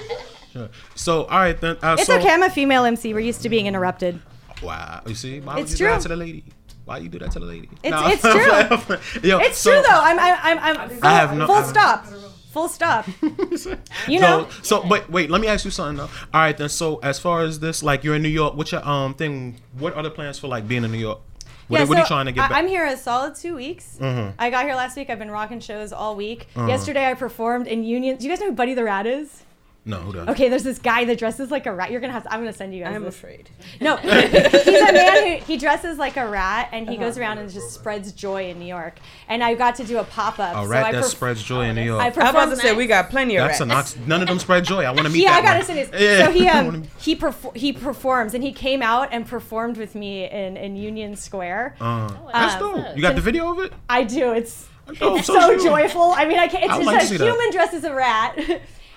Sure. 0.53 0.71
So, 0.95 1.25
all 1.25 1.39
right 1.39 1.61
then. 1.61 1.77
Uh, 1.83 1.97
it's 1.99 2.07
so, 2.07 2.17
okay. 2.19 2.31
I'm 2.31 2.43
a 2.43 2.51
female 2.51 2.85
MC. 2.85 3.13
We're 3.15 3.21
used 3.21 3.43
to 3.43 3.49
being 3.49 3.67
interrupted. 3.67 4.21
Wow, 4.63 5.03
you 5.07 5.15
see, 5.15 5.41
why 5.41 5.59
It's 5.59 5.71
would 5.73 5.81
you 5.81 5.87
do 5.87 5.93
that 5.93 6.01
to 6.03 6.09
the 6.09 6.17
lady? 6.17 6.45
Why 6.85 6.99
you 6.99 7.09
do 7.09 7.19
that 7.19 7.33
to 7.33 7.39
the 7.39 7.47
lady? 7.47 7.69
It's 7.83 7.91
Nah, 7.91 8.09
it's 8.09 8.23
true. 9.23 9.29
Yo, 9.29 9.39
it's 9.41 9.59
so- 9.59 9.73
true 9.73 9.83
though. 9.83 10.01
I'm 10.01 10.19
I'm 10.19 10.59
I'm, 10.59 10.77
I'm 10.81 10.89
full, 10.91 11.07
I 11.07 11.11
have 11.13 11.37
no- 11.37 11.47
full 11.47 11.55
I 11.57 11.61
have- 11.61 11.69
stop. 11.69 12.07
Full 12.51 12.69
stop. 12.69 13.07
you 14.09 14.19
know. 14.21 14.49
So, 14.63 14.81
so 14.81 14.87
wait, 14.89 15.09
wait. 15.11 15.31
Let 15.31 15.43
me 15.43 15.47
ask 15.49 15.67
you 15.67 15.71
something 15.71 15.99
though. 15.99 16.11
All 16.33 16.41
right 16.41 16.57
then. 16.57 16.71
So, 16.71 16.97
as 17.03 17.19
far 17.21 17.43
as 17.43 17.61
this, 17.61 17.83
like, 17.83 18.05
you're 18.05 18.15
in 18.15 18.23
New 18.23 18.31
York. 18.31 18.55
What's 18.57 18.73
your 18.73 18.87
um 18.89 19.13
thing? 19.15 19.57
What 19.79 19.95
are 19.95 20.03
the 20.03 20.11
plans 20.11 20.39
for 20.39 20.49
like 20.49 20.67
being 20.67 20.83
in 20.83 20.91
New 20.91 20.99
York? 20.99 21.21
What, 21.69 21.81
yeah, 21.81 21.85
what 21.85 21.99
are 21.99 22.01
you 22.01 22.07
trying 22.07 22.25
to 22.25 22.33
get 22.33 22.49
back? 22.49 22.53
I'm 22.53 22.67
here 22.67 22.87
a 22.87 22.97
solid 22.97 23.35
two 23.35 23.55
weeks. 23.57 23.99
Mhm. 24.01 24.33
I 24.39 24.49
got 24.49 24.65
here 24.65 24.75
last 24.75 24.97
week. 24.97 25.11
I've 25.11 25.19
been 25.19 25.31
rocking 25.31 25.61
shows 25.61 25.93
all 25.93 26.17
week. 26.17 26.49
Uh-huh. 26.57 26.67
Yesterday 26.67 27.05
I 27.11 27.13
performed 27.13 27.67
in 27.67 27.85
Union. 27.85 28.17
Do 28.17 28.25
you 28.25 28.31
guys 28.31 28.41
know 28.41 28.47
who 28.47 28.53
Buddy 28.53 28.73
the 28.73 28.85
Rat 28.85 29.07
is? 29.07 29.43
No, 29.89 29.97
who 30.01 30.13
does? 30.13 30.29
Okay, 30.29 30.51
there's 30.51 30.65
this 30.65 30.79
guy 30.79 31.07
that 31.07 31.19
dresses 31.19 31.51
like 31.51 31.65
a 31.65 31.73
rat. 31.73 31.91
You're 31.91 32.01
gonna 32.03 32.13
have. 32.13 32.25
To, 32.25 32.33
I'm 32.33 32.41
gonna 32.41 32.53
send 32.53 32.75
you 32.75 32.85
guys. 32.85 32.95
I'm 32.95 33.05
this. 33.05 33.17
afraid. 33.17 33.49
No, 33.81 33.97
he's 33.97 34.11
a 34.13 34.93
man 34.93 35.39
who 35.39 35.45
he 35.47 35.57
dresses 35.57 35.97
like 35.97 36.19
a 36.19 36.29
rat 36.29 36.69
and 36.73 36.87
he 36.87 36.97
Uh-huh. 36.97 37.07
goes 37.07 37.17
around 37.17 37.39
and 37.39 37.51
just 37.51 37.73
spreads 37.73 38.13
joy 38.13 38.51
in 38.51 38.59
New 38.59 38.67
York. 38.67 38.99
And 39.29 39.43
I 39.43 39.55
got 39.55 39.77
to 39.77 39.85
do 39.85 39.97
a 39.99 40.05
pop 40.05 40.39
up. 40.39 40.57
A 40.63 40.69
rat 40.69 40.93
that 40.93 41.05
spreads 41.07 41.43
joy 41.43 41.65
in 41.71 41.77
New 41.77 41.85
York. 41.85 42.03
I 42.03 42.07
I 42.07 42.09
was 42.09 42.17
about 42.17 42.51
to 42.51 42.57
say 42.57 42.75
we 42.75 42.87
got 42.87 43.09
plenty 43.09 43.37
of 43.37 43.49
That's 43.49 43.61
rats. 43.61 43.61
an 43.63 43.71
ox- 43.71 44.07
none 44.07 44.21
of 44.21 44.29
them 44.29 44.39
spread 44.39 44.65
joy. 44.65 44.85
I 44.85 44.91
want 44.91 45.07
to 45.07 45.09
meet 45.13 45.23
yeah, 45.23 45.31
I 45.33 45.41
gotta 45.41 45.59
one. 45.61 45.67
say 45.67 45.85
this. 45.85 45.91
Yeah. 46.01 46.27
So 46.27 46.33
he 46.33 46.47
um 46.49 46.83
he 46.99 47.17
perf- 47.17 47.57
he 47.57 47.73
performs 47.73 48.35
and 48.35 48.45
he 48.45 48.53
came 48.53 48.83
out 48.83 49.09
and 49.11 49.27
performed 49.27 49.79
with 49.79 49.95
me 49.95 50.29
in, 50.29 50.59
in 50.59 50.77
Union 50.77 51.17
Square. 51.17 51.77
Uh, 51.81 52.09
that's 52.31 52.61
Um, 52.63 52.75
dope. 52.83 52.95
You 52.97 53.01
got 53.01 53.15
the 53.15 53.23
video 53.23 53.51
of 53.53 53.59
it? 53.61 53.73
I 53.89 54.05
do. 54.05 54.33
It's 54.33 54.69
Oh, 55.03 55.17
it's 55.17 55.27
so 55.27 55.39
so, 55.39 55.59
joyful. 55.63 56.13
I 56.17 56.25
mean, 56.25 56.39
I 56.39 56.49
can't. 56.49 56.65
It's 56.65 56.73
I 56.73 56.77
just 56.79 57.11
like 57.13 57.21
a 57.21 57.25
human 57.25 57.51
dressed 57.53 57.75
as 57.75 57.85
a 57.85 57.95
rat. 57.95 58.39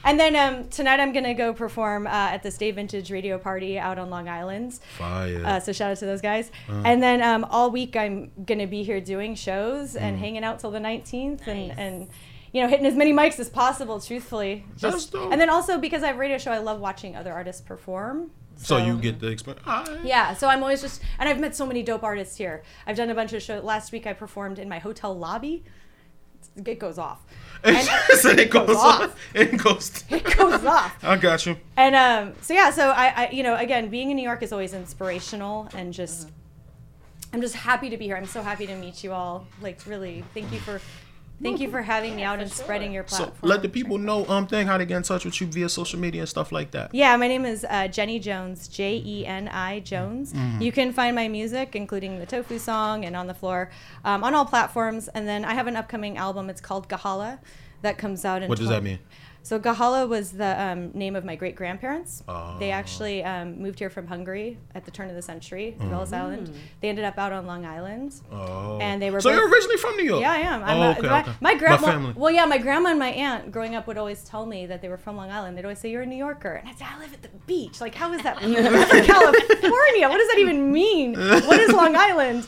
And 0.04 0.20
then 0.20 0.36
um, 0.36 0.68
tonight 0.70 1.00
I'm 1.00 1.12
gonna 1.14 1.34
go 1.34 1.54
perform 1.54 2.08
uh, 2.08 2.10
at 2.10 2.44
the 2.44 2.52
Stay 2.52 2.72
Vintage 2.72 3.12
Radio 3.12 3.38
Party 3.38 3.78
out 3.80 3.98
on 4.00 4.10
Long 4.10 4.28
Island. 4.28 4.74
Fire. 4.98 5.44
Uh, 5.46 5.60
so 5.60 5.72
shout 5.72 5.92
out 5.92 5.98
to 5.98 6.06
those 6.06 6.22
guys. 6.22 6.52
Uh. 6.70 6.82
And 6.86 7.02
then 7.04 7.22
um, 7.22 7.44
all 7.50 7.72
week 7.72 7.96
I'm 7.96 8.32
gonna 8.46 8.68
be 8.68 8.84
here 8.84 9.02
doing 9.02 9.36
shows 9.36 9.96
and 9.96 10.18
Mm. 10.18 10.20
hanging 10.20 10.44
out 10.44 10.60
till 10.60 10.72
the 10.72 10.80
19th 10.80 11.48
and 11.48 11.78
and 11.80 12.08
you 12.54 12.62
know 12.62 12.68
hitting 12.68 12.86
as 12.86 12.96
many 12.96 13.14
mics 13.14 13.40
as 13.40 13.50
possible. 13.50 14.00
Truthfully, 14.00 14.66
That's 14.80 14.96
Just- 14.96 15.12
dope. 15.14 15.32
and 15.32 15.40
then 15.40 15.50
also 15.50 15.78
because 15.78 16.04
I 16.04 16.08
have 16.08 16.16
a 16.18 16.20
radio 16.20 16.38
show, 16.38 16.52
I 16.52 16.58
love 16.58 16.80
watching 16.80 17.16
other 17.16 17.32
artists 17.32 17.62
perform. 17.62 18.32
so 18.58 18.78
you 18.78 18.98
get 18.98 19.20
the 19.20 19.28
experience. 19.28 19.64
Yeah, 20.04 20.34
so 20.36 20.48
I'm 20.48 20.62
always 20.62 20.82
just, 20.82 21.02
and 21.18 21.28
I've 21.30 21.40
met 21.40 21.56
so 21.56 21.66
many 21.66 21.82
dope 21.82 22.04
artists 22.04 22.36
here. 22.38 22.62
I've 22.86 22.96
done 22.98 23.10
a 23.10 23.16
bunch 23.16 23.34
of 23.34 23.42
shows. 23.42 23.64
Last 23.64 23.92
week 23.92 24.06
I 24.06 24.14
performed 24.14 24.60
in 24.60 24.68
my 24.70 24.78
hotel 24.80 25.18
lobby. 25.18 25.64
It 26.66 26.78
goes 26.80 26.98
off. 27.00 27.20
And 27.63 27.78
so 28.19 28.30
it 28.30 28.50
goes 28.50 28.76
off. 28.76 29.15
It 29.34 29.58
goes. 29.58 30.04
It 30.10 30.24
goes 30.38 30.65
off. 30.65 30.95
I 31.04 31.17
got 31.17 31.45
you. 31.45 31.58
And 31.78 31.95
um, 31.95 32.34
so 32.41 32.54
yeah, 32.54 32.71
so 32.71 32.89
I, 32.89 33.26
I, 33.26 33.30
you 33.30 33.43
know, 33.43 33.56
again, 33.56 33.89
being 33.89 34.10
in 34.10 34.17
New 34.17 34.24
York 34.24 34.43
is 34.43 34.52
always 34.52 34.74
inspirational, 34.74 35.69
and 35.74 35.93
just, 35.93 36.30
I'm 37.34 37.41
just 37.41 37.56
happy 37.56 37.89
to 37.89 37.97
be 37.97 38.06
here. 38.06 38.17
I'm 38.17 38.26
so 38.26 38.41
happy 38.41 38.67
to 38.67 38.76
meet 38.76 39.04
you 39.04 39.12
all. 39.12 39.47
Like, 39.62 39.80
really, 39.86 40.24
thank 40.34 40.52
you 40.52 40.60
for, 40.60 40.82
thank 41.41 41.60
you 41.60 41.69
for 41.69 41.82
having 41.82 42.15
me 42.15 42.23
out 42.23 42.39
and 42.39 42.51
spreading 42.51 42.91
your 42.91 43.04
platform. 43.04 43.38
So 43.41 43.47
let 43.47 43.62
the 43.62 43.69
people 43.69 43.97
know 43.97 44.25
um 44.27 44.47
thing 44.47 44.67
how 44.67 44.77
to 44.77 44.86
get 44.86 44.97
in 44.97 45.04
touch 45.04 45.25
with 45.25 45.39
you 45.41 45.47
via 45.47 45.69
social 45.69 45.99
media 45.99 46.21
and 46.21 46.30
stuff 46.30 46.51
like 46.51 46.71
that. 46.71 46.93
Yeah, 46.93 47.15
my 47.17 47.27
name 47.27 47.45
is 47.45 47.63
uh, 47.65 47.88
Jeni 47.89 48.21
Jones, 48.21 48.67
J 48.67 49.01
E 49.06 49.25
N 49.25 49.47
I 49.47 49.80
Jones. 49.80 50.34
Mhm. 50.34 50.62
You 50.62 50.71
can 50.71 50.93
find 50.93 51.15
my 51.15 51.27
music, 51.27 51.75
including 51.75 52.19
the 52.19 52.25
Tofu 52.25 52.60
song 52.60 53.06
and 53.06 53.15
On 53.15 53.27
the 53.27 53.34
Floor, 53.34 53.69
um, 54.06 54.23
on 54.23 54.34
all 54.36 54.45
platforms. 54.45 55.08
And 55.10 55.27
then 55.27 55.45
I 55.45 55.54
have 55.54 55.67
an 55.67 55.75
upcoming 55.75 56.17
album. 56.17 56.49
It's 56.49 56.62
called 56.62 56.88
Gahala, 56.88 57.39
that 57.82 57.97
comes 57.97 58.25
out 58.25 58.41
in. 58.43 58.49
What 58.49 58.58
does 58.60 58.69
that 58.69 58.84
mean? 58.84 58.99
So 59.43 59.60
Gahala 59.60 60.08
was 60.08 60.34
the 60.34 60.62
um, 60.62 60.91
name 60.93 61.15
of 61.15 61.25
my 61.25 61.36
great 61.36 61.56
grandparents. 61.56 62.23
Oh. 62.27 62.58
They 62.60 62.69
actually 62.69 63.23
um, 63.23 63.60
moved 63.60 63.80
here 63.80 63.89
from 63.89 64.06
Hungary 64.06 64.60
at 64.75 64.86
the 64.86 64.91
turn 64.91 65.10
of 65.10 65.15
the 65.15 65.21
century, 65.23 65.75
Mm. 65.80 65.91
Ellis 65.91 66.13
Island. 66.13 66.54
They 66.80 66.89
ended 66.89 67.06
up 67.06 67.17
out 67.17 67.34
on 67.34 67.47
Long 67.47 67.65
Island. 67.65 68.13
Oh. 68.32 68.77
And 68.80 69.01
they 69.01 69.10
were. 69.10 69.19
So 69.19 69.30
both- 69.30 69.39
you're 69.39 69.49
originally 69.49 69.77
from 69.77 69.97
New 69.97 70.04
York? 70.06 70.21
Yeah, 70.21 70.32
I 70.32 70.38
am. 70.38 70.63
I'm 70.63 70.77
Oh, 70.77 70.82
a- 70.82 70.91
okay, 70.91 71.01
my, 71.08 71.21
okay. 71.21 71.32
my 71.41 71.54
My 71.54 71.60
grandma. 71.60 71.88
family. 71.88 72.13
Well, 72.15 72.32
yeah, 72.32 72.45
my 72.45 72.60
grandma 72.60 72.89
and 72.91 72.99
my 72.99 73.10
aunt 73.10 73.51
growing 73.51 73.73
up 73.75 73.88
would 73.88 73.97
always 73.97 74.23
tell 74.23 74.45
me 74.45 74.67
that 74.67 74.82
they 74.84 74.89
were 74.89 74.97
from 74.97 75.17
Long 75.17 75.32
Island. 75.32 75.58
They'd 75.58 75.65
always 75.65 75.80
say, 75.80 75.89
"You're 75.89 76.04
a 76.04 76.06
New 76.06 76.15
Yorker," 76.17 76.54
and 76.54 76.69
I'd 76.69 76.77
say, 76.77 76.86
"I 76.88 76.99
live 76.99 77.12
at 77.13 77.23
the 77.23 77.30
beach." 77.47 77.82
Like, 77.82 77.95
how 77.95 78.13
is 78.13 78.21
that? 78.21 78.39
From 78.41 78.54
California. 78.54 80.08
What 80.10 80.17
does 80.17 80.27
that 80.30 80.38
even 80.39 80.71
mean? 80.71 81.15
What 81.17 81.60
is 81.60 81.71
Long 81.73 81.95
Island? 81.95 82.47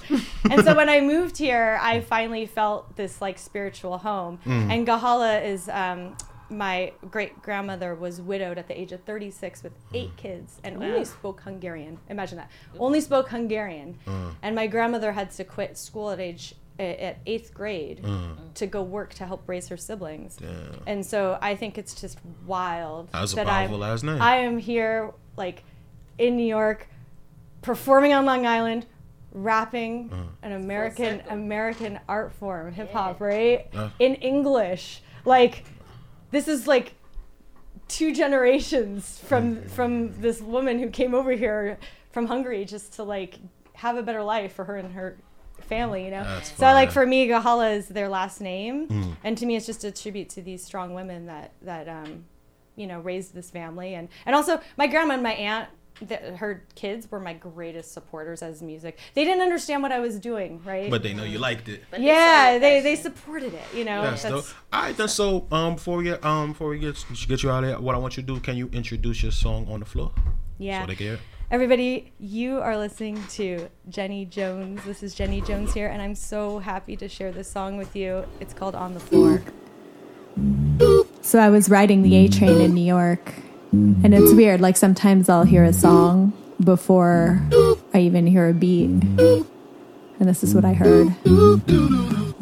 And 0.49 0.63
so 0.63 0.75
when 0.75 0.89
I 0.89 1.01
moved 1.01 1.38
here, 1.38 1.79
I 1.82 2.01
finally 2.01 2.45
felt 2.45 2.95
this 2.97 3.19
like 3.21 3.39
spiritual 3.39 3.97
home. 3.97 4.39
Mm. 4.45 4.71
And 4.71 4.88
Gahala 4.88 5.43
is. 5.43 5.67
Um, 5.69 6.15
my 6.49 6.93
great 7.10 7.41
grandmother 7.41 7.95
was 7.95 8.21
widowed 8.21 8.58
at 8.58 8.67
the 8.67 8.79
age 8.79 8.91
of 8.91 9.01
36 9.03 9.63
with 9.63 9.73
eight 9.93 10.15
kids 10.17 10.60
and 10.63 10.79
Wow. 10.79 10.86
only 10.88 11.06
spoke 11.06 11.41
Hungarian. 11.41 11.97
Imagine 12.10 12.38
that. 12.38 12.49
Only 12.79 13.01
spoke 13.01 13.29
Hungarian. 13.29 13.97
Uh. 14.08 14.32
And 14.41 14.56
my 14.56 14.67
grandmother 14.67 15.12
had 15.13 15.32
to 15.32 15.43
quit 15.43 15.77
school 15.77 16.12
at 16.12 16.19
age 16.19 16.56
at 16.79 17.19
eighth 17.27 17.53
grade 17.53 18.01
Uh. 18.03 18.29
to 18.56 18.65
go 18.67 18.82
work 18.82 19.13
to 19.15 19.25
help 19.27 19.43
raise 19.47 19.67
her 19.69 19.77
siblings. 19.77 20.38
Damn. 20.38 20.82
And 20.88 21.06
so 21.06 21.38
I 21.41 21.56
think 21.56 21.77
it's 21.77 21.93
just 21.99 22.17
wild 22.45 23.10
That's 23.12 23.34
a 23.34 23.38
that 23.38 23.47
powerful 23.47 23.75
I'm, 23.75 23.82
last 23.82 24.03
name. 24.03 24.21
I 24.21 24.38
am 24.38 24.58
here 24.58 25.12
like 25.38 25.63
in 26.17 26.36
New 26.36 26.45
York 26.45 26.88
performing 27.62 28.13
on 28.13 28.25
Long 28.25 28.45
Island 28.45 28.86
rapping 29.32 30.12
Uh. 30.12 30.45
an 30.45 30.51
American 30.53 31.21
American 31.29 31.99
art 32.08 32.34
form, 32.34 32.71
hip 32.73 32.91
hop, 32.91 33.19
right? 33.21 33.67
Uh. 33.73 33.89
In 33.99 34.15
English. 34.15 35.01
Like 35.25 35.63
this 36.34 36.48
is 36.48 36.67
like 36.67 36.96
two 37.88 38.13
generations 38.13 39.19
from 39.30 39.56
Mm. 39.58 39.69
from 39.69 40.22
this 40.22 40.41
woman 40.41 40.80
who 40.80 40.89
came 40.89 41.13
over 41.13 41.32
here 41.32 41.78
from 42.12 42.28
Hungary 42.28 42.65
just 42.65 42.93
to 42.93 43.04
like 43.04 43.39
have 43.74 43.98
a 43.98 44.04
better 44.04 44.24
life 44.24 44.54
for 44.54 44.65
her 44.65 44.78
and 44.78 44.93
her 44.93 45.17
family, 45.62 46.06
you 46.06 46.12
know. 46.12 46.24
That's 46.24 46.52
so 46.58 46.65
like 46.65 46.91
for 46.91 47.06
me, 47.06 47.28
Gahala 47.28 47.76
is 47.78 47.88
their 47.88 48.10
last 48.10 48.41
name, 48.41 48.88
Mm. 48.88 49.15
and 49.24 49.38
to 49.38 49.46
me, 49.46 49.56
it's 49.56 49.65
just 49.65 49.84
a 49.84 49.91
tribute 49.91 50.30
to 50.36 50.41
these 50.41 50.63
strong 50.63 50.93
women 50.93 51.26
that 51.28 51.52
that 51.62 51.88
um, 51.88 52.26
you 52.76 52.88
know 52.88 53.00
raised 53.00 53.34
this 53.34 53.50
family, 53.52 53.93
and 53.96 54.10
and 54.26 54.36
also 54.36 54.60
my 54.78 54.88
grandma 54.88 55.13
and 55.15 55.24
my 55.24 55.34
aunt. 55.34 55.69
Th 55.99 56.19
her 56.38 56.63
kids 56.75 57.10
were 57.10 57.19
my 57.19 57.34
greatest 57.34 57.93
supporters 57.93 58.41
as 58.41 58.62
music. 58.62 58.97
They 59.13 59.23
didn't 59.23 59.41
understand 59.41 59.84
what 59.84 59.91
I 59.91 59.99
was 59.99 60.19
doing, 60.19 60.62
right? 60.65 60.89
But 60.89 61.03
they 61.03 61.13
know 61.13 61.23
you 61.23 61.39
liked 61.39 61.69
it. 61.69 61.84
yeah, 61.97 62.58
they 62.58 62.82
they 62.82 62.95
supported 62.95 63.53
it. 63.53 63.67
You 63.73 63.86
know, 63.86 64.01
That's, 64.01 64.23
dope. 64.23 64.45
All 64.71 64.82
right, 64.82 64.97
then. 64.97 65.08
So, 65.08 65.47
um, 65.51 65.75
before 65.75 65.97
we 65.97 66.06
get 66.06 66.25
um, 66.25 66.53
before 66.53 66.69
we 66.69 66.79
get 66.79 67.03
get 67.27 67.43
you 67.43 67.51
out 67.51 67.63
of 67.63 67.69
here, 67.69 67.79
what 67.79 67.95
I 67.95 67.99
want 67.99 68.17
you 68.17 68.23
to 68.23 68.27
do, 68.27 68.39
can 68.39 68.58
you 68.58 68.69
introduce 68.73 69.21
your 69.21 69.32
song 69.32 69.67
on 69.69 69.79
the 69.79 69.86
floor? 69.86 70.12
Yeah. 70.58 70.82
So 70.82 70.88
they 70.88 70.95
can 70.95 71.19
Everybody, 71.51 72.12
you 72.19 72.62
are 72.62 72.75
listening 72.75 73.23
to 73.34 73.69
Jeni 73.88 74.27
Jones. 74.27 74.84
This 74.86 75.03
is 75.03 75.13
Jeni 75.13 75.45
Jones 75.45 75.71
here, 75.71 75.88
and 75.88 76.01
I'm 76.01 76.15
so 76.15 76.58
happy 76.58 76.95
to 76.95 77.08
share 77.08 77.32
this 77.32 77.47
song 77.47 77.77
with 77.77 77.95
you. 77.95 78.25
It's 78.39 78.56
called 78.56 78.73
On 78.73 78.95
the 78.95 78.99
Floor. 78.99 79.43
So 81.21 81.38
I 81.39 81.49
was 81.49 81.69
riding 81.69 82.01
the 82.01 82.15
A 82.15 82.27
train 82.27 82.60
in 82.60 82.73
New 82.73 82.84
York, 82.84 83.36
and 83.74 84.14
it's 84.14 84.34
weird. 84.34 84.62
Like 84.62 84.78
sometimes 84.78 85.30
I'll 85.30 85.44
hear 85.44 85.64
a 85.64 85.74
song 85.74 86.34
before 86.64 87.42
I 87.94 88.00
even 88.00 88.28
hear 88.28 88.48
a 88.48 88.54
beat. 88.54 88.90
And 88.90 90.30
this 90.30 90.44
is 90.44 90.54
what 90.54 90.64
I 90.64 90.74
heard. 90.74 91.14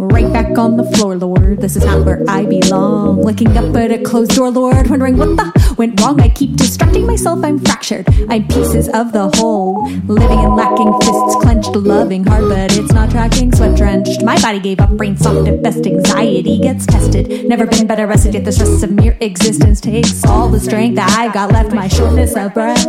Right 0.02 0.34
back 0.34 0.58
on 0.58 0.78
the 0.78 0.84
floor, 0.84 1.16
Lord. 1.16 1.62
This 1.62 1.76
is 1.76 1.86
not 1.86 2.04
where 2.04 2.24
I 2.28 2.44
belong. 2.44 3.22
Looking 3.22 3.56
up 3.56 3.76
at 3.76 3.92
a 3.92 4.00
closed 4.00 4.32
door, 4.32 4.50
Lord. 4.50 4.90
Wondering 4.90 5.16
what 5.16 5.38
the 5.38 5.76
went 5.78 6.02
wrong. 6.02 6.20
I 6.20 6.30
keep 6.30 6.56
distracting 6.56 7.06
myself. 7.06 7.46
I'm 7.46 7.60
fractured. 7.60 8.08
I'm 8.28 8.48
pieces 8.48 8.90
of 8.90 9.14
the 9.14 9.30
whole. 9.36 9.88
Living 10.08 10.40
and 10.40 10.56
lacking 10.56 10.92
fists 11.02 11.36
clenched. 11.36 11.76
Loving 11.76 12.24
hard, 12.24 12.50
but 12.50 12.76
it's 12.76 12.92
not 12.92 13.12
tracking. 13.12 13.54
Sweat 13.54 13.78
drenched. 13.78 14.24
My 14.24 14.42
body 14.42 14.60
gave 14.60 14.80
up. 14.80 14.90
Brain 14.98 15.18
soft 15.18 15.48
at 15.48 15.62
best. 15.62 15.86
Anxiety 15.86 16.58
gets 16.58 16.88
tested. 16.88 17.48
Never 17.48 17.68
been 17.68 17.86
better 17.86 18.08
rested. 18.08 18.34
Yet 18.34 18.46
the 18.46 18.52
stress 18.52 18.82
of 18.82 18.92
mere 18.94 19.16
existence 19.22 19.82
takes 19.82 20.26
all 20.26 20.50
the 20.50 20.60
strength 20.60 20.96
that 20.96 21.16
I've 21.16 21.32
got 21.32 21.52
left. 21.52 21.76
My 21.76 21.88
shortness 21.88 22.36
of 22.36 22.56
breath. 22.56 22.88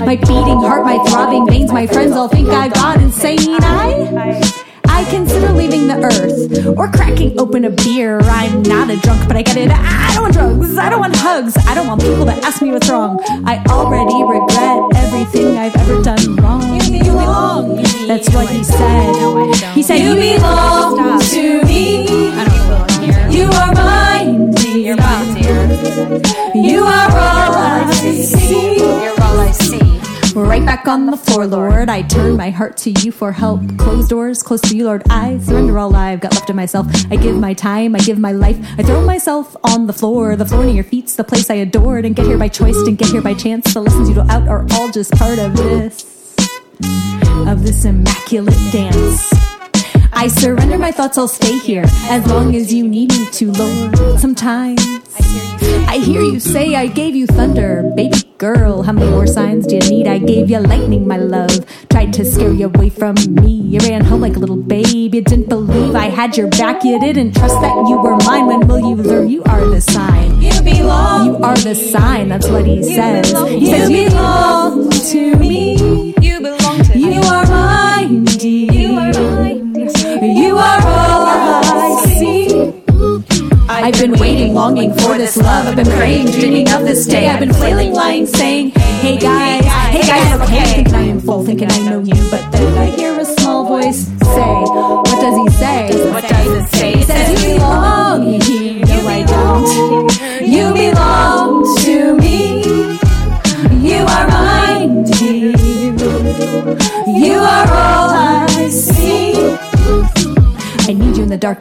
My 0.00 0.16
beating 0.16 0.64
heart. 0.64 0.86
My 0.86 0.96
throbbing 1.10 1.46
veins. 1.46 1.70
My 1.70 1.86
friends 1.86 2.12
all 2.12 2.28
think 2.28 2.48
I've 2.48 2.72
gone 2.72 3.02
insane. 3.02 3.58
I. 3.60 4.63
I 4.94 5.04
consider 5.10 5.52
leaving 5.52 5.88
the 5.88 5.98
earth 6.04 6.78
or 6.78 6.88
cracking 6.88 7.38
open 7.38 7.64
a 7.64 7.70
beer. 7.70 8.20
I'm 8.20 8.62
not 8.62 8.90
a 8.90 8.96
drunk, 8.96 9.26
but 9.26 9.36
I 9.36 9.42
get 9.42 9.56
it. 9.56 9.70
I 9.72 10.12
don't 10.14 10.22
want 10.22 10.34
drugs. 10.34 10.78
I 10.78 10.88
don't 10.88 11.00
want 11.00 11.16
hugs. 11.16 11.56
I 11.66 11.74
don't 11.74 11.88
want 11.88 12.00
people 12.00 12.24
to 12.26 12.32
ask 12.46 12.62
me 12.62 12.70
what's 12.70 12.88
wrong. 12.88 13.20
I 13.44 13.62
already 13.68 14.22
regret 14.22 14.78
everything 15.04 15.58
I've 15.58 15.74
ever 15.74 16.00
done 16.00 16.36
wrong. 16.36 16.62
You 16.80 17.02
belong. 17.02 17.82
That's 18.06 18.32
what 18.32 18.48
he 18.48 18.62
said. 18.62 19.74
He 19.74 19.82
said, 19.82 19.98
You 19.98 20.14
belong 20.14 21.20
to 21.20 21.64
me. 21.64 22.06
You 23.36 23.50
are 23.50 23.72
mine, 23.74 24.52
dear. 24.52 24.94
You 26.54 26.84
are 26.84 27.10
all 27.10 27.54
I 27.54 27.90
see. 28.22 28.78
You're 28.78 29.10
all 29.10 29.22
I 29.22 29.22
see. 29.22 29.23
Right 30.34 30.66
back 30.66 30.88
on 30.88 31.06
the 31.06 31.16
floor, 31.16 31.46
Lord. 31.46 31.88
I 31.88 32.02
turn 32.02 32.36
my 32.36 32.50
heart 32.50 32.76
to 32.78 32.90
you 32.90 33.12
for 33.12 33.30
help. 33.30 33.60
Close 33.78 34.08
doors, 34.08 34.42
close 34.42 34.60
to 34.62 34.76
you, 34.76 34.84
Lord. 34.84 35.04
I 35.08 35.38
surrender 35.38 35.78
all 35.78 35.94
I've 35.94 36.18
got 36.18 36.34
left 36.34 36.50
of 36.50 36.56
myself. 36.56 36.88
I 37.08 37.14
give 37.14 37.36
my 37.36 37.54
time, 37.54 37.94
I 37.94 38.00
give 38.00 38.18
my 38.18 38.32
life. 38.32 38.58
I 38.76 38.82
throw 38.82 39.06
myself 39.06 39.54
on 39.62 39.86
the 39.86 39.92
floor. 39.92 40.34
The 40.34 40.44
floor 40.44 40.64
near 40.64 40.74
your 40.74 40.84
feet's 40.84 41.14
the 41.14 41.22
place 41.22 41.50
I 41.50 41.54
adored. 41.54 42.04
And 42.04 42.16
get 42.16 42.26
here 42.26 42.36
by 42.36 42.48
choice, 42.48 42.74
didn't 42.78 42.98
get 42.98 43.10
here 43.10 43.22
by 43.22 43.34
chance. 43.34 43.74
The 43.74 43.80
lessons 43.80 44.08
you 44.08 44.16
do 44.16 44.22
out 44.22 44.48
are 44.48 44.66
all 44.72 44.90
just 44.90 45.12
part 45.12 45.38
of 45.38 45.56
this, 45.56 46.34
of 47.46 47.62
this 47.62 47.84
immaculate 47.84 48.58
dance. 48.72 49.53
I 50.16 50.28
surrender 50.28 50.78
my 50.78 50.92
thoughts, 50.92 51.18
I'll 51.18 51.28
stay 51.28 51.58
here 51.58 51.84
as 52.08 52.26
long 52.26 52.54
as 52.54 52.72
you 52.72 52.86
need 52.86 53.10
me 53.12 53.26
to, 53.32 53.52
Lord. 53.52 54.18
Sometimes 54.18 54.80
I 55.88 55.98
hear 55.98 56.22
you 56.22 56.40
say 56.40 56.74
I 56.74 56.86
gave 56.86 57.14
you 57.14 57.26
thunder, 57.26 57.82
baby 57.94 58.22
girl. 58.38 58.82
How 58.82 58.92
many 58.92 59.10
more 59.10 59.26
signs 59.26 59.66
do 59.66 59.76
you 59.76 59.80
need? 59.88 60.06
I 60.06 60.18
gave 60.18 60.50
you 60.50 60.58
lightning, 60.60 61.06
my 61.06 61.16
love. 61.16 61.64
Tried 61.88 62.12
to 62.14 62.24
scare 62.24 62.52
you 62.52 62.66
away 62.66 62.90
from 62.90 63.14
me. 63.30 63.52
You 63.52 63.78
ran 63.80 64.04
home 64.04 64.20
like 64.20 64.36
a 64.36 64.38
little 64.38 64.56
babe. 64.56 65.14
You 65.14 65.22
didn't 65.22 65.48
believe 65.48 65.94
I 65.94 66.06
had 66.06 66.36
your 66.36 66.48
back. 66.48 66.84
You 66.84 66.98
didn't 67.00 67.34
trust 67.34 67.60
that 67.60 67.74
you 67.88 67.98
were 67.98 68.16
mine. 68.24 68.46
When 68.46 68.66
will 68.66 68.80
you 68.80 68.96
learn 68.96 69.28
you 69.28 69.42
are 69.44 69.64
the 69.64 69.80
sign? 69.80 70.42
You 70.42 70.60
belong. 70.62 71.26
You 71.26 71.36
are 71.38 71.56
the 71.56 71.74
sign. 71.74 72.28
That's 72.28 72.48
what 72.48 72.66
he 72.66 72.82
says. 72.82 73.30
He 73.48 73.66
says 73.66 73.90
you 73.90 74.08
belong 74.08 74.90
to 74.90 75.36
me. 75.36 76.14
I've 83.84 84.00
been 84.00 84.12
waiting, 84.12 84.54
longing 84.54 84.94
for 84.94 85.18
this 85.18 85.36
love. 85.36 85.66
I've 85.66 85.76
been 85.76 85.84
praying, 85.84 86.30
dreaming 86.30 86.72
of 86.72 86.84
this 86.86 87.04
day. 87.04 87.28
I've 87.28 87.38
been 87.38 87.52
flailing, 87.52 87.92
lying, 87.92 88.26
saying, 88.26 88.70
Hey 88.70 89.18
guys, 89.18 89.62
hey 89.92 90.00
guys, 90.00 90.40
okay. 90.40 90.64
Thinking 90.76 90.94
I 90.94 91.02
am 91.02 91.20
full, 91.20 91.44
thinking 91.44 91.70
I 91.70 91.90
know 91.90 92.00
you. 92.00 92.14
But 92.30 92.53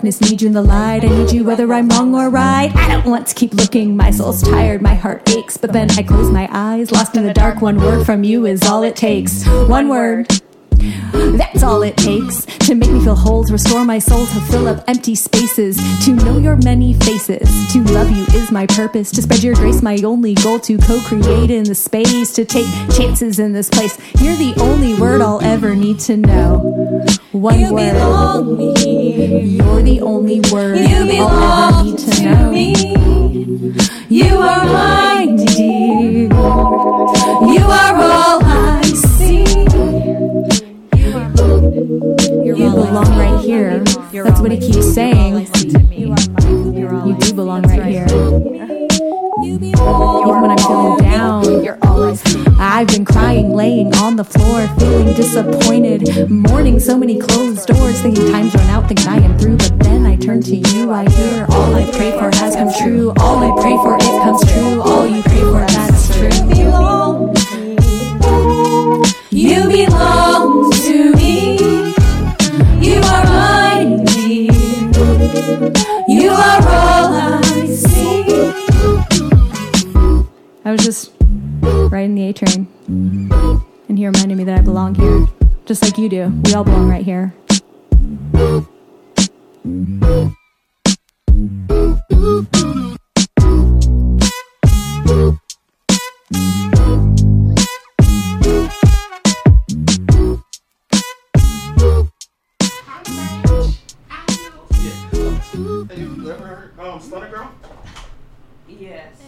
darkness, 0.04 0.30
need 0.30 0.42
you 0.42 0.48
in 0.48 0.54
the 0.54 0.62
light. 0.62 1.06
I 1.06 1.08
need 1.08 1.32
you 1.32 1.46
whether 1.46 1.72
I'm 1.72 1.88
wrong 1.88 2.14
or 2.14 2.30
right. 2.30 2.76
I 2.76 2.90
don't 2.90 3.06
want 3.06 3.26
to 3.28 3.36
keep 3.36 3.54
looking. 3.54 3.96
My 3.96 4.12
soul's 4.12 4.42
tired, 4.42 4.82
my 4.82 4.96
heart 4.96 5.30
aches. 5.30 5.56
But 5.56 5.72
then 5.72 5.90
I 5.92 6.04
close 6.04 6.30
my 6.30 6.50
eyes, 6.52 6.92
lost 6.92 7.16
in 7.16 7.26
the 7.26 7.34
dark. 7.34 7.62
One 7.62 7.78
word 7.78 8.06
from 8.06 8.26
you 8.26 8.46
is 8.46 8.64
all 8.64 8.84
it 8.84 8.98
takes. 8.98 9.46
One 9.48 9.88
word. 9.88 10.28
That's 11.38 11.64
all 11.64 11.82
it 11.84 11.96
takes 11.98 12.46
to 12.68 12.76
make 12.76 12.92
me 12.92 13.00
feel 13.04 13.16
whole, 13.16 13.44
to 13.44 13.54
restore 13.54 13.86
my 13.86 14.00
soul, 14.00 14.26
to 14.26 14.42
fill 14.52 14.68
up 14.68 14.84
empty 14.88 15.16
spaces, 15.16 15.78
to 16.06 16.12
know 16.14 16.38
your 16.38 16.56
many 16.58 16.94
faces. 16.94 17.48
To 17.74 17.84
love 17.86 18.10
you 18.12 18.24
is 18.40 18.52
my 18.52 18.66
purpose, 18.68 19.12
to 19.12 19.22
spread 19.22 19.44
your 19.44 19.56
grace, 19.56 19.82
my 19.82 19.98
only 20.04 20.34
goal, 20.36 20.60
to 20.62 20.78
co 20.78 21.00
create 21.02 21.52
in 21.52 21.64
the 21.64 21.76
space, 21.76 22.34
to 22.34 22.46
take 22.46 22.68
chances 22.96 23.40
in 23.40 23.54
this 23.54 23.70
place. 23.70 23.98
You're 24.22 24.36
the 24.36 24.54
only 24.60 24.94
word 24.96 25.22
I'll 25.22 25.42
ever 25.42 25.76
need 25.76 26.00
to 26.02 26.18
know. 26.18 26.60
One 27.32 27.60
You 27.60 27.74
word. 27.74 27.94
belong 27.94 28.60
You're 28.60 29.82
the 29.82 30.02
only 30.02 30.40
word 30.52 30.78
You 30.78 30.86
I'll 30.86 31.02
ever 31.02 31.06
belong 31.12 31.86
need 31.86 31.98
to 32.00 32.12
to 32.12 32.24
know. 32.24 32.52
me. 32.52 32.74
You 34.10 34.38
are 34.38 34.66
mine, 34.66 35.36
dear. 35.38 36.30
You 36.30 37.66
are 37.66 37.96
all 37.96 38.43
You 41.94 42.56
belong 42.56 43.08
right 43.20 43.40
here. 43.40 43.84
That's 44.12 44.40
what 44.42 44.52
he 44.52 44.58
keeps 44.58 44.94
saying. 44.96 45.48
You 45.92 46.16
do 47.20 47.34
belong 47.36 47.62
right 47.64 47.86
here. 47.86 48.08
Even 49.44 49.72
when 50.42 50.50
I'm 50.50 50.58
feeling 50.58 50.98
down, 50.98 51.64
you're 51.64 51.78
all 51.84 52.04
I 52.04 52.16
see. 52.16 52.44
I've 52.58 52.88
been 52.88 53.06
crying, 53.06 53.52
laying 53.54 53.94
on 53.96 54.16
the 54.16 54.24
floor, 54.24 54.68
feeling 54.80 55.14
disappointed, 55.14 56.32
mourning 56.32 56.80
so 56.80 56.98
many 56.98 57.20
closed 57.20 57.68
doors, 57.68 58.02
thinking 58.02 58.32
time's 58.32 58.56
run 58.56 58.70
out, 58.72 58.88
thinking 58.88 59.08
I 59.08 59.18
am 59.18 59.38
through. 59.38 59.58
But 59.58 59.78
then 59.80 60.08
I 60.08 60.16
turn 60.16 60.42
to 60.44 60.56
you, 60.56 60.92
I 60.92 61.08
hear 61.08 61.46
all 61.50 61.76
I 61.76 61.86
pray 61.92 62.12
for 62.12 62.36
has 62.38 62.56
come 62.56 62.74
true. 62.82 63.14
All 63.20 63.38
I 63.38 63.52
pray 63.62 63.76
for, 63.76 63.96
it 63.98 64.24
comes 64.24 64.42
true. 64.52 64.82
All 64.82 65.06
you 65.06 65.22
was 80.74 80.84
just 80.84 81.12
riding 81.22 82.16
the 82.16 82.30
A 82.30 82.34
train, 82.34 82.68
and 82.88 83.98
he 83.98 84.08
reminded 84.08 84.38
me 84.38 84.44
that 84.46 84.60
I 84.60 84.62
belong 84.62 84.96
here, 84.96 85.28
just 85.66 85.84
like 85.84 85.98
you 86.00 86.10
do. 86.10 86.34
We 86.46 86.54
all 86.56 86.64
belong 86.64 86.90
right 86.90 87.06
here. 87.06 87.34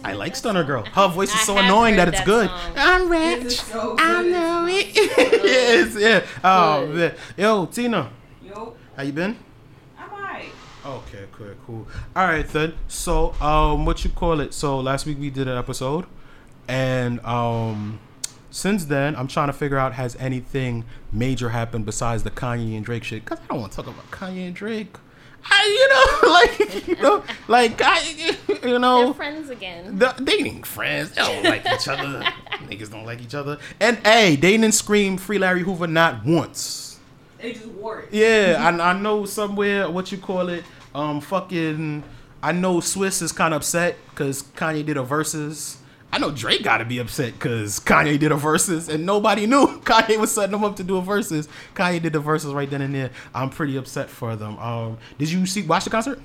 I 0.06 0.12
like 0.12 0.36
Stunner 0.36 0.62
Girl. 0.62 0.84
Her 0.84 1.08
voice 1.08 1.34
is 1.34 1.40
so 1.40 1.58
annoying 1.58 1.96
that 1.96 2.06
it's 2.06 2.18
that 2.18 2.26
good. 2.26 2.48
song. 2.48 2.72
I'm 2.76 3.08
rich. 3.08 3.60
so 3.60 3.96
I 3.98 4.22
know 4.22 4.66
it. 4.68 4.94
yes, 5.44 5.96
yeah. 5.98 6.24
Oh 6.44 6.86
man. 6.86 7.14
Yo, 7.36 7.66
Tina. 7.66 8.12
Yo. 8.40 8.76
How 8.96 9.02
you 9.02 9.12
been? 9.12 9.36
I'm 9.98 10.12
alright. 10.12 10.52
Okay, 10.86 11.24
cool, 11.32 11.48
cool. 11.66 11.88
All 12.14 12.24
right 12.24 12.46
then. 12.46 12.74
So, 12.86 13.32
um, 13.40 13.84
what 13.84 14.04
you 14.04 14.10
call 14.10 14.38
it? 14.40 14.54
So 14.54 14.78
last 14.78 15.06
week 15.06 15.18
we 15.18 15.28
did 15.28 15.48
an 15.48 15.58
episode, 15.58 16.06
and 16.68 17.18
um, 17.24 17.98
since 18.52 18.84
then 18.84 19.16
I'm 19.16 19.26
trying 19.26 19.48
to 19.48 19.52
figure 19.52 19.76
out 19.76 19.94
has 19.94 20.14
anything 20.20 20.84
major 21.10 21.48
happened 21.48 21.84
besides 21.84 22.22
the 22.22 22.30
Kanye 22.30 22.76
and 22.76 22.84
Drake 22.84 23.02
shit? 23.02 23.24
Cause 23.24 23.40
I 23.40 23.46
don't 23.54 23.60
want 23.60 23.72
to 23.72 23.82
talk 23.82 23.88
about 23.88 24.08
Kanye 24.12 24.46
and 24.46 24.54
Drake. 24.54 24.98
I, 25.48 25.66
you 25.78 25.88
know, 25.88 26.32
like 26.32 26.88
you 26.88 26.96
know, 26.96 27.24
like 27.48 27.80
I, 27.82 28.00
you 28.66 28.78
know, 28.78 29.04
They're 29.04 29.14
friends 29.14 29.50
again. 29.50 29.98
the, 29.98 30.14
they 30.18 30.34
ain't 30.34 30.66
friends. 30.66 31.10
They 31.10 31.22
don't 31.22 31.44
like 31.44 31.64
each 31.66 31.88
other. 31.88 32.20
Niggas 32.68 32.90
don't 32.90 33.04
like 33.06 33.20
each 33.20 33.34
other. 33.34 33.58
And 33.80 33.98
hey, 33.98 34.36
they 34.36 34.56
didn't 34.56 34.72
scream 34.74 35.16
"Free 35.18 35.38
Larry 35.38 35.62
Hoover" 35.62 35.86
not 35.86 36.24
once. 36.24 36.98
They 37.38 37.52
just 37.52 37.66
wore 37.66 38.00
it. 38.00 38.08
Yeah, 38.12 38.56
I, 38.58 38.90
I 38.90 38.98
know 38.98 39.24
somewhere 39.26 39.90
what 39.90 40.10
you 40.10 40.18
call 40.18 40.48
it. 40.48 40.64
Um, 40.94 41.20
fucking. 41.20 42.02
I 42.42 42.52
know 42.52 42.76
Swizz 42.76 43.22
is 43.22 43.32
kind 43.32 43.54
of 43.54 43.58
upset 43.62 43.96
because 44.10 44.42
Kanye 44.42 44.84
did 44.84 44.96
a 44.96 45.02
Verzuz. 45.02 45.76
I 46.16 46.18
know 46.18 46.30
Drake 46.30 46.62
got 46.62 46.78
to 46.78 46.86
be 46.86 46.96
upset 46.96 47.34
because 47.34 47.78
Kanye 47.78 48.18
did 48.18 48.32
a 48.32 48.36
Verzuz 48.36 48.88
and 48.88 49.04
nobody 49.04 49.46
knew 49.46 49.66
Kanye 49.84 50.18
was 50.18 50.32
setting 50.32 50.52
them 50.52 50.64
up 50.64 50.76
to 50.76 50.82
do 50.82 50.96
a 50.96 51.02
Verzuz. 51.02 51.46
Kanye 51.74 52.00
did 52.00 52.14
the 52.14 52.22
Verzuz 52.22 52.54
right 52.54 52.70
then 52.70 52.80
and 52.80 52.94
there. 52.94 53.10
I'm 53.34 53.50
pretty 53.50 53.76
upset 53.76 54.08
for 54.08 54.34
them. 54.34 54.58
Um, 54.58 54.96
did 55.18 55.30
you 55.30 55.44
see 55.44 55.60
watch 55.60 55.84
the 55.84 55.90
concert? 55.90 56.18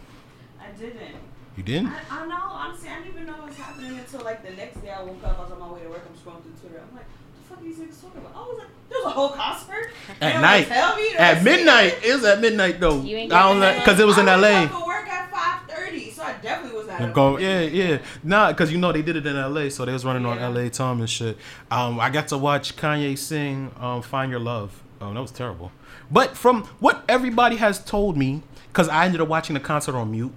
I 0.61 0.71
didn't. 0.79 1.15
You 1.57 1.63
didn't? 1.63 1.87
I, 1.89 2.21
I 2.21 2.25
know, 2.25 2.39
honestly, 2.41 2.87
I 2.87 2.99
didn't 3.01 3.15
even 3.15 3.25
know 3.27 3.35
it 3.43 3.47
was 3.49 3.57
happening 3.57 3.99
until 3.99 4.21
like 4.21 4.41
the 4.45 4.51
next 4.51 4.81
day 4.81 4.91
I 4.91 5.03
woke 5.03 5.21
up. 5.25 5.37
I 5.37 5.43
was 5.43 5.51
on 5.51 5.59
my 5.59 5.73
way 5.73 5.81
to 5.81 5.89
work. 5.89 6.07
I'm 6.07 6.15
scrolling 6.15 6.41
through 6.43 6.69
Twitter. 6.69 6.81
I'm 6.89 6.95
like, 6.95 7.03
what 7.03 7.35
the 7.35 7.49
fuck 7.49 7.59
are 7.59 7.63
these 7.63 7.75
niggas 7.79 8.01
talking 8.01 8.21
about? 8.21 8.31
Oh, 8.33 8.43
I 8.43 8.47
was 8.47 8.57
like, 8.59 8.67
there's 8.89 9.03
a 9.05 9.09
whole 9.09 9.29
concert? 9.31 9.91
At 10.21 10.31
don't 10.31 10.41
night. 10.41 10.67
Tell 10.67 10.95
me. 10.95 11.09
At 11.17 11.43
midnight. 11.43 11.97
It 12.01 12.13
was 12.13 12.23
at 12.23 12.39
midnight 12.39 12.79
though. 12.79 13.01
You 13.01 13.17
ain't 13.17 13.33
I 13.33 13.49
don't 13.49 13.59
getting 13.59 13.81
because 13.81 13.99
it 13.99 14.05
was 14.07 14.17
in 14.17 14.29
I 14.29 14.35
LA. 14.37 14.51
went 14.61 14.71
to 14.71 14.85
work 14.85 15.07
at 15.09 15.29
5:30, 15.67 16.13
so 16.13 16.20
I 16.37 16.41
definitely 16.41 16.77
was 16.79 16.87
not. 16.87 17.13
Go, 17.13 17.37
yeah, 17.37 17.61
yeah. 17.61 17.97
Nah, 18.23 18.51
because 18.51 18.71
you 18.71 18.77
know 18.77 18.91
they 18.91 19.01
did 19.01 19.15
it 19.15 19.25
in 19.25 19.35
LA, 19.35 19.69
so 19.69 19.85
they 19.85 19.93
was 19.93 20.05
running 20.05 20.25
on 20.25 20.37
LA 20.53 20.69
time 20.69 20.99
and 20.99 21.09
shit. 21.09 21.37
Um, 21.69 21.99
I 21.99 22.09
got 22.09 22.27
to 22.29 22.37
watch 22.37 22.75
Kanye 22.75 23.17
sing 23.17 23.71
um, 23.79 24.01
"Find 24.01 24.31
Your 24.31 24.39
Love." 24.39 24.81
Oh, 25.01 25.13
that 25.13 25.21
was 25.21 25.31
terrible. 25.31 25.71
But 26.11 26.35
from 26.37 26.63
what 26.79 27.03
everybody 27.09 27.55
has 27.57 27.83
told 27.83 28.17
me, 28.17 28.43
because 28.67 28.87
I 28.89 29.05
ended 29.05 29.21
up 29.21 29.27
watching 29.27 29.53
the 29.53 29.59
concert 29.59 29.95
on 29.95 30.11
mute. 30.11 30.33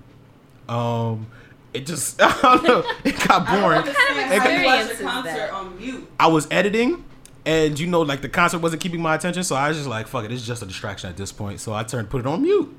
Um, 0.68 1.26
it 1.72 1.86
just 1.86 2.20
I 2.22 2.40
don't 2.42 2.64
know. 2.64 2.84
It 3.04 3.16
got 3.28 3.46
boring. 3.46 3.82
What 3.82 3.94
kind 3.96 4.20
of 4.20 4.32
It 4.32 4.38
got- 4.38 4.46
experience 4.50 4.90
is 4.92 5.00
concert 5.00 5.32
that? 5.34 5.50
on 5.52 5.76
mute? 5.78 6.08
I 6.18 6.28
was 6.28 6.46
editing, 6.50 7.04
and 7.44 7.78
you 7.78 7.86
know, 7.86 8.00
like 8.02 8.22
the 8.22 8.28
concert 8.28 8.60
wasn't 8.60 8.80
keeping 8.80 9.02
my 9.02 9.14
attention, 9.14 9.42
so 9.44 9.56
I 9.56 9.68
was 9.68 9.76
just 9.76 9.88
like, 9.88 10.06
"Fuck 10.06 10.24
it, 10.24 10.32
it's 10.32 10.46
just 10.46 10.62
a 10.62 10.66
distraction 10.66 11.10
at 11.10 11.16
this 11.16 11.32
point." 11.32 11.60
So 11.60 11.74
I 11.74 11.82
turned, 11.82 12.08
put 12.10 12.20
it 12.20 12.26
on 12.26 12.42
mute, 12.42 12.74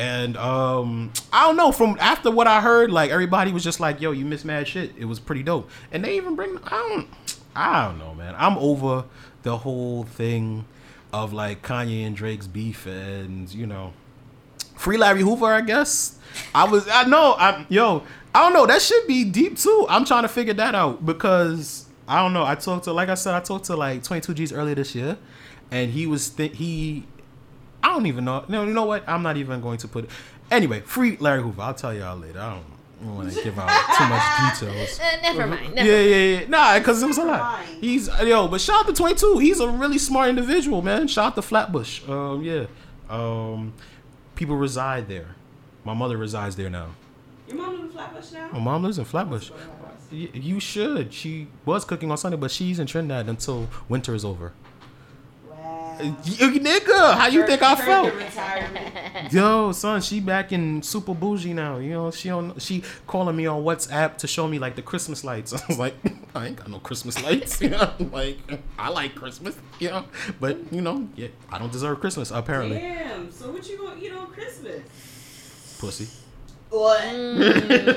and 0.00 0.34
um, 0.38 1.12
I 1.30 1.44
don't 1.46 1.58
know. 1.58 1.72
From 1.72 1.98
after 2.00 2.30
what 2.30 2.46
I 2.46 2.62
heard, 2.62 2.90
like 2.90 3.10
everybody 3.10 3.52
was 3.52 3.62
just 3.62 3.80
like, 3.80 4.00
"Yo, 4.00 4.12
you 4.12 4.24
missed 4.24 4.46
mad 4.46 4.66
shit." 4.66 4.92
It 4.96 5.04
was 5.04 5.20
pretty 5.20 5.42
dope, 5.42 5.70
and 5.92 6.02
they 6.02 6.16
even 6.16 6.36
bring. 6.36 6.58
I 6.64 6.70
don't. 6.70 7.08
I 7.54 7.84
don't 7.84 7.98
know, 7.98 8.14
man. 8.14 8.34
I'm 8.38 8.56
over 8.56 9.04
the 9.42 9.58
whole 9.58 10.04
thing 10.04 10.64
of 11.12 11.34
like 11.34 11.60
Kanye 11.60 12.06
and 12.06 12.16
Drake's 12.16 12.46
beef, 12.46 12.86
and 12.86 13.52
you 13.52 13.66
know, 13.66 13.92
Free 14.74 14.96
Larry 14.96 15.20
Hoover, 15.20 15.52
I 15.52 15.60
guess. 15.60 16.18
I 16.54 16.64
was 16.64 16.88
I 16.88 17.04
know 17.04 17.34
I 17.38 17.66
yo 17.68 18.02
I 18.34 18.42
don't 18.42 18.54
know 18.54 18.64
that 18.64 18.80
should 18.80 19.06
be 19.06 19.24
deep 19.24 19.58
too. 19.58 19.86
I'm 19.90 20.06
trying 20.06 20.22
to 20.22 20.28
figure 20.28 20.54
that 20.54 20.74
out 20.74 21.04
because 21.04 21.86
I 22.08 22.22
don't 22.22 22.32
know. 22.32 22.46
I 22.46 22.54
talked 22.54 22.84
to 22.84 22.92
like 22.94 23.10
I 23.10 23.14
said 23.14 23.34
I 23.34 23.40
talked 23.40 23.66
to 23.66 23.76
like 23.76 24.02
22 24.02 24.32
G's 24.32 24.52
earlier 24.52 24.76
this 24.76 24.94
year, 24.94 25.18
and 25.70 25.90
he 25.90 26.06
was 26.06 26.30
th- 26.30 26.56
he 26.56 27.04
I 27.82 27.88
don't 27.88 28.06
even 28.06 28.24
know. 28.24 28.44
No, 28.48 28.64
you 28.64 28.72
know 28.72 28.84
what? 28.84 29.08
I'm 29.08 29.22
not 29.22 29.36
even 29.36 29.60
going 29.60 29.78
to 29.78 29.88
put 29.88 30.04
it. 30.04 30.10
Anyway, 30.50 30.80
free 30.80 31.16
Larry 31.18 31.42
Hoover. 31.42 31.62
I'll 31.62 31.74
tell 31.74 31.94
y'all 31.94 32.16
later. 32.16 32.40
I 32.40 32.58
don't 33.02 33.16
want 33.16 33.32
to 33.32 33.42
give 33.44 33.58
out 33.58 33.68
too 33.96 34.06
much 34.06 34.60
details. 34.60 35.00
Uh, 35.00 35.20
never 35.22 35.46
mind. 35.46 35.74
Never 35.74 35.88
yeah, 35.88 36.00
yeah, 36.00 36.40
yeah. 36.40 36.48
Nah, 36.48 36.78
because 36.78 37.02
it 37.02 37.06
was 37.06 37.18
a 37.18 37.24
lot. 37.24 37.64
He's 37.80 38.08
yo, 38.22 38.48
but 38.48 38.60
shout 38.60 38.80
out 38.80 38.86
to 38.88 38.92
22. 38.92 39.38
He's 39.38 39.60
a 39.60 39.68
really 39.68 39.98
smart 39.98 40.28
individual, 40.28 40.82
man. 40.82 41.08
Shout 41.08 41.26
out 41.26 41.34
to 41.36 41.42
Flatbush. 41.42 42.06
Um, 42.08 42.42
yeah. 42.42 42.66
Um, 43.08 43.72
people 44.34 44.56
reside 44.56 45.08
there. 45.08 45.34
My 45.84 45.94
mother 45.94 46.16
resides 46.16 46.56
there 46.56 46.70
now. 46.70 46.88
Your 47.48 47.56
mom 47.56 47.72
lives 47.72 47.82
in 47.82 47.90
Flatbush 47.90 48.32
now? 48.32 48.50
My 48.52 48.58
mom 48.58 48.82
lives 48.84 48.98
in 48.98 49.04
Flatbush. 49.04 49.50
you 50.10 50.60
should. 50.60 51.12
She 51.12 51.48
was 51.64 51.84
cooking 51.84 52.10
on 52.10 52.18
Sunday, 52.18 52.36
but 52.36 52.50
she's 52.50 52.78
in 52.78 52.86
Trinidad 52.86 53.28
until 53.28 53.68
winter 53.88 54.14
is 54.14 54.24
over. 54.24 54.52
You, 56.02 56.60
nigga, 56.60 57.14
how 57.14 57.26
you 57.26 57.46
think 57.46 57.62
I 57.62 57.74
felt? 57.76 59.32
Yo, 59.32 59.72
son, 59.72 60.00
she 60.00 60.20
back 60.20 60.52
in 60.52 60.82
super 60.82 61.14
bougie 61.14 61.54
now. 61.54 61.78
You 61.78 61.90
know, 61.90 62.10
she 62.10 62.30
on 62.30 62.58
she 62.58 62.82
calling 63.06 63.36
me 63.36 63.46
on 63.46 63.62
WhatsApp 63.62 64.16
to 64.18 64.26
show 64.26 64.48
me 64.48 64.58
like 64.58 64.76
the 64.76 64.82
Christmas 64.82 65.24
lights. 65.24 65.52
I 65.54 65.60
was 65.68 65.78
like, 65.78 65.94
I 66.34 66.46
ain't 66.46 66.56
got 66.56 66.68
no 66.68 66.78
Christmas 66.78 67.22
lights. 67.22 67.60
You 67.60 67.70
know, 67.70 67.92
like 68.12 68.38
I 68.78 68.88
like 68.88 69.14
Christmas. 69.14 69.56
You 69.78 69.90
know, 69.90 70.04
but 70.40 70.58
you 70.72 70.80
know, 70.80 71.08
yeah, 71.16 71.28
I 71.50 71.58
don't 71.58 71.72
deserve 71.72 72.00
Christmas 72.00 72.30
apparently. 72.30 72.78
Damn. 72.78 73.30
So 73.30 73.50
what 73.50 73.68
you 73.68 73.78
gonna 73.78 74.00
eat 74.00 74.12
on 74.12 74.26
Christmas? 74.32 74.82
Pussy. 75.78 76.08
What? 76.70 77.14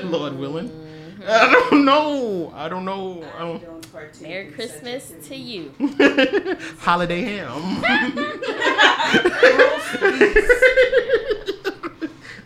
Lord 0.04 0.36
willing. 0.38 0.83
I 1.26 1.50
don't 1.70 1.84
know. 1.84 2.52
I 2.54 2.68
don't 2.68 2.84
know. 2.84 3.24
I 3.36 3.38
don't. 3.40 4.22
Merry 4.22 4.50
Christmas 4.50 5.12
to 5.28 5.36
you. 5.36 5.72
Holiday 6.78 7.22
ham. 7.22 7.82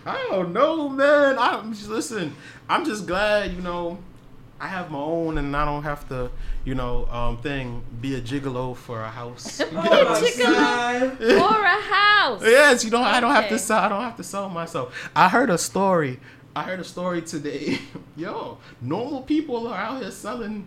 I 0.06 0.26
don't 0.30 0.52
know, 0.52 0.88
man. 0.88 1.38
I'm 1.38 1.72
just 1.72 1.88
listen. 1.88 2.34
I'm 2.68 2.84
just 2.84 3.06
glad, 3.06 3.52
you 3.52 3.62
know, 3.62 3.98
I 4.60 4.66
have 4.66 4.90
my 4.90 4.98
own, 4.98 5.38
and 5.38 5.56
I 5.56 5.64
don't 5.64 5.84
have 5.84 6.08
to, 6.08 6.30
you 6.64 6.74
know, 6.74 7.06
um, 7.06 7.38
thing 7.38 7.82
be 8.00 8.14
a 8.16 8.20
gigolo 8.20 8.76
for 8.76 9.02
a 9.02 9.08
house. 9.08 9.60
You 9.68 9.72
know 9.72 9.82
Gigolo 9.82 11.16
for 11.16 11.64
a 11.64 11.80
house. 11.80 12.42
Yes, 12.42 12.84
you 12.84 12.90
know, 12.90 13.02
I 13.02 13.20
don't 13.20 13.34
have 13.34 13.48
to 13.48 13.58
sell. 13.58 13.78
I 13.78 13.88
don't 13.88 14.02
have 14.02 14.16
to 14.16 14.24
sell 14.24 14.48
myself. 14.48 15.10
I 15.14 15.28
heard 15.28 15.50
a 15.50 15.58
story. 15.58 16.20
I 16.58 16.62
heard 16.64 16.80
a 16.80 16.84
story 16.84 17.22
today. 17.22 17.78
Yo, 18.16 18.58
normal 18.80 19.22
people 19.22 19.68
are 19.68 19.78
out 19.78 20.02
here 20.02 20.10
selling 20.10 20.66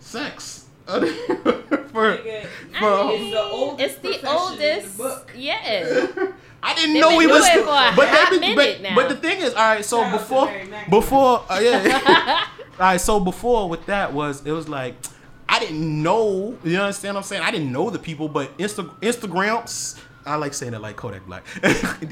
sex. 0.00 0.66
for, 0.86 1.06
for, 1.06 2.18
I 2.18 3.06
mean, 3.06 3.32
it's 3.78 3.96
the 3.98 4.28
oldest. 4.28 5.00
Yeah. 5.36 6.08
I 6.64 6.74
didn't 6.74 6.94
They've 6.94 7.00
know 7.00 7.10
been 7.10 7.20
he 7.20 7.26
was. 7.28 7.44
doing 7.48 7.58
for 7.60 7.64
but 7.66 8.08
hot 8.08 8.30
been- 8.30 8.40
minute 8.40 8.56
but, 8.56 8.80
now. 8.82 8.94
but 8.96 9.08
the 9.08 9.14
thing 9.14 9.40
is, 9.40 9.54
all 9.54 9.62
right. 9.62 9.84
So 9.84 10.10
before, 10.10 10.52
before, 10.90 11.44
uh, 11.48 11.60
yeah. 11.62 12.46
all 12.72 12.78
right. 12.80 13.00
So 13.00 13.20
before 13.20 13.68
with 13.68 13.86
that 13.86 14.12
was 14.12 14.44
it 14.44 14.50
was 14.50 14.68
like 14.68 14.96
I 15.48 15.60
didn't 15.60 16.02
know. 16.02 16.58
You 16.64 16.80
understand 16.80 17.14
what 17.14 17.20
I'm 17.20 17.26
saying? 17.28 17.42
I 17.42 17.52
didn't 17.52 17.70
know 17.70 17.88
the 17.88 18.00
people, 18.00 18.28
but 18.28 18.58
Insta 18.58 18.90
Instagrams. 19.00 19.96
I 20.26 20.34
like 20.34 20.54
saying 20.54 20.74
it 20.74 20.80
like 20.80 20.96
Kodak 20.96 21.24
Black. 21.24 21.46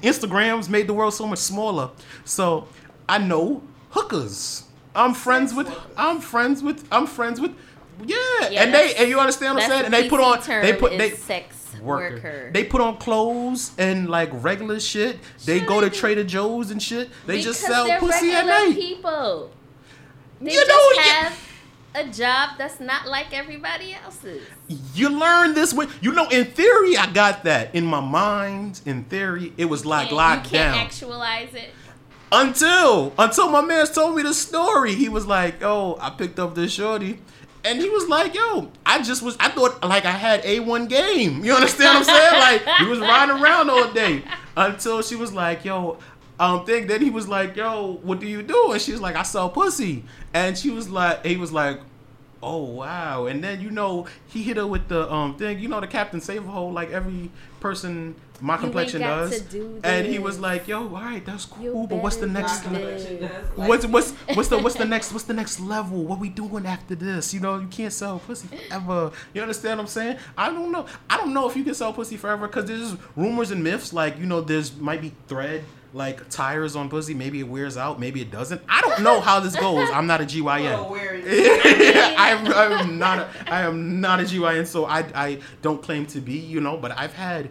Instagrams 0.03 0.69
made 0.69 0.87
the 0.87 0.95
world 0.95 1.15
so 1.15 1.27
much 1.27 1.41
smaller. 1.41 1.91
So 2.25 2.69
I 3.09 3.19
know 3.19 3.63
hookers. 3.91 4.65
I'm 4.95 5.15
friends 5.15 5.55
with. 5.55 5.69
I'm 5.97 6.21
friends 6.21 6.63
with. 6.63 6.87
I'm 6.91 7.07
friends 7.07 7.41
with. 7.41 7.53
Yeah, 8.05 8.17
Yeah, 8.51 8.63
and 8.63 8.75
they 8.75 8.95
and 8.95 9.09
you 9.09 9.19
understand 9.19 9.55
what 9.57 9.65
I'm 9.65 9.71
saying. 9.71 9.85
And 9.87 9.95
they 9.95 10.09
put 10.09 10.21
on. 10.21 10.41
They 10.63 10.73
put 10.75 10.97
they 10.99 11.11
sex 11.11 11.75
worker. 11.83 12.15
worker. 12.15 12.51
They 12.53 12.65
put 12.65 12.81
on 12.81 12.97
clothes 12.99 13.73
and 13.79 14.09
like 14.09 14.31
regular 14.33 14.79
shit. 14.81 15.19
They 15.45 15.61
go 15.61 15.81
to 15.81 15.91
Trader 15.91 16.25
Joe's 16.25 16.71
and 16.71 16.83
shit. 16.83 17.11
They 17.27 17.41
just 17.41 17.61
sell 17.61 17.87
pussy 17.99 18.31
at 18.33 18.47
night. 18.47 18.75
people. 18.75 19.51
They 20.41 20.53
You 20.53 20.59
just 20.65 20.69
know, 20.69 21.03
you- 21.03 21.11
have 21.11 21.49
a 21.95 22.05
job 22.13 22.51
that's 22.59 22.79
not 22.79 23.09
like 23.09 23.37
everybody 23.37 23.95
else's. 24.05 24.43
You 24.95 25.09
learn 25.09 25.55
this 25.55 25.75
way. 25.75 25.87
You 26.01 26.13
know, 26.13 26.29
in 26.29 26.45
theory, 26.45 26.97
I 26.97 27.11
got 27.11 27.43
that. 27.45 27.75
In 27.75 27.85
my 27.85 28.01
mind, 28.01 28.81
in 28.87 29.05
theory, 29.05 29.53
it 29.57 29.65
was 29.65 29.85
like 29.85 30.09
And 30.09 30.17
locked 30.17 30.47
you 30.53 30.59
can't 30.59 30.75
down. 30.77 30.85
actualize 30.87 31.55
it. 31.55 31.71
Until 32.31 33.13
until 33.19 33.49
my 33.51 33.63
man 33.63 33.87
told 33.87 34.17
me 34.17 34.23
the 34.23 34.35
story. 34.35 34.95
He 34.95 35.09
was 35.09 35.27
like, 35.27 35.63
"Oh, 35.63 35.97
I 36.01 36.11
picked 36.11 36.39
up 36.39 36.55
this 36.55 36.73
shorty." 36.73 37.21
And 37.65 37.81
he 37.81 37.89
was 37.89 38.07
like, 38.09 38.35
"Yo, 38.35 38.71
I 38.85 39.03
just 39.03 39.23
was. 39.23 39.37
I 39.41 39.49
thought 39.49 39.83
like 39.83 40.05
I 40.05 40.13
had 40.13 40.45
a 40.45 40.61
one 40.61 40.87
game. 40.87 41.45
You 41.45 41.55
understand 41.55 41.99
what 41.99 42.09
I'm 42.09 42.17
saying? 42.17 42.41
Like 42.67 42.77
he 42.79 42.87
was 42.87 43.01
riding 43.01 43.43
around 43.43 43.71
all 43.71 43.91
day 43.93 44.23
until 44.57 45.03
she 45.03 45.17
was 45.17 45.33
like, 45.33 45.65
"Yo, 45.65 45.99
um, 46.39 46.67
thing." 46.67 46.87
Then 46.87 47.01
he 47.01 47.11
was 47.11 47.29
like, 47.29 47.57
"Yo, 47.57 47.99
what 48.03 48.21
do 48.21 48.27
you 48.27 48.43
do?" 48.43 48.73
And 48.73 48.81
she 48.81 48.93
was 48.93 49.01
like, 49.01 49.17
"I 49.17 49.23
sell 49.23 49.49
pussy." 49.49 50.05
And 50.35 50.57
she 50.57 50.71
was 50.71 50.89
like, 50.91 51.25
he 51.25 51.37
was 51.37 51.51
like, 51.51 51.81
"Oh 52.43 52.63
wow!" 52.63 53.27
And 53.27 53.43
then 53.43 53.61
you 53.63 53.71
know 53.71 54.07
he 54.27 54.43
hit 54.43 54.59
her 54.59 54.67
with 54.67 54.89
the 54.89 55.11
um 55.11 55.37
thing. 55.37 55.59
You 55.59 55.69
know 55.69 55.81
the 55.81 55.87
Captain 55.87 56.21
Save 56.21 56.45
a 56.47 56.51
Hole 56.51 56.73
like 56.73 56.91
every 56.91 57.31
person 57.61 58.15
my 58.41 58.55
You 58.55 58.61
complexion 58.61 59.03
ain't 59.03 59.11
got 59.11 59.31
does. 59.31 59.41
to 59.41 59.49
do 59.49 59.81
And 59.83 60.07
he 60.07 60.19
was 60.19 60.39
like, 60.39 60.69
"Yo, 60.69 60.83
all 60.83 60.89
right, 60.89 61.25
that's 61.25 61.45
cool, 61.45 61.87
but 61.87 62.03
what's 62.03 62.17
the 62.17 62.27
next?" 62.27 62.61
do 62.61 62.71
this. 62.71 63.29
What's 63.57 63.87
what's 63.87 64.11
what's 64.35 64.49
the 64.49 64.59
what's 64.59 64.77
the 64.77 64.85
next 64.85 65.13
what's 65.13 65.25
the 65.25 65.35
next 65.35 65.61
level? 65.61 66.05
What 66.05 66.19
we 66.21 66.29
doing 66.29 66.67
after 66.67 66.95
this? 66.95 67.35
You 67.35 67.41
know, 67.41 67.59
you 67.59 67.69
can't 67.69 67.93
sell 67.93 68.19
pussy 68.19 68.49
forever. 68.49 69.13
You 69.35 69.43
understand 69.43 69.79
what 69.79 69.85
I'm 69.85 69.89
saying? 69.89 70.19
I 70.37 70.51
don't 70.51 70.71
know. 70.73 70.87
I 71.11 71.17
don't 71.17 71.35
know 71.35 71.49
if 71.49 71.57
you 71.57 71.65
can 71.65 71.75
sell 71.75 71.93
pussy 71.93 72.17
forever 72.17 72.47
because 72.47 72.67
there's 72.67 72.97
rumors 73.17 73.51
and 73.51 73.63
myths. 73.63 73.93
Like 73.93 74.19
you 74.19 74.27
know, 74.27 74.41
there's 74.41 74.77
might 74.77 75.01
be 75.01 75.13
thread 75.27 75.65
like 75.95 76.29
tires 76.29 76.77
on 76.77 76.89
pussy. 76.89 77.15
Maybe 77.15 77.41
it 77.41 77.49
wears 77.49 77.77
out. 77.77 77.99
Maybe 77.99 78.21
it 78.21 78.31
doesn't. 78.31 78.61
I 78.69 78.81
don't 78.83 79.03
know 79.03 79.21
how 79.21 79.41
this 79.41 79.57
goes. 79.57 79.89
I'm 79.91 80.07
not 80.07 80.21
a 80.21 80.25
GYN. 80.25 80.75
I'm, 82.19 82.47
I'm 82.53 82.99
not. 82.99 83.19
A, 83.21 83.29
I 83.49 83.63
am 83.63 84.01
not 84.01 84.21
a 84.21 84.25
GYN, 84.25 84.67
so 84.67 84.85
I 84.85 84.99
I 85.15 85.39
don't 85.63 85.83
claim 85.83 86.07
to 86.07 86.21
be. 86.21 86.35
You 86.35 86.61
know, 86.61 86.77
but 86.77 86.97
I've 86.99 87.15
had 87.15 87.51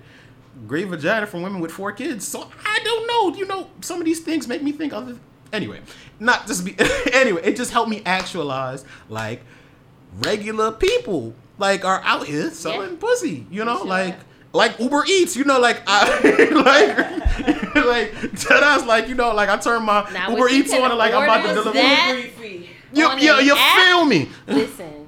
great 0.65 0.87
vagina 0.87 1.27
from 1.27 1.41
women 1.41 1.61
with 1.61 1.71
four 1.71 1.91
kids. 1.91 2.27
So 2.27 2.49
I 2.65 2.79
don't 2.83 3.07
know. 3.07 3.37
You 3.37 3.45
know, 3.45 3.69
some 3.81 3.99
of 3.99 4.05
these 4.05 4.21
things 4.21 4.47
make 4.47 4.61
me 4.63 4.71
think 4.71 4.93
other. 4.93 5.17
Anyway, 5.53 5.79
not 6.19 6.47
just 6.47 6.65
be. 6.65 6.75
anyway, 7.13 7.41
it 7.43 7.55
just 7.55 7.71
helped 7.71 7.89
me 7.89 8.01
actualize 8.05 8.83
like 9.09 9.41
regular 10.13 10.71
people 10.71 11.33
like 11.57 11.85
are 11.85 12.01
out 12.03 12.27
here 12.27 12.49
selling 12.51 12.97
pussy. 12.97 13.45
You 13.51 13.65
know, 13.65 13.83
like 13.83 14.17
like 14.53 14.79
Uber 14.79 15.05
Eats. 15.07 15.35
You 15.35 15.45
know, 15.45 15.59
like 15.59 15.81
I 15.87 16.19
like 16.51 17.75
like 17.75 18.31
that's 18.31 18.85
like 18.85 19.07
you 19.07 19.15
know 19.15 19.33
like 19.33 19.49
I 19.49 19.57
turn 19.57 19.83
my 19.83 20.09
Now, 20.11 20.31
Uber 20.31 20.49
Eats 20.49 20.73
on 20.73 20.89
and 20.89 20.97
like 20.97 21.13
I'm 21.13 21.23
about 21.23 21.41
to 21.43 21.53
deliver. 21.53 21.71
that 21.73 22.21
You 22.93 23.11
you 23.17 23.35
you 23.41 23.55
feel 23.55 24.05
me? 24.05 24.29
Listen, 24.47 25.06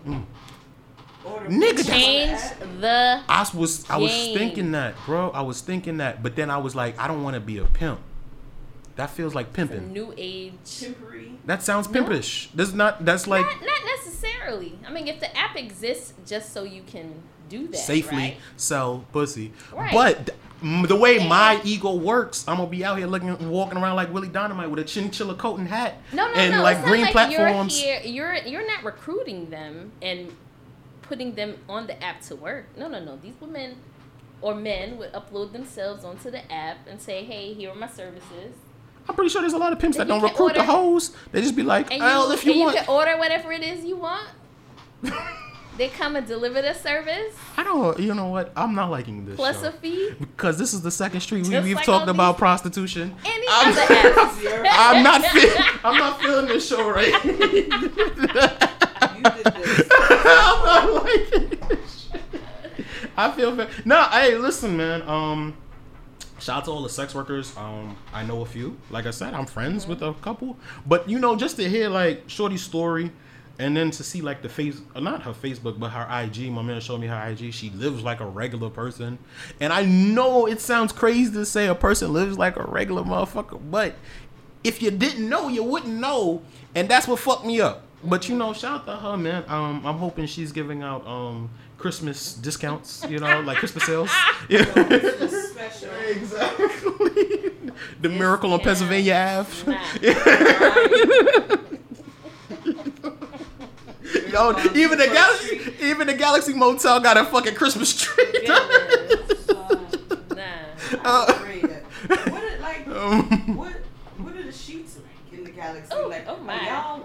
Nigga, 1.49 1.87
change 1.87 2.39
the. 2.79 3.21
I 3.27 3.47
was 3.53 3.89
I 3.89 3.97
was 3.97 4.11
game. 4.11 4.37
thinking 4.37 4.71
that, 4.73 4.95
bro. 5.05 5.29
I 5.31 5.41
was 5.41 5.61
thinking 5.61 5.97
that, 5.97 6.21
but 6.23 6.35
then 6.35 6.49
I 6.49 6.57
was 6.57 6.75
like, 6.75 6.99
I 6.99 7.07
don't 7.07 7.23
want 7.23 7.33
to 7.35 7.39
be 7.39 7.57
a 7.57 7.65
pimp. 7.65 7.99
That 8.95 9.09
feels 9.09 9.33
like 9.33 9.53
pimping. 9.53 9.93
New 9.93 10.13
age. 10.17 10.85
That 11.45 11.63
sounds 11.63 11.87
pimpish. 11.87 12.49
That's 12.53 12.73
not. 12.73 13.05
That's 13.05 13.27
like 13.27 13.45
Not, 13.45 13.61
not 13.61 13.79
necessarily. 13.97 14.77
I 14.85 14.91
mean, 14.91 15.07
if 15.07 15.19
the 15.19 15.35
app 15.37 15.55
exists 15.55 16.13
just 16.25 16.51
so 16.53 16.63
you 16.63 16.81
can 16.83 17.15
do 17.47 17.67
that 17.69 17.77
safely 17.77 18.17
right? 18.17 18.37
sell 18.57 19.05
pussy. 19.13 19.53
Right. 19.73 19.93
But 19.93 20.35
the 20.87 20.95
way 20.97 21.25
my 21.25 21.61
ego 21.63 21.95
works, 21.95 22.43
I'm 22.47 22.57
gonna 22.57 22.69
be 22.69 22.83
out 22.83 22.97
here 22.97 23.07
looking, 23.07 23.49
walking 23.49 23.77
around 23.77 23.95
like 23.95 24.13
Willie 24.13 24.27
Dynamite 24.27 24.69
with 24.69 24.79
a 24.79 24.83
chinchilla 24.83 25.35
coat 25.35 25.59
and 25.59 25.67
hat, 25.69 25.95
No, 26.11 26.27
no, 26.27 26.33
and 26.33 26.51
no. 26.55 26.63
like 26.63 26.79
it's 26.79 26.87
green 26.87 27.01
not 27.03 27.15
like 27.15 27.29
platforms. 27.29 27.81
You're 27.81 27.99
here. 27.99 28.11
You're 28.11 28.35
you're 28.35 28.67
not 28.67 28.83
recruiting 28.83 29.49
them 29.49 29.93
and 30.01 30.29
putting 31.09 31.35
them 31.35 31.55
on 31.67 31.87
the 31.87 32.01
app 32.01 32.21
to 32.21 32.35
work. 32.35 32.67
No, 32.77 32.87
no, 32.87 33.03
no. 33.03 33.17
These 33.17 33.33
women 33.41 33.75
or 34.41 34.55
men 34.55 34.97
would 34.97 35.11
upload 35.11 35.51
themselves 35.51 36.05
onto 36.05 36.31
the 36.31 36.49
app 36.51 36.77
and 36.87 37.01
say, 37.01 37.25
"Hey, 37.25 37.53
here 37.53 37.71
are 37.71 37.75
my 37.75 37.87
services." 37.89 38.53
I'm 39.09 39.15
pretty 39.15 39.29
sure 39.29 39.41
there's 39.41 39.53
a 39.53 39.57
lot 39.57 39.73
of 39.73 39.79
pimps 39.79 39.97
that 39.97 40.07
Then 40.07 40.19
don't 40.19 40.29
can 40.29 40.29
recruit 40.29 40.53
the 40.53 40.59
order- 40.61 40.71
hoes. 40.71 41.11
They 41.31 41.41
just 41.41 41.55
be 41.55 41.63
like, 41.63 41.91
And 41.91 42.01
"Oh, 42.03 42.27
you, 42.27 42.33
if 42.33 42.45
you 42.45 42.51
and 42.53 42.61
want." 42.61 42.75
you 42.75 42.81
can 42.83 42.89
order 42.89 43.17
whatever 43.17 43.51
it 43.51 43.63
is 43.63 43.83
you 43.83 43.97
want. 43.97 44.29
they 45.77 45.87
come 45.89 46.15
and 46.17 46.27
deliver 46.27 46.61
the 46.61 46.73
service 46.73 47.33
I 47.57 47.63
don't. 47.63 47.97
You 47.99 48.13
know 48.13 48.27
what? 48.27 48.51
I'm 48.55 48.75
not 48.75 48.91
liking 48.91 49.25
this. 49.25 49.35
plus 49.37 49.61
show. 49.61 49.69
a 49.69 49.71
fee. 49.71 50.11
because 50.19 50.57
this 50.57 50.73
is 50.73 50.81
the 50.81 50.91
second 50.91 51.21
street 51.21 51.47
we, 51.47 51.59
we've 51.61 51.75
like 51.77 51.85
talked 51.85 52.03
all 52.03 52.09
about 52.09 52.37
prostitution. 52.37 53.15
Any 53.25 53.45
I'm, 53.49 53.71
other 53.71 53.81
apps. 53.95 54.67
I'm 54.69 55.03
not. 55.03 55.25
Feel, 55.33 55.63
I'm 55.83 55.97
not 55.97 56.21
feeling 56.21 56.47
this 56.47 56.67
show 56.67 56.89
right. 56.89 57.13
I'm 59.11 59.21
not 60.63 61.03
liking 61.03 61.49
this 61.69 62.09
shit. 62.11 62.21
I 63.19 63.31
feel. 63.31 63.55
Fa- 63.55 63.69
no, 63.83 64.01
hey, 64.05 64.35
listen, 64.35 64.77
man. 64.77 65.01
Um, 65.01 65.57
shout 66.39 66.59
out 66.59 66.65
to 66.65 66.71
all 66.71 66.83
the 66.83 66.89
sex 66.89 67.13
workers. 67.13 67.55
Um, 67.57 67.97
I 68.13 68.23
know 68.23 68.41
a 68.41 68.45
few. 68.45 68.77
Like 68.89 69.05
I 69.05 69.11
said, 69.11 69.33
I'm 69.33 69.45
friends 69.45 69.85
with 69.85 70.01
a 70.01 70.13
couple. 70.15 70.57
But 70.87 71.09
you 71.09 71.19
know, 71.19 71.35
just 71.35 71.57
to 71.57 71.67
hear 71.69 71.89
like 71.89 72.23
Shorty's 72.27 72.63
story. 72.63 73.11
And 73.61 73.75
then 73.75 73.91
to 73.91 74.05
see 74.05 74.21
like 74.21 74.41
the 74.41 74.47
face, 74.47 74.79
not 74.95 75.23
her 75.23 75.33
Facebook, 75.33 75.77
but 75.77 75.89
her 75.89 76.07
IG. 76.23 76.49
My 76.49 76.61
man 76.61 76.79
showed 76.79 77.01
me 77.01 77.07
her 77.07 77.27
IG. 77.29 77.53
She 77.53 77.69
lives 77.71 78.01
like 78.01 78.21
a 78.21 78.25
regular 78.25 78.69
person, 78.69 79.19
and 79.59 79.73
I 79.73 79.83
know 79.83 80.45
it 80.45 80.61
sounds 80.61 80.93
crazy 80.93 81.33
to 81.33 81.45
say 81.45 81.67
a 81.67 81.75
person 81.75 82.13
lives 82.13 82.37
like 82.37 82.55
a 82.55 82.63
regular 82.63 83.03
motherfucker, 83.03 83.59
but 83.69 83.95
if 84.63 84.81
you 84.81 84.91
didn't 84.91 85.27
know, 85.27 85.49
you 85.49 85.61
wouldn't 85.63 85.93
know, 85.93 86.41
and 86.73 86.87
that's 86.87 87.05
what 87.05 87.19
fucked 87.19 87.45
me 87.45 87.59
up. 87.59 87.83
But 88.01 88.29
you 88.29 88.35
know, 88.37 88.53
shout 88.53 88.81
out 88.81 88.85
to 88.85 88.95
her, 88.95 89.17
man. 89.17 89.43
Um, 89.49 89.85
I'm 89.85 89.97
hoping 89.97 90.25
she's 90.25 90.53
giving 90.53 90.81
out 90.81 91.05
um 91.05 91.49
Christmas 91.79 92.33
discounts, 92.33 93.05
you 93.09 93.19
know, 93.19 93.39
like 93.41 93.57
Christmas 93.57 93.85
sales. 93.85 94.11
Yeah. 94.49 94.65
exactly. 96.07 97.51
The 98.01 98.09
miracle 98.09 98.53
on 98.53 98.59
Pennsylvania 98.59 99.13
Ave. 99.39 99.77
Oh, 104.35 104.71
even 104.75 104.97
the 104.97 105.07
galaxy, 105.07 105.73
even 105.81 106.07
the 106.07 106.13
Galaxy 106.13 106.53
Motel 106.53 106.99
got 106.99 107.17
a 107.17 107.25
fucking 107.25 107.55
Christmas 107.55 107.93
tree. 107.95 108.47
Nah. 108.47 108.65
What 112.07 112.43
are, 112.43 112.59
like 112.59 112.87
Um, 112.87 113.55
what 113.55 113.73
what 114.17 114.35
are 114.35 114.43
the 114.43 114.51
sheets 114.51 114.97
like 114.97 115.37
in 115.37 115.43
the 115.43 115.51
galaxy? 115.51 115.91
Oh, 115.95 116.07
like 116.07 116.25
oh 116.27 116.35
are 116.35 116.41
my. 116.41 116.65
y'all 116.67 117.03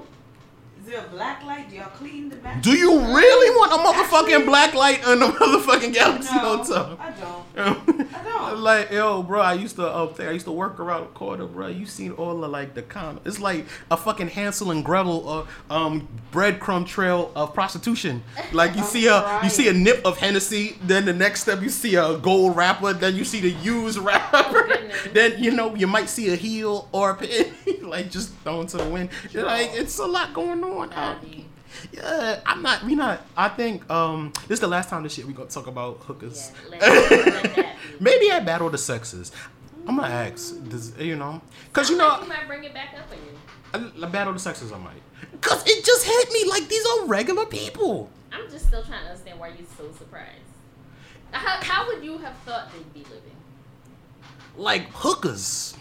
is 0.85 0.91
there 0.91 1.01
a 1.01 1.09
black 1.09 1.43
light? 1.45 1.71
Do 1.71 1.77
y'all 1.77 1.89
clean 1.91 2.29
the 2.29 2.37
back? 2.37 2.63
Do 2.63 2.73
you 2.73 2.91
really 3.01 3.57
want 3.57 3.64
a 3.75 3.79
motherfucking 3.79 4.47
black 4.47 4.75
light 4.75 5.07
in 5.07 5.19
the 5.21 5.27
motherfucking 5.27 5.93
Galaxy 5.93 6.35
No, 6.35 6.59
Hotel? 6.59 6.99
I 7.01 7.11
don't. 7.11 7.45
I 8.15 8.25
don't. 8.25 8.59
Like 8.59 8.91
yo, 8.91 9.23
bro, 9.23 9.41
I 9.41 9.55
used 9.55 9.77
to 9.77 9.87
up 9.87 10.17
there. 10.17 10.29
I 10.29 10.33
used 10.33 10.45
to 10.47 10.53
work 10.53 10.79
around 10.79 11.03
the 11.03 11.07
corner, 11.09 11.47
bro. 11.47 11.67
You 11.69 11.87
seen 11.87 12.13
all 12.13 12.41
the 12.41 12.49
like 12.49 12.75
the 12.75 12.83
con. 12.83 13.21
It's 13.25 13.41
like 13.41 13.67
a 13.91 13.97
fucking 13.97 14.29
Hansel 14.29 14.71
and 14.71 14.85
Gretel 14.85 15.29
uh, 15.29 15.47
um 15.75 16.09
breadcrumb 16.33 16.87
trail 16.87 17.33
of 17.35 17.55
prostitution. 17.55 18.23
Like 18.53 18.77
you 18.77 18.83
see 18.95 19.07
a 19.09 19.41
you 19.43 19.51
see 19.51 19.69
a 19.69 19.73
nip 19.73 20.05
of 20.05 20.19
Hennessy, 20.19 20.77
then 20.83 21.05
the 21.05 21.13
next 21.13 21.43
step 21.43 21.63
you 21.63 21.71
see 21.71 21.95
a 21.97 22.17
gold 22.19 22.57
wrapper, 22.57 22.93
then 22.93 23.17
you 23.17 23.25
see 23.25 23.41
the 23.41 23.51
used 23.51 23.99
wrapper, 23.99 24.69
then 25.13 25.43
you 25.43 25.51
know 25.51 25.75
you 25.75 25.87
might 25.87 26.09
see 26.09 26.33
a 26.33 26.37
heel 26.37 26.89
or 26.93 27.11
a 27.11 27.15
pin, 27.15 27.53
like 27.83 28.11
just 28.11 28.33
thrown 28.39 28.67
to 28.69 28.77
the 28.77 28.89
wind. 28.89 29.11
You're 29.31 29.45
like 29.45 29.71
it's 29.73 29.99
a 29.99 30.07
lot 30.07 30.33
going 30.35 30.63
on. 30.63 30.91
Yeah, 31.93 32.41
I'm 32.47 32.63
not. 32.63 32.83
We 32.85 32.95
not. 32.95 33.23
I 33.37 33.49
think 33.49 33.89
um 33.91 34.33
this 34.49 34.57
is 34.57 34.61
the 34.61 34.69
last 34.69 34.89
time 34.89 35.03
this 35.03 35.15
shit 35.15 35.25
we 35.27 35.33
gonna 35.33 35.49
talk 35.51 35.67
about 35.67 35.99
hookers. 36.01 36.53
Maybe 38.01 38.31
at 38.31 38.45
Battle 38.45 38.67
of 38.67 38.73
the 38.73 38.79
Sexes. 38.79 39.33
I'm 39.87 39.97
gonna 39.97 40.09
ask. 40.09 40.55
Does 40.69 40.97
you 40.99 41.17
know? 41.17 41.41
Cause 41.73 41.91
you 41.91 41.97
know, 41.97 42.21
you 42.23 42.29
might 42.29 42.47
bring 42.47 42.65
it 42.65 42.73
back 42.75 42.95
up 42.99 43.11
again. 43.13 43.93
a, 44.03 44.07
a 44.07 44.09
Battle 44.09 44.31
of 44.31 44.37
the 44.37 44.41
Sexes. 44.41 44.73
I 44.73 44.79
might. 44.79 45.03
Cause 45.41 45.63
it 45.67 45.85
just 45.85 46.05
hit 46.05 46.33
me 46.33 46.49
like 46.51 46.69
these 46.69 46.85
are 46.87 47.07
regular 47.07 47.47
people. 47.47 48.11
I'm 48.33 48.51
just 48.51 48.67
still 48.67 48.83
trying 48.83 49.03
to 49.05 49.11
understand 49.11 49.39
why 49.39 49.49
you're 49.49 49.67
so 49.79 49.91
surprised. 49.97 50.31
How, 51.31 51.57
how 51.63 51.87
would 51.87 52.05
you 52.05 52.19
have 52.19 52.37
thought 52.47 52.73
they'd 52.73 52.93
be 52.95 53.01
living? 53.01 53.37
Like 54.57 54.89
hookers. 54.93 55.77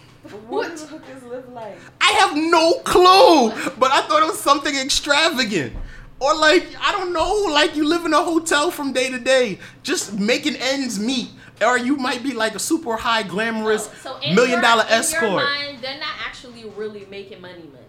What 0.47 0.77
do 0.77 0.85
hookers 0.85 1.23
live 1.23 1.49
like? 1.49 1.77
I 1.99 2.11
have 2.13 2.35
no 2.35 2.75
clue, 2.85 3.49
but 3.77 3.91
I 3.91 4.01
thought 4.01 4.23
it 4.23 4.27
was 4.27 4.39
something 4.39 4.73
extravagant. 4.75 5.73
Or 6.19 6.33
like, 6.35 6.65
I 6.79 6.93
don't 6.93 7.11
know, 7.11 7.47
like 7.51 7.75
you 7.75 7.85
live 7.85 8.05
in 8.05 8.13
a 8.13 8.23
hotel 8.23 8.71
from 8.71 8.93
day 8.93 9.09
to 9.09 9.19
day, 9.19 9.59
just 9.83 10.17
making 10.17 10.55
ends 10.55 10.97
meet. 10.99 11.29
Or 11.61 11.77
you 11.77 11.97
might 11.97 12.23
be 12.23 12.31
like 12.31 12.55
a 12.55 12.59
super 12.59 12.95
high 12.95 13.23
glamorous 13.23 13.89
So 14.01 14.17
in 14.19 14.33
million 14.33 14.53
your, 14.53 14.61
dollar 14.61 14.83
in 14.83 14.89
your 14.89 14.99
escort. 14.99 15.43
mind, 15.43 15.79
they're 15.81 15.99
not 15.99 16.15
actually 16.25 16.65
really 16.69 17.05
making 17.09 17.41
money, 17.41 17.55
money. 17.55 17.79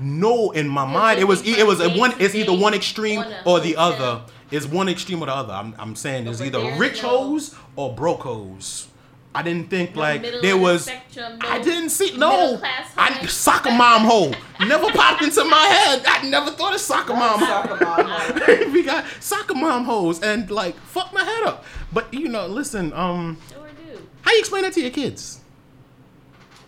No, 0.00 0.50
in 0.52 0.68
my 0.68 0.84
mind, 0.86 1.20
it 1.20 1.24
was 1.24 1.46
it 1.46 1.66
was 1.66 1.80
a 1.80 1.90
one. 1.90 2.14
It's 2.18 2.34
either 2.34 2.52
one 2.52 2.74
extreme 2.74 3.22
or 3.44 3.60
the 3.60 3.76
other. 3.76 4.22
It's 4.50 4.66
one 4.66 4.88
extreme 4.88 5.22
or 5.22 5.26
the 5.26 5.34
other. 5.34 5.52
I'm, 5.52 5.74
I'm 5.78 5.94
saying 5.94 6.26
it's 6.26 6.40
either 6.40 6.76
rich 6.78 7.00
hoes 7.02 7.54
or 7.76 7.94
broke 7.94 8.22
hoes. 8.22 8.88
I 9.34 9.42
didn't 9.42 9.68
think 9.68 9.94
No 9.96 10.00
like 10.00 10.22
middle 10.22 10.40
there 10.42 10.54
of 10.54 10.60
was. 10.60 10.84
spectrum, 10.84 11.38
I 11.40 11.58
didn't 11.60 11.90
see 11.90 12.16
no. 12.16 12.56
class 12.58 12.92
I 12.96 13.12
hoes. 13.14 13.32
soccer 13.32 13.72
mom 13.72 14.02
hoe 14.02 14.32
never 14.66 14.90
popped 14.92 15.22
into 15.22 15.44
my 15.44 15.56
head. 15.66 16.02
I 16.06 16.22
never 16.28 16.50
thought 16.52 16.72
of 16.74 16.80
soccer 16.80 17.14
mom. 17.14 17.40
Soccer 17.40 17.84
mom. 17.84 18.72
we 18.72 18.82
got 18.84 19.04
soccer 19.20 19.54
mom 19.54 19.84
hoes 19.84 20.22
and 20.22 20.48
like 20.50 20.76
fuck 20.76 21.12
my 21.12 21.24
head 21.24 21.44
up. 21.44 21.64
But 21.92 22.12
you 22.14 22.28
know, 22.28 22.46
listen. 22.46 22.92
Um, 22.92 23.38
Sure 23.50 23.66
do. 23.68 24.00
how 24.22 24.32
you 24.32 24.38
explain 24.38 24.62
that 24.62 24.72
to 24.74 24.80
your 24.80 24.90
kids? 24.90 25.40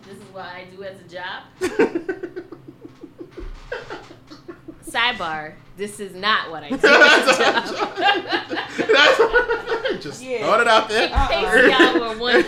This 0.05 0.17
is 0.17 0.23
what 0.33 0.45
I 0.45 0.65
do 0.75 0.83
as 0.83 0.99
a 0.99 1.03
job. 1.07 1.43
Sidebar: 4.89 5.53
This 5.75 5.99
is 5.99 6.13
not 6.15 6.49
what 6.51 6.63
I 6.63 6.69
do 6.75 6.75
as 6.75 6.81
a 6.81 7.37
job. 9.93 10.01
Just 10.01 10.21
Yeah. 10.23 10.39
throwing 10.39 10.61
it 10.61 10.67
out 10.67 10.87
there. 10.89 11.03
In 11.07 11.11
case 11.27 11.79
y'all 11.79 11.99
were 12.19 12.43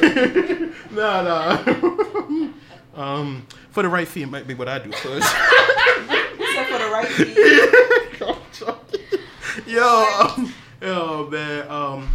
no, 0.92 1.24
no. 1.24 2.54
um, 3.02 3.46
for 3.72 3.84
the 3.84 3.90
right 3.90 4.08
fee, 4.08 4.24
it 4.24 4.30
might 4.30 4.48
be 4.48 4.54
what 4.54 4.68
I 4.68 4.80
do 4.80 4.92
first. 4.92 5.36
Except 6.40 6.70
for 6.70 6.78
the 6.80 6.90
right 6.92 7.08
feet. 7.08 7.38
yo, 9.68 10.06
um, 10.22 10.54
yo, 10.82 11.28
man. 11.30 11.68
Um, 11.70 12.10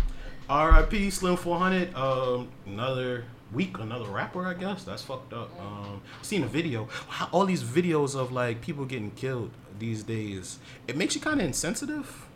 R.I.P. 0.48 1.10
Slim 1.10 1.36
400. 1.36 1.94
Um, 1.94 2.48
another 2.66 3.24
week, 3.52 3.78
another 3.78 4.06
rapper. 4.10 4.46
I 4.46 4.54
guess 4.54 4.84
that's 4.84 5.02
fucked 5.02 5.32
up. 5.32 5.50
Um, 5.60 6.00
seen 6.22 6.42
a 6.42 6.46
video. 6.46 6.88
How, 7.08 7.28
all 7.32 7.46
these 7.46 7.62
videos 7.62 8.14
of 8.14 8.32
like 8.32 8.60
people 8.60 8.84
getting 8.84 9.10
killed 9.12 9.50
these 9.78 10.02
days. 10.02 10.58
It 10.86 10.96
makes 10.96 11.14
you 11.14 11.20
kind 11.20 11.40
of 11.40 11.46
insensitive. 11.46 12.26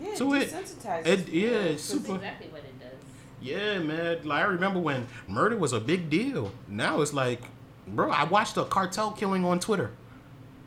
Yeah, 0.00 0.14
So 0.14 0.32
it- 0.34 0.50
desensitizes 0.50 1.06
it- 1.06 1.28
yeah, 1.28 1.48
it's 1.48 1.82
super- 1.82 2.14
exactly 2.14 2.48
what 2.48 2.60
it 2.60 2.78
does. 2.78 2.92
Yeah, 3.40 3.78
man. 3.78 4.18
Like 4.24 4.42
I 4.42 4.46
remember 4.46 4.80
when 4.80 5.06
murder 5.26 5.56
was 5.56 5.72
a 5.72 5.80
big 5.80 6.10
deal. 6.10 6.52
Now 6.68 7.00
it's 7.00 7.12
like, 7.12 7.42
bro, 7.86 8.10
I 8.10 8.24
watched 8.24 8.56
a 8.56 8.64
cartel 8.64 9.10
killing 9.12 9.44
on 9.44 9.60
Twitter. 9.60 9.90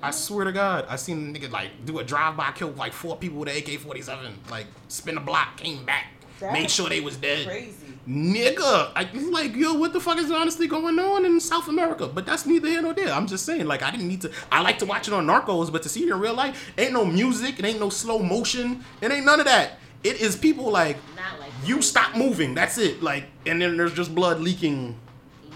I 0.01 0.09
mm-hmm. 0.09 0.18
swear 0.18 0.45
to 0.45 0.51
God, 0.51 0.86
I 0.89 0.95
seen 0.95 1.36
a 1.36 1.39
nigga 1.39 1.51
like 1.51 1.86
do 1.86 1.99
a 1.99 2.03
drive 2.03 2.36
by, 2.36 2.51
kill 2.51 2.72
like 2.72 2.93
four 2.93 3.18
people 3.18 3.39
with 3.39 3.49
an 3.49 3.57
AK 3.57 3.78
forty 3.80 4.01
seven, 4.01 4.34
like 4.49 4.66
spin 4.88 5.18
a 5.18 5.22
block, 5.22 5.57
came 5.57 5.86
back, 5.86 6.07
That's 6.39 6.53
made 6.53 6.72
sure 6.72 6.89
they 6.89 7.01
was 7.01 7.18
dead. 7.18 7.45
Crazy. 7.47 7.90
Nigga, 8.08 8.91
I 8.95 9.08
it's 9.14 9.30
like, 9.30 9.56
yo, 9.56 9.74
what 9.76 9.93
the 9.93 9.99
fuck 9.99 10.18
is 10.18 10.32
honestly 10.32 10.68
going 10.68 10.97
on 10.97 11.24
in 11.24 11.39
South 11.39 11.68
America? 11.68 12.08
But 12.08 12.26
that's 12.26 12.45
neither 12.47 12.68
here 12.68 12.82
nor 12.82 12.93
there. 12.93 13.10
I'm 13.14 13.28
just 13.28 13.45
saying, 13.45 13.68
like, 13.68 13.84
I 13.84 13.91
didn't 13.91 14.08
need 14.08 14.22
to. 14.22 14.32
I 14.52 14.62
like 14.62 14.80
to 14.80 14.86
watch 14.86 15.08
it 15.08 15.14
on 15.14 15.28
Narcos, 15.28 15.72
but 15.72 15.84
to 15.84 15.89
see 15.89 16.04
it 16.04 16.10
in 16.10 16.20
real 16.20 16.34
life, 16.34 16.74
ain't 16.78 16.93
no 16.93 17.06
music, 17.06 17.60
it 17.60 17.66
ain't 17.66 17.80
no 17.80 17.89
slow 17.89 18.20
motion, 18.20 18.84
it 19.02 19.12
ain't 19.12 19.26
none 19.26 19.39
of 19.39 19.45
that. 19.45 19.78
It 20.04 20.20
is 20.20 20.36
people 20.36 20.72
like, 20.72 20.97
like 21.39 21.52
you 21.64 21.82
stop 21.84 22.16
moving, 22.18 22.56
that's 22.56 22.80
it. 22.80 23.04
Like, 23.04 23.26
and 23.45 23.62
then 23.62 23.78
there's 23.78 23.93
just 23.93 24.16
blood 24.16 24.39
leaking, 24.39 24.97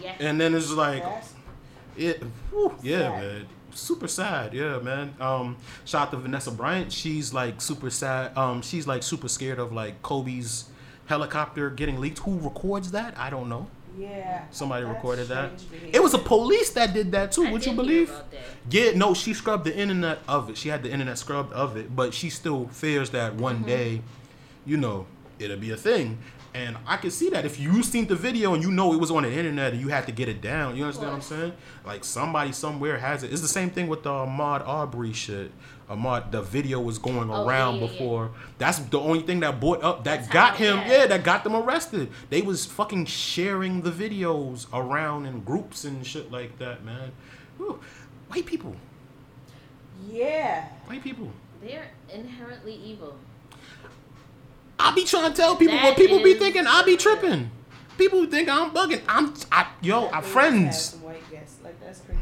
Yeah. 0.03 0.13
and 0.19 0.39
then 0.39 0.53
it's 0.53 0.71
like, 0.71 1.03
it, 1.97 2.21
whew, 2.51 2.75
yeah, 2.83 3.09
man. 3.09 3.47
Super 3.73 4.07
sad, 4.07 4.53
yeah, 4.53 4.77
man. 4.77 5.15
Um, 5.19 5.57
shout 5.83 6.03
out 6.03 6.11
to 6.11 6.17
Vanessa 6.17 6.51
Bryant. 6.51 6.91
She's 6.93 7.33
like 7.33 7.59
super 7.59 7.89
sad. 7.89 8.37
Um, 8.37 8.61
she's 8.61 8.85
like 8.87 9.01
super 9.03 9.27
scared 9.27 9.59
of 9.59 9.73
like 9.73 10.01
Kobe's 10.01 10.69
helicopter 11.05 11.69
getting 11.69 11.99
leaked. 11.99 12.19
Who 12.19 12.37
records 12.39 12.91
that? 12.91 13.17
I 13.17 13.29
don't 13.29 13.49
know. 13.49 13.67
yeah. 13.97 14.43
Somebody 14.51 14.85
That's 14.85 14.95
recorded 14.95 15.27
that. 15.29 15.57
behavior. 15.71 15.91
It 15.93 16.03
was 16.03 16.13
a 16.13 16.17
police 16.19 16.69
that 16.71 16.93
did 16.93 17.11
that 17.13 17.31
too. 17.31 17.45
I 17.45 17.51
Would 17.51 17.65
you 17.65 17.73
believe? 17.73 18.09
about. 18.09 18.25
Yeah, 18.69 18.91
no, 18.95 19.13
she 19.13 19.33
scrubbed 19.33 19.63
the 19.65 19.75
internet 19.77 20.19
of 20.27 20.49
it. 20.49 20.57
She 20.57 20.69
had 20.69 20.83
the 20.83 20.91
internet 20.91 21.17
scrubbed 21.17 21.53
of 21.53 21.77
it, 21.77 21.95
but 21.95 22.13
she 22.13 22.29
still 22.29 22.67
fears 22.69 23.11
that 23.11 23.35
one 23.35 23.57
Mm-hmm. 23.57 23.65
day, 23.67 24.01
you 24.65 24.77
know, 24.77 25.05
it'll 25.39 25.57
be 25.57 25.71
a 25.71 25.77
thing. 25.77 26.17
And 26.55 26.77
I 26.87 26.95
can 26.95 27.11
see 27.11 27.29
that 27.31 27.43
if 27.43 27.59
you 27.59 27.83
seen 27.83 28.07
the 28.07 28.15
video 28.15 28.53
and 28.53 28.63
you 28.63 28.71
know 28.71 28.93
it 28.93 28.97
was 28.99 29.11
on 29.11 29.23
the 29.23 29.29
internet 29.31 29.73
and 29.73 29.81
you 29.81 29.89
had 29.89 30.05
to 30.05 30.13
get 30.13 30.29
it 30.29 30.39
down, 30.39 30.77
you 30.77 30.83
understand 30.85 31.09
what 31.09 31.15
I'm 31.17 31.21
saying? 31.21 31.53
Like 31.85 32.05
somebody 32.05 32.53
somewhere 32.53 32.97
has 32.97 33.23
it. 33.23 33.33
It's 33.33 33.41
the 33.41 33.47
same 33.49 33.69
thing 33.71 33.87
with 33.87 34.03
the 34.03 34.09
Ahmaud 34.09 34.65
Arbery 34.65 35.11
shit. 35.11 35.51
Ahmaud, 35.89 36.31
the 36.31 36.41
video 36.41 36.79
was 36.79 36.97
going 36.97 37.29
Oh, 37.29 37.45
around 37.45 37.75
yeah, 37.75 37.81
yeah, 37.81 37.85
yeah. 37.87 37.91
before. 37.99 38.31
That's 38.57 38.79
the 38.79 38.99
only 38.99 39.19
thing 39.23 39.41
that 39.41 39.59
brought 39.59 39.83
up 39.83 40.05
that 40.05 40.19
That's 40.21 40.29
got 40.29 40.55
him. 40.55 40.77
yeah. 40.77 40.91
Yeah, 41.01 41.07
that 41.07 41.23
got 41.25 41.43
them 41.43 41.57
arrested. 41.57 42.09
They 42.29 42.41
was 42.41 42.65
fucking 42.65 43.05
sharing 43.07 43.81
the 43.81 43.91
videos 43.91 44.65
around 44.73 45.25
in 45.25 45.41
groups 45.41 45.83
and 45.83 46.07
shit 46.07 46.31
like 46.31 46.57
that, 46.59 46.85
man. 46.85 47.11
Whew. 47.57 47.81
White 48.29 48.45
people. 48.45 48.77
Yeah. 50.09 50.69
White 50.85 51.03
people. 51.03 51.31
They're 51.61 51.91
inherently 52.13 52.75
evil. 52.75 53.17
I 54.79 54.93
be 54.93 55.03
trying 55.05 55.31
to 55.31 55.35
tell 55.35 55.55
people 55.55 55.75
That 55.75 55.83
what 55.83 55.97
people 55.97 56.21
be 56.21 56.33
thinking. 56.35 56.65
I 56.67 56.83
be 56.83 56.97
tripping. 56.97 57.51
People 57.97 58.25
think 58.25 58.49
I'm 58.49 58.71
bugging. 58.71 59.01
I'm, 59.07 59.33
I, 59.51 59.67
yo, 59.81 60.07
have 60.09 60.25
friends. 60.25 60.79
some 60.79 61.01
white 61.03 61.29
guests. 61.31 61.57
Like 61.63 61.79
that's 61.81 62.01
crazy. 62.01 62.19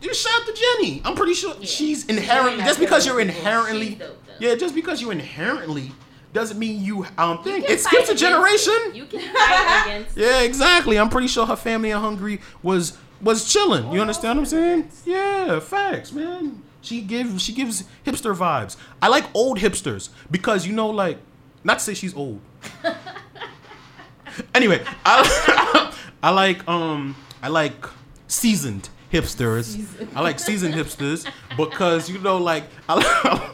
You 0.00 0.14
shout 0.14 0.46
to 0.46 0.52
Jeni. 0.52 1.00
I'm 1.04 1.14
pretty 1.16 1.34
sure 1.34 1.54
Yeah. 1.58 1.66
she's 1.66 2.06
inherently. 2.06 2.62
Just 2.64 2.78
because 2.80 3.04
you're 3.06 3.20
inherently, 3.20 3.90
She's 3.90 3.98
dope, 3.98 4.26
though. 4.26 4.32
yeah, 4.48 4.54
just 4.54 4.74
because 4.74 5.00
you're 5.02 5.12
inherently 5.12 5.92
doesn't 6.32 6.58
mean 6.58 6.82
you 6.82 7.04
um 7.18 7.42
think 7.44 7.66
can 7.66 7.74
it 7.74 7.80
skips 7.80 8.08
a 8.08 8.14
generation. 8.14 8.72
it. 8.86 8.94
You 8.94 9.04
can 9.06 9.20
fight 9.20 9.82
against. 9.86 10.16
Yeah, 10.16 10.40
exactly. 10.42 10.98
I'm 10.98 11.08
pretty 11.10 11.28
sure 11.28 11.46
her 11.46 11.56
family 11.56 11.90
in 11.90 11.98
Hungary 11.98 12.40
was 12.62 12.96
was 13.20 13.52
chilling. 13.52 13.92
You 13.92 14.00
understand 14.00 14.38
what 14.38 14.42
I'm 14.44 14.46
saying? 14.46 14.88
Yeah, 15.04 15.58
facts, 15.60 16.12
man. 16.12 16.62
She 16.80 17.00
gives 17.00 17.42
she 17.42 17.52
gives 17.52 17.84
hipster 18.06 18.34
vibes. 18.36 18.76
I 19.00 19.08
like 19.08 19.24
old 19.34 19.58
hipsters 19.58 20.08
because 20.30 20.66
you 20.66 20.72
know, 20.72 20.88
like, 20.90 21.18
not 21.64 21.78
to 21.78 21.84
say 21.84 21.94
she's 21.94 22.14
old. 22.14 22.40
anyway, 24.54 24.84
I, 25.04 25.94
I 26.22 26.30
like 26.30 26.66
um 26.68 27.16
I 27.42 27.48
like 27.48 27.86
seasoned 28.26 28.88
hipsters. 29.12 29.84
I 30.14 30.20
like 30.20 30.38
seasoned 30.38 30.74
hipsters 30.74 31.30
because 31.56 32.08
you 32.08 32.18
know, 32.18 32.38
like 32.38 32.64
I. 32.88 33.50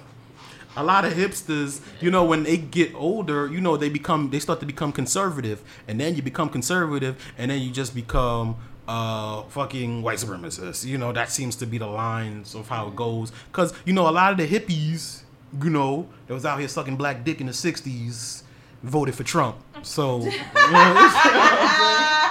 a 0.77 0.85
lot 0.85 1.05
of 1.05 1.13
hipsters, 1.13 1.81
you 2.01 2.09
know, 2.09 2.25
when 2.25 2.45
they 2.45 2.57
get 2.57 2.95
older, 2.95 3.49
you 3.49 3.61
know, 3.61 3.77
they 3.77 3.89
become 3.89 4.31
they 4.31 4.39
start 4.39 4.61
to 4.61 4.67
become 4.67 4.93
conservative, 4.93 5.61
and 5.89 6.01
then 6.01 6.15
you 6.15 6.23
become 6.23 6.49
conservative, 6.49 7.17
and 7.37 7.51
then 7.51 7.61
you 7.61 7.71
just 7.71 7.95
become 7.95 8.57
uh 8.87 9.43
fucking 9.45 10.03
white 10.03 10.19
supremacists. 10.19 10.85
You 10.85 10.97
know, 10.97 11.13
that 11.13 11.31
seems 11.31 11.57
to 11.57 11.67
be 11.67 11.79
the 11.79 11.87
lines 11.87 12.55
of 12.55 12.69
how 12.69 12.89
it 12.89 12.97
goes. 12.97 13.33
Cause 13.51 13.75
you 13.85 13.93
know, 13.93 14.09
a 14.09 14.13
lot 14.13 14.31
of 14.31 14.39
the 14.39 14.47
hippies, 14.47 15.23
you 15.63 15.71
know, 15.71 16.09
that 16.27 16.35
was 16.35 16.45
out 16.45 16.59
here 16.59 16.69
sucking 16.69 16.97
black 16.97 17.25
dick 17.25 17.41
in 17.41 17.47
the 17.47 17.53
'60s, 17.53 18.43
voted 18.83 19.15
for 19.15 19.25
Trump. 19.25 19.57
So, 19.83 20.21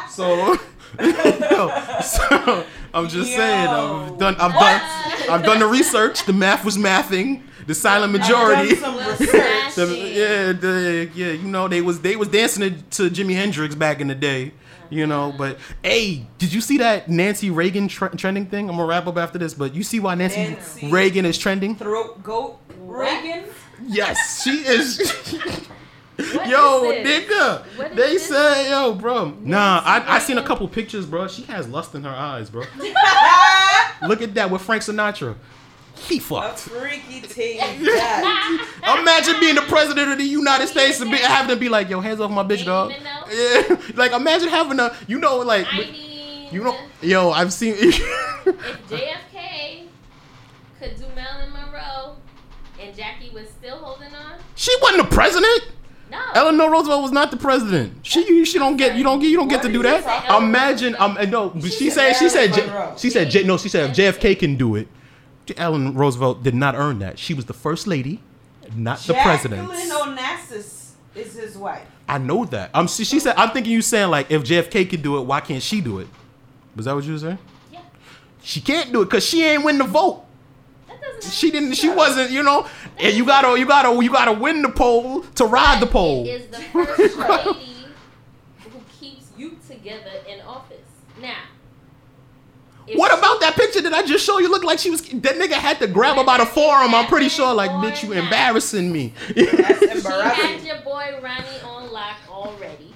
so, 0.09 0.57
yo, 0.99 1.99
so 2.01 2.65
I'm 2.93 3.07
just 3.07 3.31
saying, 3.33 3.67
I've 3.67 4.17
done, 4.17 4.35
I've 4.39 4.53
done, 4.53 4.81
I've 5.29 5.43
done 5.43 5.59
the 5.59 5.67
research. 5.67 6.25
The 6.25 6.33
math 6.33 6.65
was 6.65 6.77
mathing. 6.77 7.43
The 7.67 7.75
silent 7.75 8.13
majority. 8.13 8.75
Some. 8.75 8.97
The- 9.77 9.95
yeah, 9.95 10.53
the, 10.53 11.07
yeah, 11.13 11.33
you 11.33 11.47
know 11.47 11.67
they 11.67 11.81
was 11.81 12.01
they 12.01 12.15
was 12.15 12.29
dancing 12.29 12.83
to, 12.89 13.09
to 13.09 13.11
Jimi 13.11 13.35
Hendrix 13.35 13.75
back 13.75 14.01
in 14.01 14.07
the 14.07 14.15
day, 14.15 14.51
you 14.89 15.07
know. 15.07 15.33
But 15.37 15.57
hey, 15.83 16.25
did 16.37 16.53
you 16.53 16.61
see 16.61 16.77
that 16.79 17.09
Nancy 17.09 17.49
Reagan 17.49 17.87
tre- 17.87 18.09
trending 18.09 18.45
thing? 18.47 18.69
I'm 18.69 18.75
gonna 18.77 18.87
wrap 18.87 19.07
up 19.07 19.17
after 19.17 19.37
this, 19.37 19.53
but 19.53 19.73
you 19.75 19.83
see 19.83 19.99
why 19.99 20.15
Nancy, 20.15 20.37
Nancy. 20.49 20.89
Reagan 20.89 21.25
is 21.25 21.37
trending? 21.37 21.75
Throat 21.75 22.21
goat 22.23 22.59
Reagan. 22.79 23.45
Yes, 23.85 24.43
she 24.43 24.51
is. 24.51 25.67
What 26.17 26.47
yo, 26.49 26.89
is 26.89 27.07
nigga, 27.07 27.63
they 27.77 28.13
this? 28.13 28.27
say, 28.27 28.71
yo, 28.71 28.95
bro. 28.95 29.35
Nah, 29.39 29.83
I, 29.85 30.15
I 30.15 30.17
seen 30.17 30.39
a 30.39 30.43
couple 30.43 30.67
pictures, 30.67 31.05
bro. 31.05 31.27
She 31.27 31.43
has 31.43 31.67
lust 31.67 31.93
in 31.93 32.03
her 32.03 32.09
eyes, 32.09 32.49
bro. 32.49 32.63
Look 34.07 34.23
at 34.23 34.33
that 34.33 34.49
with 34.49 34.63
Frank 34.63 34.81
Sinatra. 34.81 35.35
He 36.07 36.17
A 36.17 36.21
fucked. 36.21 36.59
freaky 36.59 37.19
thing. 37.21 37.59
That. 37.85 38.99
Imagine 39.01 39.39
being 39.39 39.55
the 39.55 39.61
president 39.63 40.11
of 40.11 40.17
the 40.17 40.23
United 40.23 40.67
States 40.67 41.01
and 41.01 41.11
be, 41.11 41.17
having 41.17 41.53
to 41.53 41.59
be 41.59 41.67
like, 41.69 41.89
yo, 41.89 41.99
hands 41.99 42.19
off 42.21 42.31
my 42.31 42.43
bitch, 42.43 42.65
dog. 42.65 42.93
Yeah, 43.31 43.77
like 43.95 44.13
imagine 44.13 44.47
having 44.49 44.79
a, 44.79 44.95
you 45.07 45.19
know, 45.19 45.37
like, 45.39 45.65
I 45.69 45.77
mean, 45.79 46.53
you 46.53 46.63
know, 46.63 46.77
yo, 47.01 47.31
I've 47.31 47.51
seen. 47.51 47.73
if 47.77 47.95
JFK 48.89 49.83
could 50.79 50.95
do 50.97 51.05
Marilyn 51.15 51.51
Monroe 51.51 52.15
and 52.79 52.95
Jackie 52.95 53.29
was 53.31 53.49
still 53.49 53.77
holding 53.77 54.13
on, 54.15 54.39
she 54.55 54.73
wasn't 54.81 55.09
the 55.09 55.15
president. 55.15 55.63
no. 56.09 56.19
Eleanor 56.35 56.71
Roosevelt 56.71 57.01
was 57.01 57.11
not 57.11 57.31
the 57.31 57.37
president. 57.37 57.93
She, 58.03 58.45
she 58.45 58.57
don't 58.59 58.77
get, 58.77 58.95
you 58.95 59.03
don't 59.03 59.19
get, 59.19 59.27
you 59.29 59.37
don't 59.37 59.47
get 59.49 59.61
to 59.63 59.71
do 59.71 59.83
that. 59.83 60.05
What? 60.05 60.41
Imagine, 60.43 60.95
um, 60.99 61.17
no, 61.29 61.49
but 61.49 61.63
she, 61.63 61.69
She 61.69 61.89
said, 61.89 62.13
said 62.13 62.19
she 62.19 62.29
said, 62.29 62.53
J- 62.53 62.93
she 62.97 63.09
said, 63.09 63.29
J, 63.29 63.43
no, 63.43 63.57
she 63.57 63.67
said, 63.69 63.89
if 63.89 63.97
JFK 63.97 64.39
can 64.39 64.55
do 64.55 64.75
it, 64.75 64.87
Ellen 65.57 65.93
Roosevelt 65.93 66.43
did 66.43 66.55
not 66.55 66.75
earn 66.75 66.99
that. 66.99 67.19
She 67.19 67.33
was 67.33 67.45
the 67.45 67.53
first 67.53 67.87
lady, 67.87 68.21
not 68.75 68.99
the 68.99 69.13
president. 69.13 69.69
Jacqueline 69.69 70.17
Onassis 70.17 70.91
is 71.15 71.33
his 71.33 71.57
wife. 71.57 71.87
I 72.09 72.17
know 72.17 72.45
that. 72.45 72.71
Um, 72.73 72.87
she, 72.87 73.03
she 73.03 73.19
said, 73.19 73.35
I'm 73.37 73.51
thinking 73.51 73.71
you 73.71 73.81
saying 73.81 74.09
like, 74.09 74.31
if 74.31 74.43
JFK 74.43 74.89
could 74.89 75.01
do 75.01 75.17
it, 75.17 75.21
why 75.21 75.41
can't 75.41 75.63
she 75.63 75.81
do 75.81 75.99
it? 75.99 76.07
Was 76.75 76.85
that 76.85 76.95
what 76.95 77.03
you 77.03 77.13
were 77.13 77.19
saying? 77.19 77.39
Yeah. 77.71 77.81
She 78.41 78.61
can't 78.61 78.91
do 78.91 79.01
it 79.01 79.05
because 79.05 79.25
she 79.25 79.43
ain't 79.43 79.63
win 79.63 79.77
the 79.77 79.83
vote. 79.83 80.23
She 81.21 81.51
didn't. 81.51 81.73
She 81.73 81.89
wasn't. 81.89 82.31
You 82.31 82.43
know. 82.43 82.67
And 82.97 83.15
you 83.15 83.25
gotta. 83.25 83.59
You 83.59 83.65
gotta. 83.65 84.03
You 84.03 84.11
gotta 84.11 84.33
win 84.33 84.61
the 84.61 84.69
poll 84.69 85.21
to 85.21 85.45
ride 85.45 85.81
the 85.81 85.87
poll. 85.87 86.25
It 86.25 86.29
is 86.29 86.47
the 86.47 86.57
first 86.57 87.17
lady 87.17 87.87
who 88.59 88.79
keeps 88.99 89.31
you 89.37 89.57
together 89.67 90.11
in 90.27 90.41
office. 90.41 90.66
Now, 92.87 92.93
if 92.93 92.97
What 92.99 93.17
about 93.17 93.39
that 93.41 93.55
picture 93.55 93.81
that 93.81 93.93
I 93.93 94.03
just 94.05 94.25
showed 94.25 94.39
you? 94.39 94.49
Looked 94.49 94.65
like 94.65 94.79
she 94.79 94.89
was. 94.89 95.01
That 95.01 95.35
nigga 95.35 95.53
had 95.53 95.79
to 95.79 95.87
grab 95.87 96.17
her 96.17 96.23
by 96.23 96.37
the 96.37 96.45
forearm. 96.45 96.95
I'm 96.95 97.05
pretty 97.07 97.29
sure. 97.29 97.53
Like, 97.53 97.71
bitch, 97.71 98.03
you 98.03 98.13
embarrassing 98.13 98.91
me. 98.91 99.13
That's 99.35 99.49
She 99.49 99.55
had 99.63 99.97
embarrassing. 99.97 100.65
your 100.65 100.81
boy 100.81 101.19
Ronnie 101.21 101.61
on 101.65 101.91
lock 101.91 102.17
already, 102.29 102.93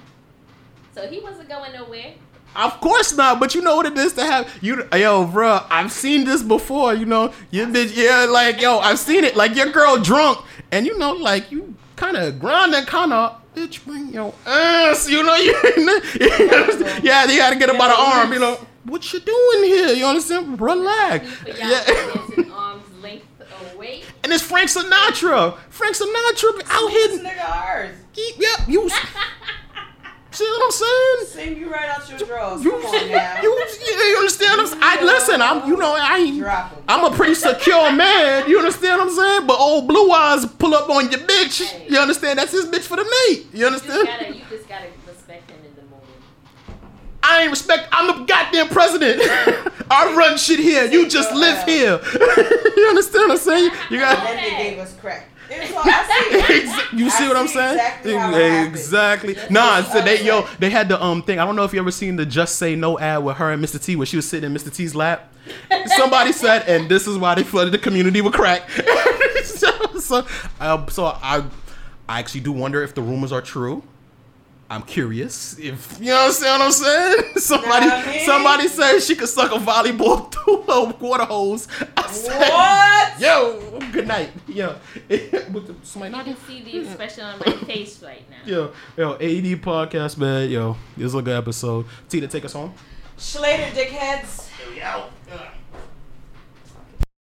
so 0.95 1.07
he 1.07 1.19
wasn't 1.19 1.49
going 1.49 1.73
nowhere. 1.73 2.13
Of 2.53 2.81
course 2.81 3.15
not, 3.15 3.39
but 3.39 3.55
you 3.55 3.61
know 3.61 3.77
what 3.77 3.85
it 3.85 3.97
is 3.97 4.11
to 4.13 4.25
have 4.25 4.49
you. 4.61 4.85
Yo, 4.93 5.25
bro, 5.25 5.61
I've 5.69 5.91
seen 5.91 6.25
this 6.25 6.43
before. 6.43 6.93
You 6.93 7.05
know, 7.05 7.33
you 7.49 7.65
bitch, 7.67 7.95
yeah, 7.95 8.25
like 8.29 8.59
yo, 8.61 8.79
I've 8.79 8.99
seen 8.99 9.23
it. 9.23 9.35
Like 9.37 9.55
your 9.55 9.71
girl 9.71 9.97
drunk, 9.97 10.39
and 10.71 10.85
you 10.85 10.97
know, 10.97 11.13
like 11.13 11.49
you 11.51 11.75
kind 11.95 12.17
of 12.17 12.39
grinding, 12.39 12.85
kind 12.85 13.13
of. 13.13 13.37
Bitch, 13.55 13.83
bring 13.85 14.13
your 14.13 14.33
ass. 14.45 15.09
You 15.09 15.23
know, 15.23 15.35
you. 15.35 15.53
yeah, 17.03 17.25
you 17.25 17.37
gotta 17.37 17.55
get 17.57 17.69
her 17.69 17.77
by 17.77 17.87
the 17.87 17.95
arm. 17.97 18.31
You 18.33 18.39
know, 18.39 18.57
what 18.85 19.13
you 19.13 19.19
doing 19.19 19.63
here? 19.63 19.89
You 19.93 20.05
understand? 20.05 20.59
Relax. 20.59 21.25
Yeah. 21.47 21.55
yeah. 21.87 22.21
an 22.37 22.51
arm's 22.51 23.03
length 23.03 23.25
away. 23.73 24.03
And 24.23 24.31
it's 24.31 24.43
Frank 24.43 24.69
Sinatra. 24.69 25.57
Frank 25.69 25.95
Sinatra 25.95 26.61
out 26.69 26.89
This 26.91 27.11
here. 27.21 27.23
nigga 27.23 27.49
ours. 27.49 27.95
Yep, 28.15 28.67
you. 28.67 28.89
See 30.33 30.45
what 30.45 30.63
I'm 30.63 30.71
saying? 30.71 31.25
Sing 31.49 31.57
you 31.57 31.69
right 31.69 31.89
out 31.89 32.09
your 32.09 32.17
drawers. 32.19 32.63
You, 32.63 32.71
Come 32.71 32.85
on 32.85 33.11
now. 33.11 33.41
you, 33.41 33.49
you 33.49 34.15
understand? 34.17 34.61
what 34.61 34.73
I'm, 34.73 34.79
I 34.81 35.03
listen. 35.03 35.41
I'm, 35.41 35.67
you 35.67 35.75
know, 35.75 35.93
I 35.99 36.17
ain't. 36.19 36.41
I'm 36.87 37.03
a 37.11 37.13
pretty 37.13 37.35
secure 37.35 37.91
man. 37.91 38.49
You 38.49 38.59
understand 38.59 38.99
what 38.99 39.09
I'm 39.09 39.13
saying? 39.15 39.47
But 39.47 39.59
old 39.59 39.89
blue 39.89 40.09
eyes 40.11 40.45
pull 40.45 40.73
up 40.73 40.89
on 40.89 41.11
your 41.11 41.19
bitch. 41.19 41.89
You 41.89 41.97
understand? 41.99 42.39
That's 42.39 42.53
his 42.53 42.65
bitch 42.67 42.83
for 42.83 42.95
the 42.95 43.03
night. 43.03 43.43
You 43.51 43.65
You 43.65 43.69
just 43.71 43.83
understand? 43.89 44.07
gotta, 44.07 44.37
you 44.37 44.43
just 44.49 44.69
gotta 44.69 44.85
respect 45.05 45.51
him 45.51 45.57
in 45.65 45.75
the 45.75 45.81
moment. 45.89 46.07
I 47.31 47.43
ain't 47.43 47.51
respect. 47.51 47.87
I'm 47.91 48.07
the 48.07 48.25
goddamn 48.25 48.67
president. 48.69 49.21
I 49.91 50.13
run 50.15 50.37
shit 50.37 50.59
here. 50.59 50.85
You 50.85 51.07
just 51.07 51.31
live 51.33 51.63
here. 51.65 51.99
you 52.77 52.87
understand 52.89 53.29
what 53.29 53.31
I'm 53.31 53.37
saying? 53.37 53.71
You 53.89 53.99
got. 53.99 54.35
they 54.35 54.49
gave 54.51 54.79
us 54.79 54.93
crack. 54.97 55.27
Was 55.49 55.71
all, 55.73 55.81
I 55.83 56.27
see. 56.29 56.37
Exa- 56.61 56.97
you 56.97 57.09
see 57.09 57.25
I 57.25 57.27
what 57.27 57.37
I'm 57.37 57.47
see 57.47 57.53
saying? 57.55 57.73
exactly 57.73 59.33
exactly. 59.33 59.37
Nah, 59.49 59.81
so 59.83 60.01
they 60.01 60.23
yo, 60.23 60.47
they 60.59 60.69
had 60.69 60.87
the 60.87 61.01
um 61.03 61.23
thing. 61.23 61.39
I 61.39 61.45
don't 61.45 61.57
know 61.57 61.65
if 61.65 61.73
you 61.73 61.79
ever 61.79 61.91
seen 61.91 62.15
the 62.15 62.25
Just 62.25 62.55
Say 62.57 62.75
No 62.75 62.97
ad 62.97 63.23
with 63.23 63.35
her 63.37 63.51
and 63.51 63.63
Mr. 63.63 63.81
T, 63.83 63.97
where 63.97 64.05
she 64.05 64.15
was 64.15 64.27
sitting 64.27 64.49
in 64.49 64.55
Mr. 64.57 64.73
T's 64.73 64.95
lap. 64.95 65.33
Somebody 65.97 66.31
said, 66.31 66.67
and 66.69 66.89
this 66.89 67.07
is 67.07 67.17
why 67.17 67.35
they 67.35 67.43
flooded 67.43 67.73
the 67.73 67.77
community 67.79 68.21
with 68.21 68.33
crack. 68.33 68.69
so, 69.43 69.69
so, 69.99 70.25
um, 70.59 70.87
so 70.89 71.05
I, 71.05 71.43
I 72.07 72.19
actually 72.19 72.41
do 72.41 72.51
wonder 72.53 72.81
if 72.83 72.93
the 72.95 73.01
rumors 73.01 73.31
are 73.33 73.41
true. 73.41 73.83
I'm 74.71 74.83
curious 74.83 75.59
if 75.59 75.97
you 75.99 76.05
know 76.11 76.29
what 76.31 76.61
I'm 76.61 76.71
saying. 76.71 77.23
Somebody, 77.35 77.87
Nah, 77.87 78.05
man. 78.05 78.25
somebody 78.25 78.67
said 78.69 78.99
she 79.01 79.15
could 79.17 79.27
suck 79.27 79.51
a 79.51 79.55
volleyball 79.55 80.31
through 80.33 80.63
a 80.69 80.93
water 80.95 81.25
hose. 81.25 81.67
I 81.97 82.07
said, 82.09 82.39
What? 82.49 83.19
Yo, 83.19 83.79
good 83.91 84.07
night. 84.07 84.29
Yo, 84.47 84.77
With 85.09 85.67
the- 85.67 85.75
somebody 85.83 86.15
You 86.17 86.23
can 86.23 86.37
see 86.47 86.63
the 86.63 86.77
expression 86.87 87.25
on 87.25 87.39
my 87.45 87.51
face 87.65 88.01
right 88.01 88.23
now. 88.29 88.37
Yo, 88.45 88.71
yo, 88.95 89.13
AD 89.15 89.61
podcast, 89.61 90.17
man. 90.17 90.49
Yo, 90.49 90.77
this 90.95 91.07
is 91.07 91.15
a 91.15 91.21
good 91.21 91.35
episode. 91.37 91.85
Tina, 92.07 92.29
take 92.29 92.45
us 92.45 92.53
home. 92.53 92.73
Schlater 93.17 93.71
dickheads. 93.71 94.47
Yo. 94.77 95.09